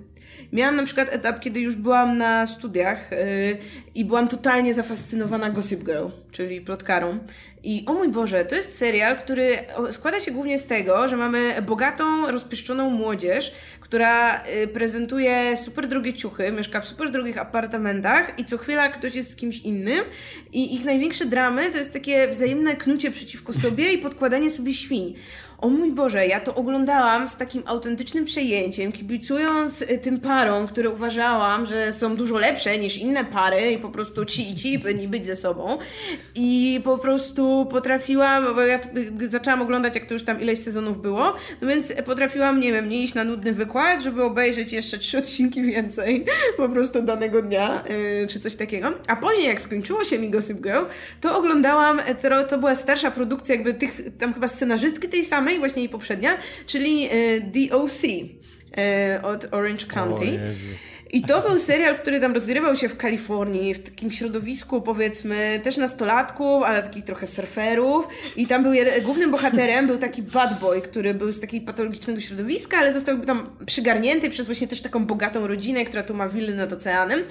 [0.52, 3.18] Miałam na przykład etap, kiedy już byłam na studiach yy,
[3.94, 7.18] i byłam totalnie zafascynowana Gossip Girl, czyli plotkarą.
[7.62, 9.58] I o mój Boże, to jest serial, który
[9.90, 16.12] składa się głównie z tego, że mamy bogatą, rozpieszczoną młodzież, która y, prezentuje super drogie
[16.12, 20.04] ciuchy, mieszka w super drogich apartamentach i co chwila ktoś jest z kimś innym
[20.52, 25.14] i ich największe dramy to jest takie wzajemne knucie przeciwko sobie i podkładanie sobie świń
[25.58, 30.90] o mój Boże, ja to oglądałam z takim autentycznym przejęciem, kibicując y, tym parom, które
[30.90, 35.08] uważałam, że są dużo lepsze niż inne pary i po prostu ci i ci powinni
[35.08, 35.78] być ze sobą.
[36.34, 38.80] I po prostu potrafiłam, bo ja
[39.28, 43.02] zaczęłam oglądać, jak to już tam ileś sezonów było, no więc potrafiłam, nie wiem, nie
[43.02, 46.24] iść na nudny wykład, żeby obejrzeć jeszcze trzy odcinki więcej
[46.56, 47.84] po prostu danego dnia,
[48.20, 48.92] yy, czy coś takiego.
[49.06, 50.84] A później, jak skończyło się mi Gossip Girl,
[51.20, 55.82] to oglądałam, to, to była starsza produkcja jakby tych, tam chyba scenarzystki tej samej, właśnie
[55.82, 58.02] jej poprzednia, czyli e, DOC
[58.76, 60.40] e, od Orange County.
[61.12, 65.76] I to był serial, który tam rozgrywał się w Kalifornii, w takim środowisku powiedzmy też
[65.76, 68.08] nastolatków, ale takich trochę surferów.
[68.36, 72.20] I tam był jeden, głównym bohaterem był taki bad boy, który był z takiego patologicznego
[72.20, 76.52] środowiska, ale został tam przygarnięty przez właśnie też taką bogatą rodzinę, która tu ma willę
[76.52, 77.24] nad oceanem.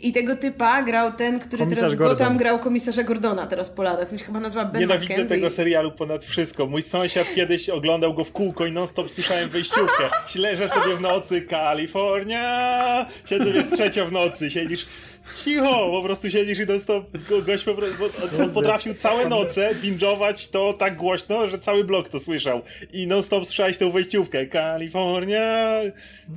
[0.00, 2.16] I tego typa grał ten, który Komisarz teraz Gordon.
[2.16, 4.12] go tam grał komisarza Gordona teraz po latach.
[4.12, 5.34] On się chyba nazywa Ben Nienawidzę McKenzie.
[5.34, 6.66] tego serialu ponad wszystko.
[6.66, 10.04] Mój sąsiad kiedyś oglądał go w kółko i non-stop słyszałem wejściówkę.
[10.34, 14.86] Leżę sobie w nocy, Kalifornia, siedzę wiesz, trzecia w nocy, siedzisz
[15.34, 17.04] cicho, po prostu siedzisz i non-stop
[17.46, 22.20] gość po prostu, on potrafił całe noce binge'ować to tak głośno, że cały blok to
[22.20, 22.62] słyszał.
[22.92, 24.46] I non-stop słyszałeś tą wejściówkę.
[24.46, 25.80] Kalifornia.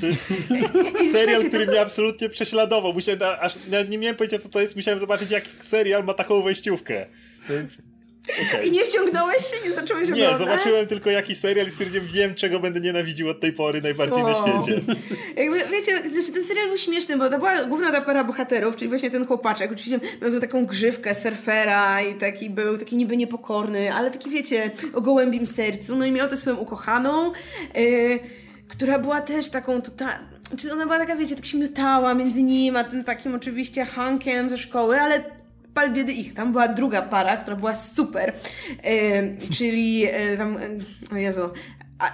[0.02, 0.22] To jest
[1.14, 2.94] serial, który mnie absolutnie prześladował.
[2.94, 3.56] Musiałem, aż
[3.90, 7.06] nie miałem pojęcia co to jest, musiałem zobaczyć jak serial ma taką wejściówkę.
[7.50, 7.82] Więc
[8.28, 8.66] Okay.
[8.66, 10.32] I nie wciągnąłeś się, nie zacząłeś oglądać?
[10.32, 14.24] Nie, zobaczyłem tylko jakiś serial i stwierdziłem, wiem czego będę nienawidził od tej pory najbardziej
[14.24, 14.28] o.
[14.28, 14.82] na świecie.
[15.38, 18.90] Jakby, wiecie, znaczy ten serial był śmieszny, bo to była główna ta para bohaterów, czyli
[18.90, 23.94] właśnie ten chłopaczek, oczywiście miał tu taką grzywkę surfera i taki był taki niby niepokorny,
[23.94, 27.32] ale taki wiecie, o gołębim sercu, no i miał tę swoją ukochaną,
[27.76, 28.20] yy,
[28.68, 30.14] która była też taką total...
[30.58, 34.50] Czy ona była taka, wiecie, tak się miotała między nim, a tym takim oczywiście Hankiem
[34.50, 35.24] ze szkoły, ale
[35.78, 36.34] pal biedy ich.
[36.34, 38.34] Tam była druga para, która była super,
[38.84, 40.70] e, czyli e, tam, e,
[41.12, 41.50] o Jezu,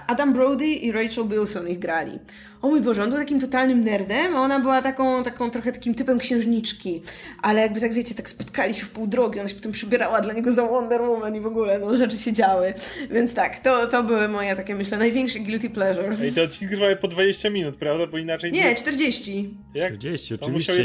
[0.06, 2.18] Adam Brody i Rachel Bilson ich grali.
[2.62, 5.94] O mój Boże, on był takim totalnym nerdem, a ona była taką, taką trochę takim
[5.94, 7.02] typem księżniczki.
[7.42, 10.32] Ale jakby tak wiecie, tak spotkali się w pół drogi, ona się potem przybierała dla
[10.32, 12.74] niego za Wonder Woman i w ogóle, no rzeczy się działy.
[13.10, 16.28] Więc tak, to, to były moje takie, myślę, największe guilty pleasure.
[16.28, 18.06] I te odcinki trwały po 20 minut, prawda?
[18.06, 18.52] Bo inaczej...
[18.52, 19.54] Nie, 40.
[19.74, 19.98] Jak?
[19.98, 20.84] 40, oczywiście.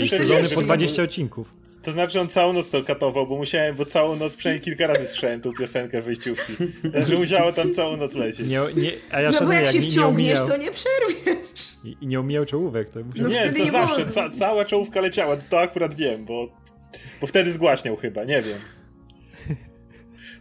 [0.52, 1.54] I po 20 odcinków.
[1.84, 5.06] To znaczy on całą noc to katował, bo musiałem, bo całą noc przynajmniej kilka razy
[5.06, 6.54] słyszałem tą piosenkę wyjściówki.
[6.94, 8.48] Także musiało tam całą noc lecieć.
[8.48, 11.70] Nie, nie, a ja no bo jak, jak się wciągniesz, to nie przerwiesz.
[11.84, 12.90] I, i nie umijał czołówek.
[12.90, 16.48] To no nie, to nie zawsze, ca cała czołówka leciała, to akurat wiem, bo,
[17.22, 18.60] bo wtedy zgłaśniał chyba, nie wiem.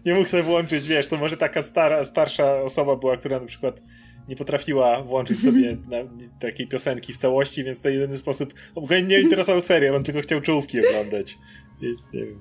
[0.06, 3.80] Nie mógł sobie włączyć, wiesz, to może taka stara, starsza osoba była, która na przykład
[4.28, 5.96] nie potrafiła włączyć sobie na,
[6.40, 8.54] takiej piosenki w całości, więc to jedyny sposób.
[8.74, 11.38] Go nie interesował serial, on tylko chciał czołówki oglądać.
[11.82, 12.40] Nie, nie wiem.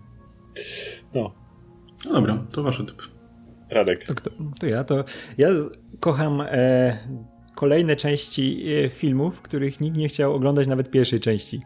[1.13, 1.33] No.
[2.05, 3.01] No dobra, to wasze typ.
[3.69, 4.05] Radek.
[4.05, 4.29] To, to,
[4.59, 5.03] to ja to.
[5.37, 5.49] Ja
[5.99, 6.97] kocham e,
[7.55, 11.61] kolejne części e, filmów, których nikt nie chciał oglądać nawet pierwszej części.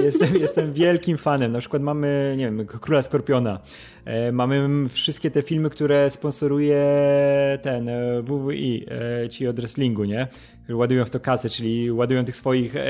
[0.00, 1.52] E, jestem, jestem wielkim fanem.
[1.52, 3.60] Na przykład mamy, nie wiem, Króla Skorpiona.
[4.06, 6.82] E, mamy wszystkie te filmy, które sponsoruje
[7.62, 7.90] ten
[8.22, 8.86] WWI,
[9.30, 10.28] ci od wrestlingu, nie?
[10.68, 12.82] ładują w to kasę, czyli ładują tych swoich e,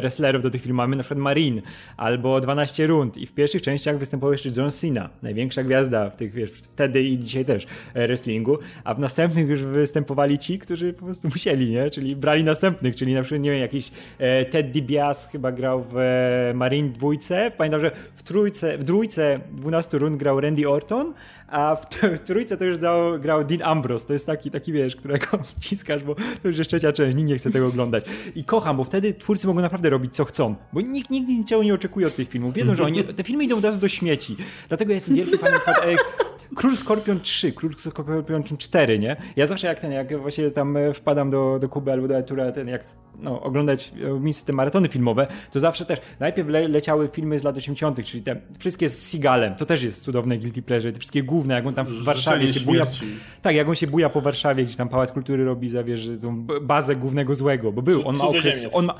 [0.00, 0.76] wrestlerów do tych filmów.
[0.76, 1.62] Mamy na przykład Marine
[1.96, 6.32] albo 12 rund i w pierwszych częściach występował jeszcze John Cena, największa gwiazda w tych,
[6.32, 11.04] wiesz, wtedy i dzisiaj też e, wrestlingu, a w następnych już występowali ci, którzy po
[11.04, 11.90] prostu musieli, nie?
[11.90, 15.96] Czyli brali następnych, czyli na przykład, nie wiem, jakiś e, Ted DiBiase chyba grał w
[15.96, 21.14] e, Marine dwójce, pamiętam, że w trójce, w dwójce 12 rund grał Randy Orton,
[21.48, 21.86] a w,
[22.24, 25.26] trójce to już dał, grał Dean Ambrose, to jest taki, taki wiesz, którego
[25.60, 28.04] ciskasz, bo to już jest trzecia część, nikt nie chce tego oglądać.
[28.34, 31.74] I kocham, bo wtedy twórcy mogą naprawdę robić co chcą, bo nikt nigdy niczego nie
[31.74, 32.54] oczekuje od tych filmów.
[32.54, 34.36] Wiedzą, że oni, te filmy idą od razu do śmieci.
[34.68, 35.60] Dlatego jestem wielkim fanem
[36.54, 39.16] Król Skorpion 3, Król Skorpion 4, nie?
[39.36, 42.52] Ja zawsze jak ten, jak właśnie tam e, wpadam do, do Kuby albo do Artura,
[42.52, 42.84] ten jak
[43.18, 47.42] no, oglądać e, miejsce te maratony filmowe, to zawsze też najpierw le, leciały filmy z
[47.42, 51.22] lat 80., czyli te wszystkie z Sigalem, to też jest cudowne guilty pleasure, te wszystkie
[51.22, 52.86] główne, jak on tam w Warszawie się buja.
[53.42, 56.46] Tak, jak on się buja po Warszawie, gdzie tam Pałac Kultury robi za wiesz, tą
[56.62, 58.94] bazę głównego złego, bo był, on ma okres, on ma,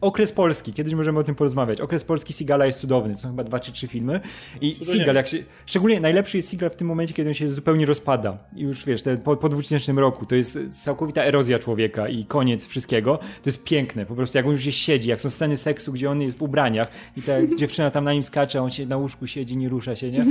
[0.00, 1.80] Okres Polski, kiedyś możemy o tym porozmawiać.
[1.80, 4.20] Okres Polski Sigala jest cudowny, są chyba dwa czy trzy filmy.
[4.60, 7.86] I Sigal, jak się, szczególnie najlepszy jest Sigal w tym momencie, kiedy on się zupełnie
[7.86, 8.38] rozpada.
[8.56, 12.66] I już wiesz, te, po, po 2000 roku to jest całkowita erozja człowieka i koniec
[12.66, 13.18] wszystkiego.
[13.18, 16.10] To jest piękne, po prostu jak on już się siedzi, jak są sceny seksu, gdzie
[16.10, 19.26] on jest w ubraniach i ta dziewczyna tam na nim skacze, on się na łóżku
[19.26, 20.24] siedzi, nie rusza się, nie?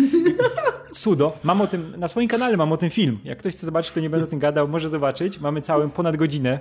[0.93, 1.37] Cudo.
[1.43, 3.19] Mam o tym, na swoim kanale mam o tym film.
[3.23, 5.39] Jak ktoś chce zobaczyć, to nie będę o tym gadał, może zobaczyć.
[5.39, 6.59] Mamy całą ponad godzinę.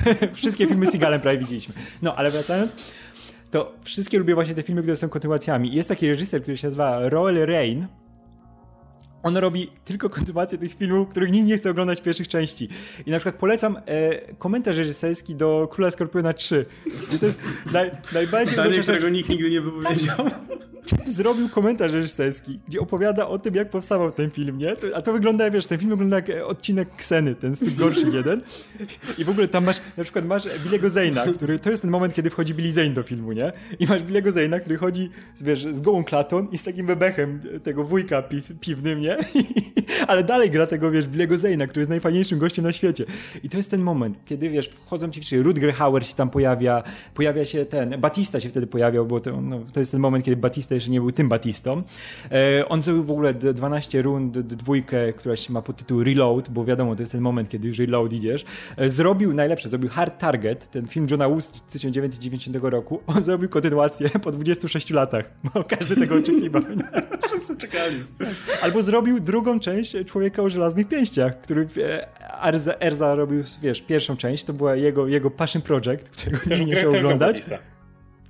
[0.32, 1.74] Wszystkie filmy z Sigalem prawie widzieliśmy.
[2.02, 2.76] No, ale wracając,
[3.50, 5.74] to wszystkie lubię właśnie te filmy, które są kontynuacjami.
[5.74, 7.86] Jest taki reżyser, który się nazywa Roel Rain.
[9.22, 12.68] On robi tylko kontynuację tych filmów, których nikt nie chce oglądać pierwszych części.
[13.06, 16.66] I na przykład polecam e, komentarz reżyserski do Króla Skorpiona 3.
[17.14, 17.38] I to jest
[17.72, 18.54] naj, najbardziej...
[18.54, 20.16] Zdanie, którego nikt nigdy nie wypowiedział.
[21.06, 24.76] zrobił komentarz reżyserski, gdzie opowiada o tym, jak powstawał ten film, nie?
[24.94, 28.42] A to wygląda, wiesz, ten film wygląda jak odcinek Kseny, ten z tych gorszych jeden.
[29.18, 32.14] I w ogóle tam masz, na przykład masz Billy'ego Zayna, który, to jest ten moment,
[32.14, 33.52] kiedy wchodzi Billy Zane do filmu, nie?
[33.78, 35.10] I masz Billy'ego Zayna, który chodzi,
[35.40, 39.11] wiesz, z gołą klatą i z takim bebechem tego wujka pi piwnym, nie?
[40.08, 43.04] Ale dalej gra tego, wiesz, Billy'ego Zayna, który jest najfajniejszym gościem na świecie.
[43.42, 46.82] I to jest ten moment, kiedy, wiesz, wchodzą ci wszyscy, Rutger Hauer się tam pojawia,
[47.14, 50.36] pojawia się ten, Batista się wtedy pojawiał, bo to, no, to jest ten moment, kiedy
[50.36, 51.82] Batista jeszcze nie był tym Batistą.
[52.30, 56.64] E, on zrobił w ogóle 12 rund, dwójkę, która się ma pod tytuł Reload, bo
[56.64, 58.44] wiadomo, to jest ten moment, kiedy już Reload idziesz.
[58.76, 63.00] E, zrobił najlepsze, zrobił Hard Target, ten film Johna Woo z 1990 roku.
[63.16, 66.62] On zrobił kontynuację po 26 latach, bo każdy tego oczekiwał.
[67.26, 67.96] Wszyscy czekali.
[68.62, 71.68] Albo zrobił drugą część Człowieka o żelaznych pięściach, który
[72.42, 76.90] Erza, Erza robił, wiesz, pierwszą część, to była jego, jego passion project, którego nie chciał
[76.90, 77.36] oglądać.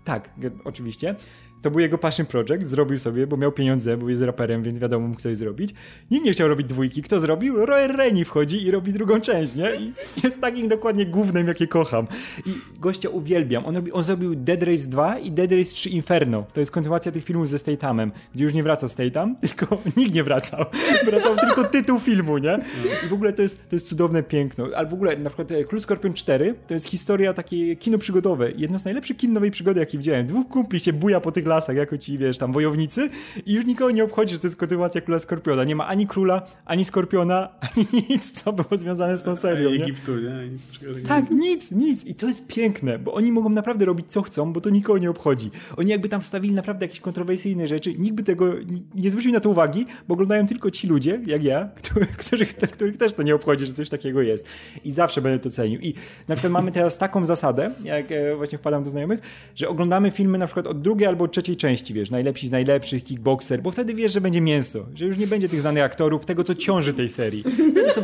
[0.04, 0.30] Tak,
[0.64, 1.14] oczywiście.
[1.62, 5.08] To był jego passion project, zrobił sobie, bo miał pieniądze, bo jest raperem, więc wiadomo,
[5.08, 5.74] mógł coś zrobić.
[6.10, 7.02] Nikt nie chciał robić dwójki.
[7.02, 7.66] Kto zrobił?
[7.66, 9.74] Roy Rennie wchodzi i robi drugą część, nie?
[9.74, 9.92] I
[10.24, 12.06] jest takim dokładnie głównym, jakie kocham.
[12.46, 12.50] I
[12.80, 13.66] gościa uwielbiam.
[13.66, 16.44] On, robi, on zrobił Dead Race 2 i Dead Race 3 Inferno.
[16.52, 20.24] To jest kontynuacja tych filmów ze Statamem, gdzie już nie wracał Statham, tylko nikt nie
[20.24, 20.64] wracał.
[21.04, 22.58] Wracał tylko tytuł filmu, nie?
[23.06, 24.68] I w ogóle to jest, to jest cudowne piękno.
[24.76, 28.52] Ale w ogóle na przykład e, Król Skorpion 4 to jest historia takie kino przygodowe.
[28.56, 30.26] Jedno z najlepszych kin nowej przygody, jakie widziałem.
[30.26, 33.10] Dwóch kumpli się buja po tych lasach, jako ci, wiesz, tam wojownicy
[33.46, 35.64] i już nikogo nie obchodzi, że to jest kontynuacja Króla Skorpiona.
[35.64, 39.70] Nie ma ani Króla, ani Skorpiona, ani nic, co było związane z tą serią.
[39.70, 39.82] Nie?
[39.82, 40.48] Egiptu, nie?
[40.48, 40.66] Nic,
[41.08, 42.04] tak, nic, nic.
[42.04, 45.10] I to jest piękne, bo oni mogą naprawdę robić co chcą, bo to nikogo nie
[45.10, 45.50] obchodzi.
[45.76, 48.54] Oni jakby tam wstawili naprawdę jakieś kontrowersyjne rzeczy, nikt by tego
[48.94, 51.68] nie zwrócił na to uwagi, bo oglądają tylko ci ludzie, jak ja,
[52.18, 54.46] których, których też to nie obchodzi, że coś takiego jest.
[54.84, 55.80] I zawsze będę to cenił.
[55.80, 55.94] I
[56.28, 59.20] na przykład mamy teraz taką zasadę, jak e, właśnie wpadam do znajomych,
[59.54, 63.04] że oglądamy filmy na przykład od drugiej albo od trzeciej części, wiesz, najlepsi z najlepszych,
[63.04, 66.44] kickboxer, bo wtedy wiesz, że będzie mięso, że już nie będzie tych znanych aktorów, tego
[66.44, 67.44] co ciąży tej serii.
[67.74, 68.00] To są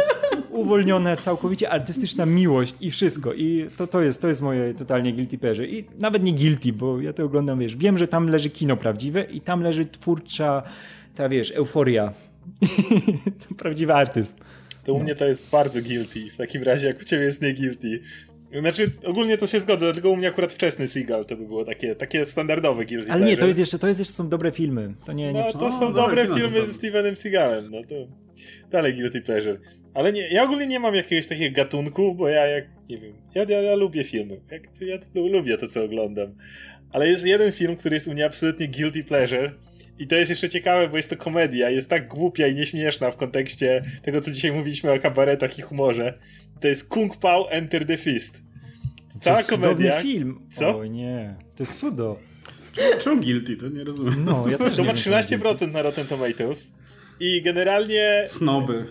[0.51, 3.35] uwolnione, całkowicie artystyczna miłość i wszystko.
[3.35, 5.67] I to, to, jest, to jest moje totalnie guilty pleasure.
[5.67, 9.23] I nawet nie guilty, bo ja to oglądam, wiesz, wiem, że tam leży kino prawdziwe
[9.23, 10.63] i tam leży twórcza,
[11.15, 12.13] ta wiesz, euforia.
[13.59, 14.35] Prawdziwy artyzm.
[14.85, 16.31] To u mnie to jest bardzo guilty.
[16.31, 18.01] W takim razie, jak u ciebie jest nie guilty.
[18.61, 21.95] Znaczy, ogólnie to się zgodzę, tylko u mnie akurat wczesny Seagal to by było takie,
[21.95, 24.95] takie standardowe guilty Ale nie, to jest jeszcze, to jest jeszcze są dobre filmy.
[25.07, 27.95] To nie, nie no, to są dobre filmy ze Stevenem Seagalem, no to
[28.71, 29.59] dalej guilty pleasure.
[29.95, 33.45] Ale nie, ja ogólnie nie mam jakiegoś takiego gatunku, bo ja jak, nie wiem, ja,
[33.49, 34.41] ja, ja lubię filmy.
[34.51, 36.35] Jak, ja lubię to, co oglądam.
[36.93, 39.53] Ale jest jeden film, który jest u mnie absolutnie guilty pleasure
[39.99, 43.17] i to jest jeszcze ciekawe, bo jest to komedia, jest tak głupia i nieśmieszna w
[43.17, 46.19] kontekście tego, co dzisiaj mówiliśmy o kabaretach i humorze.
[46.61, 48.43] To jest Kung Pao Enter the Fist.
[49.21, 50.01] Cała to komedia.
[50.01, 50.41] film.
[50.53, 50.79] Co?
[50.79, 52.19] O nie, to jest cudo.
[53.01, 53.57] Czemu guilty?
[53.57, 54.25] To nie rozumiem.
[54.25, 56.73] No, ja też to ma 13% na Rotten Tomatoes.
[57.21, 58.25] I generalnie.
[58.27, 58.85] Snoby.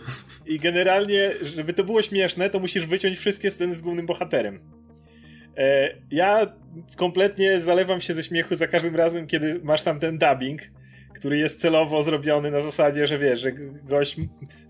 [0.46, 4.60] I generalnie, żeby to było śmieszne, to musisz wyciąć wszystkie sceny z głównym bohaterem.
[5.58, 6.54] E, ja
[6.96, 10.62] kompletnie zalewam się ze śmiechu za każdym razem, kiedy masz tam ten dubbing
[11.18, 13.52] który jest celowo zrobiony na zasadzie, że wiesz, że
[13.84, 14.18] gość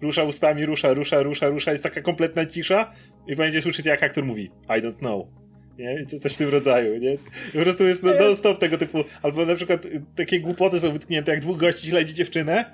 [0.02, 2.92] rusza ustami, rusza, rusza, rusza, rusza, jest taka kompletna cisza
[3.28, 5.28] i będzie słyszeć jak aktor mówi I don't know.
[5.78, 6.06] Nie?
[6.06, 7.18] Coś w tym rodzaju, nie?
[7.54, 11.42] po prostu jest non-stop tego typu, albo na przykład y, takie głupoty są wytknięte, jak
[11.42, 12.66] dwóch gości śledzi dziewczynę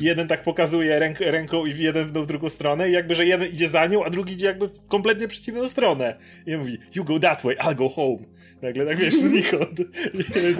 [0.00, 3.68] jeden tak pokazuje ręk, ręką i jeden w drugą stronę i jakby, że jeden idzie
[3.68, 6.16] za nią, a drugi idzie jakby w kompletnie przeciwną stronę.
[6.46, 8.18] I mówi, you go that way, I'll go home.
[8.62, 9.80] Nagle tak wiesz, znikąd.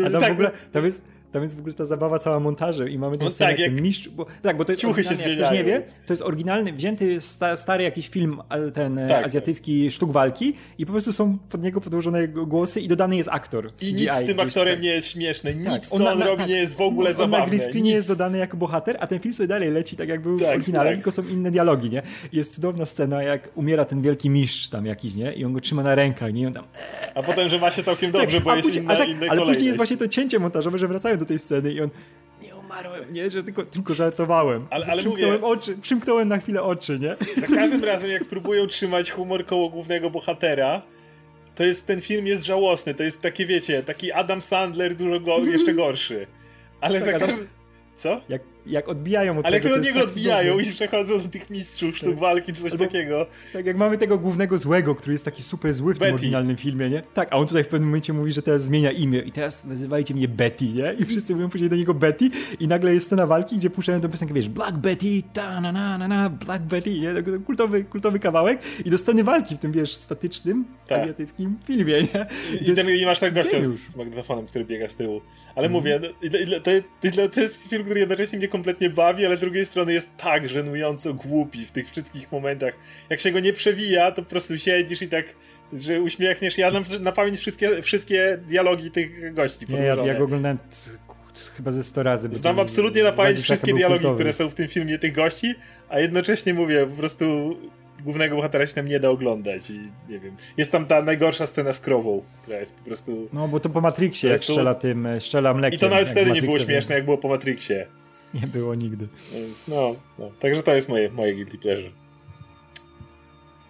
[0.06, 1.02] A tam tak, w ogóle, tam jest,
[1.32, 3.80] Tam jest w ogóle ta zabawa cała montażem i mamy ten No scenę, tak, jak
[3.80, 5.64] mistrz, bo, tak, bo to jest ciuchy się jak ktoś nie zmieniają.
[5.66, 8.38] wie, to jest oryginalny, wzięty sta, stary jakiś film,
[8.74, 12.88] ten e, Tak, azjatycki sztuk walki i po prostu są pod niego podłożone głosy i
[12.88, 13.70] dodany jest aktor.
[13.76, 14.82] w I nic CGI z tym aktorem tak.
[14.82, 15.54] nie jest śmieszne.
[15.54, 16.48] Nic, Tak, co na- on na- robi, tak.
[16.50, 17.38] nie jest w ogóle on zabawne.
[17.38, 17.94] na green screenie Nic.
[17.94, 20.54] jest dodany jako bohater, a ten film sobie dalej leci tak jak był w Tak,
[20.54, 20.96] oryginale, tak.
[20.98, 22.02] tylko są inne dialogi, nie?
[22.32, 25.32] Jest cudowna scena, jak umiera ten wielki mistrz tam jakiś, nie?
[25.32, 26.42] I on go trzyma na rękach, nie?
[26.42, 26.64] I on tam...
[27.14, 29.18] A potem, że ma się całkiem dobrze, Tak, bo jest później- inna, a tak, inna
[29.20, 29.48] Ale kolejność.
[29.56, 31.88] później jest właśnie to cięcie montażowe, że wracają do tej sceny i on
[32.42, 33.30] nie umarłem, nie?
[33.30, 34.66] Że tylko, tylko żartowałem.
[34.70, 37.16] Ale- ale przymknąłem, mówię- oczy, przymknąłem na chwilę oczy, nie?
[37.48, 40.82] Za każdym razem, jak próbują trzymać humor koło głównego bohatera,
[41.54, 42.94] to jest ten film jest żałosny.
[42.94, 46.26] To jest takie, wiecie, taki Adam Sandler dużo go, jeszcze gorszy.
[46.80, 47.46] Ale Tak, za każdym...
[47.96, 48.20] Co?
[48.28, 51.28] Jak, jak odbijają od Ale jak tego, od to niego tak odbijają i przechodzą do
[51.28, 53.26] tych mistrzów sztuk walki czy coś Albo- takiego.
[53.52, 56.14] Tak jak mamy tego głównego złego, który jest taki super zły w tym Betty.
[56.14, 57.02] oryginalnym filmie, nie?
[57.14, 60.14] Tak, a on tutaj w pewnym momencie mówi, że teraz zmienia imię i teraz nazywajcie
[60.14, 60.94] mnie Betty, nie?
[60.98, 62.30] I wszyscy mówią później do niego Betty
[62.60, 65.98] i nagle jest scena walki, gdzie puszczają tę piosenkę, wiesz, Black Betty, ta na na
[65.98, 67.14] na na, Black Betty, nie?
[67.46, 71.00] Kultowy, kultowy kawałek i do sceny walki w tym, wiesz, statycznym, Tak.
[71.00, 72.26] azjatyckim filmie, nie?
[72.60, 73.74] I, to i, ten, I masz tak gościa geniusz.
[73.74, 75.20] z magnetofonem, który biega z tyłu.
[75.54, 76.08] Ale mówię, no,
[76.62, 76.70] to,
[77.08, 80.16] i, dla- to jest film, który jednocześnie mnie kompletnie bawi, ale z drugiej strony jest
[80.16, 82.74] tak żenująco głupi w tych wszystkich momentach.
[83.10, 85.24] Jak się go nie przewija, to po prostu siedzisz i tak,
[85.72, 86.58] że uśmiechniesz.
[86.58, 90.58] Ja znam na pamięć wszystkie, wszystkie dialogi tych gości Nie, ja, ja go oglądałem
[91.56, 92.28] chyba ze 100 razy.
[92.32, 94.14] Znam absolutnie na pamięć wszystkie dialogi, kultowy.
[94.14, 95.54] które są w tym filmie tych gości,
[95.88, 97.56] a jednocześnie mówię, po prostu
[98.04, 100.36] głównego bohatera się tam nie da oglądać i nie wiem.
[100.56, 103.28] Jest tam ta najgorsza scena z krową, która jest po prostu...
[103.32, 105.76] No, bo to po Matrixie, To jak jest tu- strzela tym, e, strzela mlekiem.
[105.76, 107.86] I to nawet wtedy nie było śmieszne, jak było po Matrixie.
[108.40, 109.08] Nie było nigdy.
[109.32, 110.30] Więc no, no.
[110.40, 111.90] Także to jest moje, moje guilty pleasure.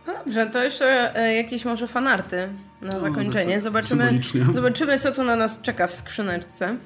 [0.06, 2.48] No dobrze, to jeszcze e, jakieś może fanarty
[2.82, 3.52] na zakończenie.
[3.54, 4.20] tak Zobaczymy,
[4.52, 6.76] zobaczymy, co tu na nas czeka w skrzyneczce.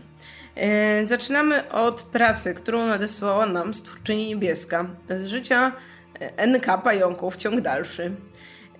[0.55, 5.73] E, zaczynamy od pracy, którą nadesłała nam stwórczyni niebieska z życia
[6.21, 8.11] e, NK Pająków, ciąg dalszy.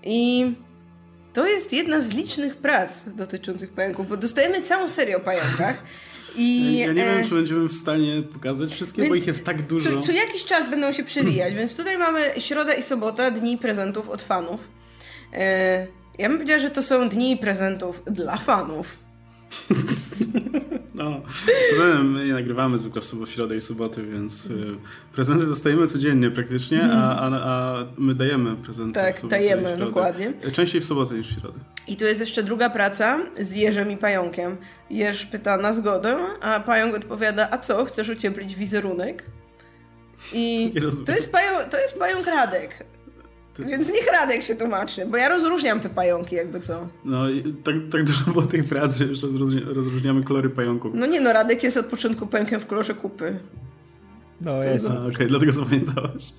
[0.03, 0.53] I
[1.33, 5.83] to jest jedna z licznych prac dotyczących pająków, bo dostajemy całą serię o pająkach.
[6.37, 9.47] I, Ja nie e, wiem, czy będziemy w stanie pokazać wszystkie, bo więc ich jest
[9.47, 9.91] tak dużo.
[9.91, 14.09] Co, co jakiś czas będą się przewijać, więc tutaj mamy środa i sobota, dni prezentów
[14.09, 14.69] od fanów.
[15.33, 15.87] E,
[16.19, 18.97] ja bym powiedziała, że to są dni prezentów dla fanów.
[20.95, 21.21] No,
[21.71, 24.77] poza tym my nagrywamy zwykle w, w środę i soboty, więc y,
[25.13, 30.33] prezenty dostajemy codziennie praktycznie, a, a, a my dajemy prezenty Tak, w sobotę dajemy, dokładnie.
[30.53, 31.59] Częściej w sobotę niż w środę.
[31.89, 34.57] I tu jest jeszcze druga praca z Jerzem i Pająkiem.
[34.91, 39.25] Jerz pyta na zgodę, a Pająk odpowiada, a co, chcesz ocieplić wizerunek?
[40.33, 40.73] I
[41.07, 42.87] to jest, pają, to jest pająk Radek.
[43.59, 46.89] Więc niech Radek się tłumaczy, bo ja rozróżniam te pająki jakby co.
[47.05, 50.93] No i tak, tak dużo było tej pracy, że już rozróżnia, rozróżniamy kolory pająków.
[50.95, 53.39] No nie no, Radek jest od początku pająkiem w kolorze kupy.
[54.41, 54.93] No, ja jestem.
[54.97, 56.33] A, Okej, dlatego zapamiętałaś.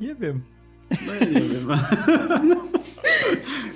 [0.00, 0.40] Nie wiem.
[1.06, 1.68] No ja nie wiem.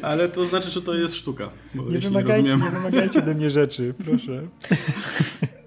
[0.03, 1.51] Ale to znaczy, że to jest sztuka.
[1.75, 2.75] Bo Nie wymagajcie, rozumiem...
[2.75, 4.43] nie wymagajcie ode mnie rzeczy, proszę.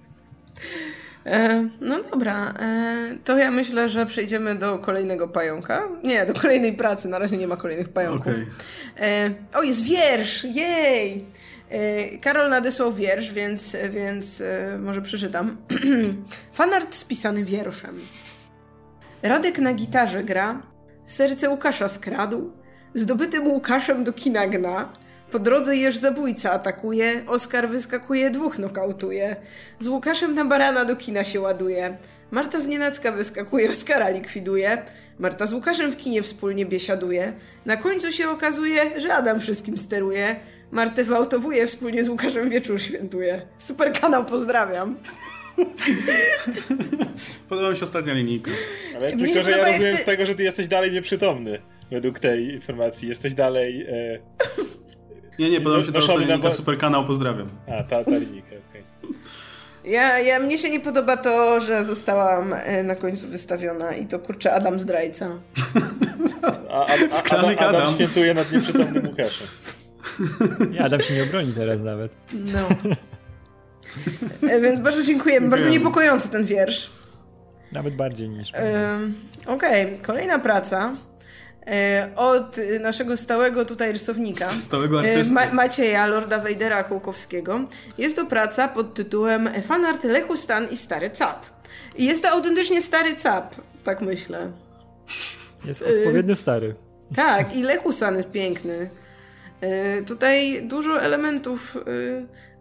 [1.25, 5.87] E, no dobra, e, to ja myślę, że przejdziemy do kolejnego pająka.
[6.03, 8.27] Nie, do kolejnej pracy, na razie nie ma kolejnych pająków.
[8.27, 8.47] Okej.
[8.99, 10.43] E, o, jest wiersz!
[10.43, 11.25] Jej!
[12.21, 14.43] Karol nadesłał wiersz, więc, więc
[14.79, 15.57] może przeczytam.
[16.53, 17.99] Fanart spisany wierszem.
[19.23, 20.61] Radek na gitarze gra,
[21.05, 22.51] serce Łukasza skradł,
[22.93, 24.93] zdobytym Łukaszem do kina gna,
[25.35, 29.35] po drodze jeż zabójca atakuje, Oskar wyskakuje, dwóch nokautuje,
[29.79, 31.97] z Łukaszem na barana do kina się ładuje,
[32.31, 34.81] Marta z nienacka wyskakuje, Oskara likwiduje,
[35.19, 37.33] Marta z Łukaszem w kinie wspólnie biesiaduje,
[37.65, 40.35] na końcu się okazuje, że Adam wszystkim steruje,
[40.71, 43.41] Martę wyautowuje, wspólnie z Łukaszem wieczór świętuje.
[43.57, 44.95] Super kanał, pozdrawiam.
[47.49, 48.51] Podoba mi się ostatnia linijka.
[48.95, 51.61] Ale Mnie tylko, że ja rozumiem ty- z tego, że ty jesteś dalej nieprzytomny.
[51.91, 53.09] Według tej informacji.
[53.09, 53.85] Jesteś dalej...
[53.89, 54.19] E...
[55.39, 56.51] Nie, nie, podoba mi się ostatnia na linijka.
[56.51, 57.49] Super kanał, pozdrawiam.
[57.79, 58.83] A, ta, ta linijka, okej.
[59.83, 64.19] Ja, ja, mnie się nie podoba to, że zostałam e, na końcu wystawiona i to
[64.19, 65.29] kurczę Adam zdrajca.
[66.41, 67.93] A, a, a, Adam, Adam Adam.
[67.93, 69.47] świętuje nad nieprzytomnym Łukaszem.
[70.71, 72.17] Nie, Adam się nie obroni teraz nawet.
[72.33, 72.67] No.
[74.49, 75.49] E, Więc bardzo dziękujemy.
[75.49, 76.89] Bardzo niepokojący ten wiersz.
[77.71, 78.51] Nawet bardziej niż.
[78.53, 79.15] Ym,
[79.47, 80.95] Okej, kolejna praca
[82.15, 84.49] od y, naszego stałego tutaj rysownika.
[84.69, 85.33] Stałego e, artysty.
[85.33, 87.59] Ma- Macieja, Lorda Wejdera Kołkowskiego.
[87.97, 91.45] Jest to praca pod tytułem Fanart Lechu Stan i Stary Cap.
[91.95, 94.51] I jest to autentycznie stary cap, tak myślę.
[95.65, 96.75] Jest odpowiednio stary.
[97.15, 98.89] Tak, i Lechu Stan jest piękny.
[100.07, 101.77] Tutaj dużo elementów.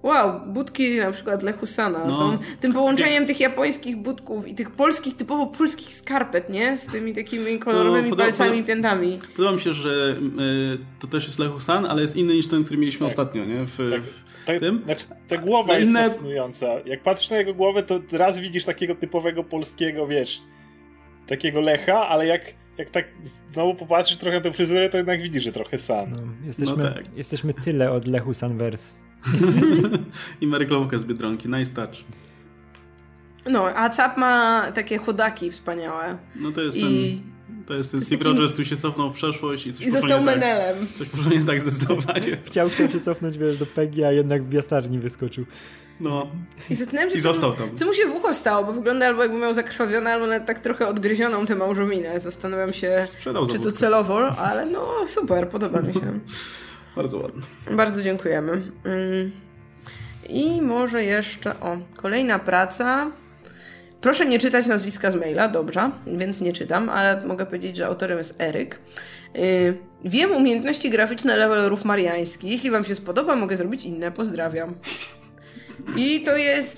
[0.04, 2.18] Wow, budki na przykład Lechusana No.
[2.18, 6.76] są tym połączeniem tych japońskich budków i tych polskich, typowo polskich skarpet, nie?
[6.76, 9.18] Z tymi takimi kolorowymi No, palcami i piętami.
[9.36, 9.88] Podoba mi się, że
[10.20, 13.56] y, to też jest Lechusan, ale jest inny niż ten, który mieliśmy ostatnio, nie?
[13.64, 14.02] W, Tak.
[14.02, 14.82] w Ta, tym.
[14.84, 16.66] znaczy, ta głowa jest inne- fascynująca.
[16.86, 20.42] Jak patrzysz na jego głowę, to raz widzisz takiego typowego polskiego, wiesz,
[21.26, 22.42] takiego Lecha, ale jak,
[22.78, 23.04] jak tak
[23.52, 26.10] znowu popatrzysz trochę na tę fryzurę, to jednak widzisz, że trochę San.
[26.12, 27.16] No, jesteśmy, No tak.
[27.16, 28.94] jesteśmy tyle od Lechu Sanvers.
[30.40, 31.94] I ma reklamówkę z Biedronki, nice touch.
[33.50, 36.18] No, a Cap ma takie chodaki wspaniałe.
[36.36, 36.80] No to jest I-
[37.20, 37.34] ten...
[37.66, 39.90] To jest ten jest Steve taki- Rogers, który się cofnął w przeszłość i coś I
[39.90, 40.24] został tak.
[40.24, 40.86] Menelem.
[40.98, 42.36] Coś poszło nie tak zdecydowanie.
[42.46, 45.44] Chciał, chciał się cofnąć wiesz, do Peggy, a jednak w jastarni wyskoczył.
[46.00, 46.26] No.
[46.70, 47.76] I zastanawiam się, I co, został tam.
[47.76, 50.58] co mu się w ucho stało, bo wygląda albo jakby miał zakrwawione, albo nawet tak
[50.60, 52.20] trochę odgryzioną tę małżowinę.
[52.20, 56.00] Zastanawiam się, Sprzedał czy to celowo, ale no super, podoba mi się.
[56.96, 57.42] Bardzo ładny.
[57.70, 58.52] Bardzo dziękujemy.
[58.84, 59.30] Mm.
[60.28, 63.10] I może jeszcze, o, kolejna praca.
[64.00, 68.18] Proszę nie czytać nazwiska z maila, dobrze, więc nie czytam, ale mogę powiedzieć, że autorem
[68.18, 68.78] jest Eryk.
[69.34, 72.50] Yy, wiem umiejętności graficzne levelerów mariańskich.
[72.50, 74.12] Jeśli Wam się spodoba, mogę zrobić inne.
[74.12, 74.74] Pozdrawiam.
[75.96, 76.76] I to jest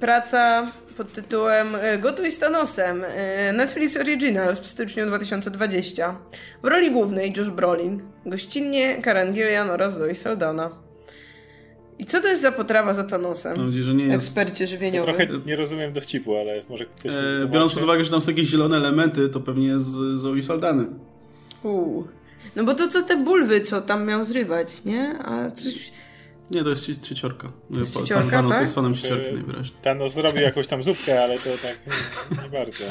[0.00, 0.66] praca
[0.98, 3.04] pod tytułem e, Gotuj z Thanosem.
[3.04, 6.18] e, Netflix Originals w styczniu 2020.
[6.62, 10.70] W roli głównej Josh Brolin, gościnnie Karen Gillian oraz Zoe Saldana.
[11.98, 13.56] I co to jest za potrawa za Thanosem?
[13.56, 14.26] Mam nadzieję, że nie jest...
[14.26, 15.06] Ekspercie żywieniowy.
[15.06, 18.48] Trochę nie rozumiem dowcipu, ale może ktoś E, biorąc pod uwagę, że tam są jakieś
[18.48, 20.86] zielone elementy, to pewnie jest z Zoe Saldany.
[21.62, 22.08] Uu.
[22.56, 25.18] No bo to co te bulwy, co tam miał zrywać, nie?
[25.18, 25.92] A coś...
[26.50, 27.52] Nie, to jest ci- trzeciorka.
[27.74, 28.60] To jest trzeciorka, Thanos tak?
[28.60, 29.78] jest fanem trzeciorki E, najwyraźniej.
[29.82, 31.78] Thanos zrobił jakąś tam zupkę, ale to tak
[32.42, 32.84] nie, bardzo.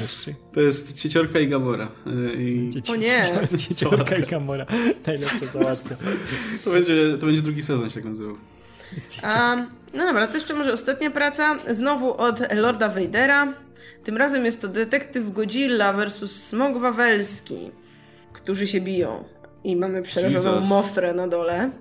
[0.53, 1.91] To jest trzeciorka i Gamora.
[2.07, 3.23] E, I O nie.
[3.69, 4.65] Cieciorka i Kamora.
[5.07, 5.95] Najlepsza sałatka.
[6.63, 8.35] to, będzie, to będzie drugi sezon się tak nazywał.
[9.23, 9.55] A,
[9.93, 11.55] no dobra, to jeszcze może ostatnia praca.
[11.71, 13.53] Znowu od Lorda Vadera.
[14.03, 17.71] Tym razem jest to detektyw Godzilla versus Smog Wawelski,
[18.33, 19.23] którzy się biją.
[19.63, 20.69] I mamy przerażoną Jesus.
[20.69, 21.71] Mofrę na dole.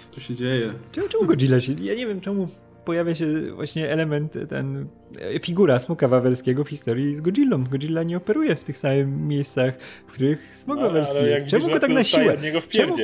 [0.00, 0.72] Co tu się dzieje?
[0.92, 1.72] Czemu, czemu Godzilla się...
[1.72, 2.48] Ja nie wiem, czemu
[2.84, 4.86] pojawia się właśnie element, ten
[5.20, 7.64] e, figura Smoka Wawelskiego w historii z Godzillą.
[7.64, 9.74] Godzilla nie operuje w tych samych miejscach,
[10.06, 11.46] w których Smok No, Wawelski jest.
[11.46, 12.36] Czemu widzisz, go tak na siłę?
[12.68, 12.94] Czemu,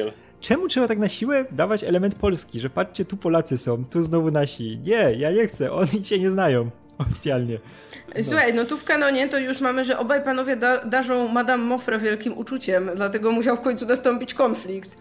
[0.41, 4.31] czemu trzeba tak na siłę dawać element polski, że patrzcie, tu Polacy są, tu znowu
[4.31, 4.79] nasi.
[4.79, 7.59] Nie, ja nie chcę, oni się nie znają oficjalnie.
[8.23, 11.99] Słuchaj, no tu w kanonie to już mamy, że obaj panowie da darzą Madame Mofrę
[11.99, 14.99] wielkim uczuciem, dlatego musiał w końcu nastąpić konflikt.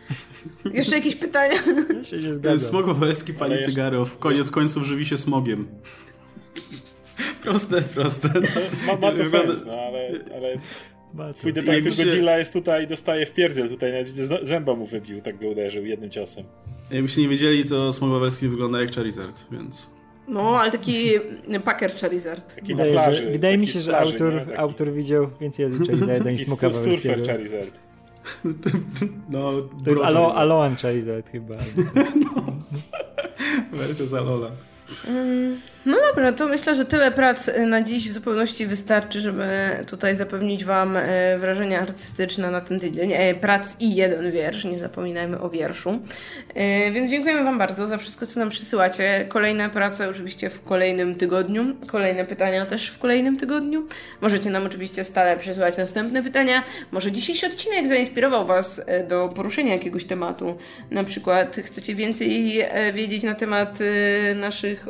[0.73, 1.55] Jeszcze jakieś pytania?
[1.97, 2.59] Ja się nie zgadzam.
[2.69, 4.17] Smog Wawelski pali jeszcze- cygarów.
[4.17, 5.67] Koniec końców żywi się smogiem.
[7.43, 8.27] proste, proste.
[8.88, 12.88] Ma, ma to Wygląda- sens, no ale, ale twój detektyw się- Godzilla jest tutaj i
[12.88, 13.69] dostaje w pierdziel.
[13.69, 16.45] Tutaj nawet widzę, zęba mu wybił, tak go uderzył jednym ciosem.
[16.91, 19.89] Jakbyście nie wiedzieli, to Smog Wawelski wygląda jak Charizard, więc...
[20.27, 21.10] No, ale taki
[21.64, 22.56] Packer Charizard.
[22.56, 23.18] Taki Wydaje, plaży.
[23.26, 24.39] że, wydaje mi się, że plaży, autor, nie?
[24.39, 27.27] Taki- autor widział więcej razy Charizarda niż Smoka su- surfer.
[27.27, 27.80] Charizard.
[29.30, 29.52] No,
[29.84, 30.38] To jest Alo, Charizard.
[30.38, 31.56] Aloan Charizard chyba.
[33.73, 34.52] Wersja z Alola.
[35.86, 39.48] No dobra, to myślę, że tyle prac e, na dziś w zupełności wystarczy, żeby
[39.88, 43.14] tutaj zapewnić Wam e, wrażenia artystyczne na ten tydzień.
[43.14, 45.99] E, Prac i jeden wiersz, nie zapominajmy o wierszu.
[46.56, 49.26] E, Więc dziękujemy Wam bardzo za wszystko, co nam przysyłacie.
[49.30, 53.88] Kolejne prace oczywiście w kolejnym tygodniu, kolejne pytania też w kolejnym tygodniu.
[54.22, 56.64] Możecie nam oczywiście stale przysyłać następne pytania.
[56.91, 60.57] Może dzisiejszy odcinek zainspirował Was do poruszenia jakiegoś tematu.
[60.91, 62.60] Na przykład chcecie więcej
[62.94, 63.80] wiedzieć na temat
[64.36, 64.88] naszych.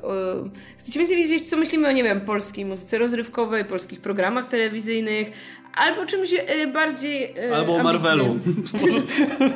[0.85, 5.31] Chcecie więcej wiedzieć, co myślimy o, nie wiem, polskiej muzyce rozrywkowej, polskich programach telewizyjnych,
[5.75, 7.33] albo czymś e, bardziej.
[7.49, 7.83] e, Albo o.
[7.83, 8.39] Marvelu.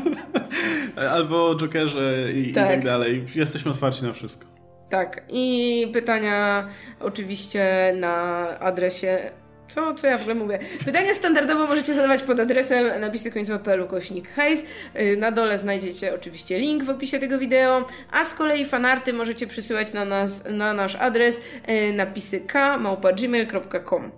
[1.15, 2.68] Albo o Jokerze i, i Tak.
[2.68, 3.26] tak dalej.
[3.35, 4.45] Jesteśmy otwarci na wszystko.
[4.89, 5.22] Tak.
[5.30, 6.68] I pytania
[6.99, 9.31] oczywiście na adresie.
[9.70, 10.60] Co, co ja w ogóle mówię?
[10.86, 14.66] Pytania standardowo możecie zadawać pod adresem napisy końcowe.pl kośnik hejs.
[14.96, 19.48] Yy, Na dole znajdziecie oczywiście link w opisie tego wideo, a z kolei fanarty możecie
[19.48, 24.12] przysyłać na, nas, na nasz adres yy, napisy k.gmail.com.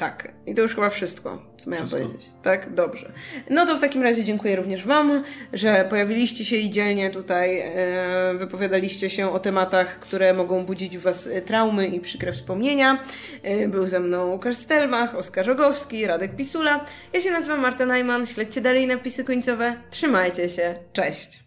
[0.00, 2.06] Tak, i to już chyba wszystko, co miałam Wszystko.
[2.08, 2.30] powiedzieć.
[2.42, 3.12] Tak, dobrze.
[3.50, 8.34] No to w takim razie dziękuję również Wam, że pojawiliście się i dzielnie tutaj e,
[8.34, 13.04] wypowiadaliście się o tematach, które mogą budzić w Was e, traumy i przykre wspomnienia.
[13.42, 16.84] E, był ze mną Łukasz Stelmach, Oskar Rogowski, Radek Pisula.
[17.12, 19.76] Ja się nazywam Marta Najman, śledźcie dalej napisy końcowe.
[19.90, 21.40] Trzymajcie się, cześć!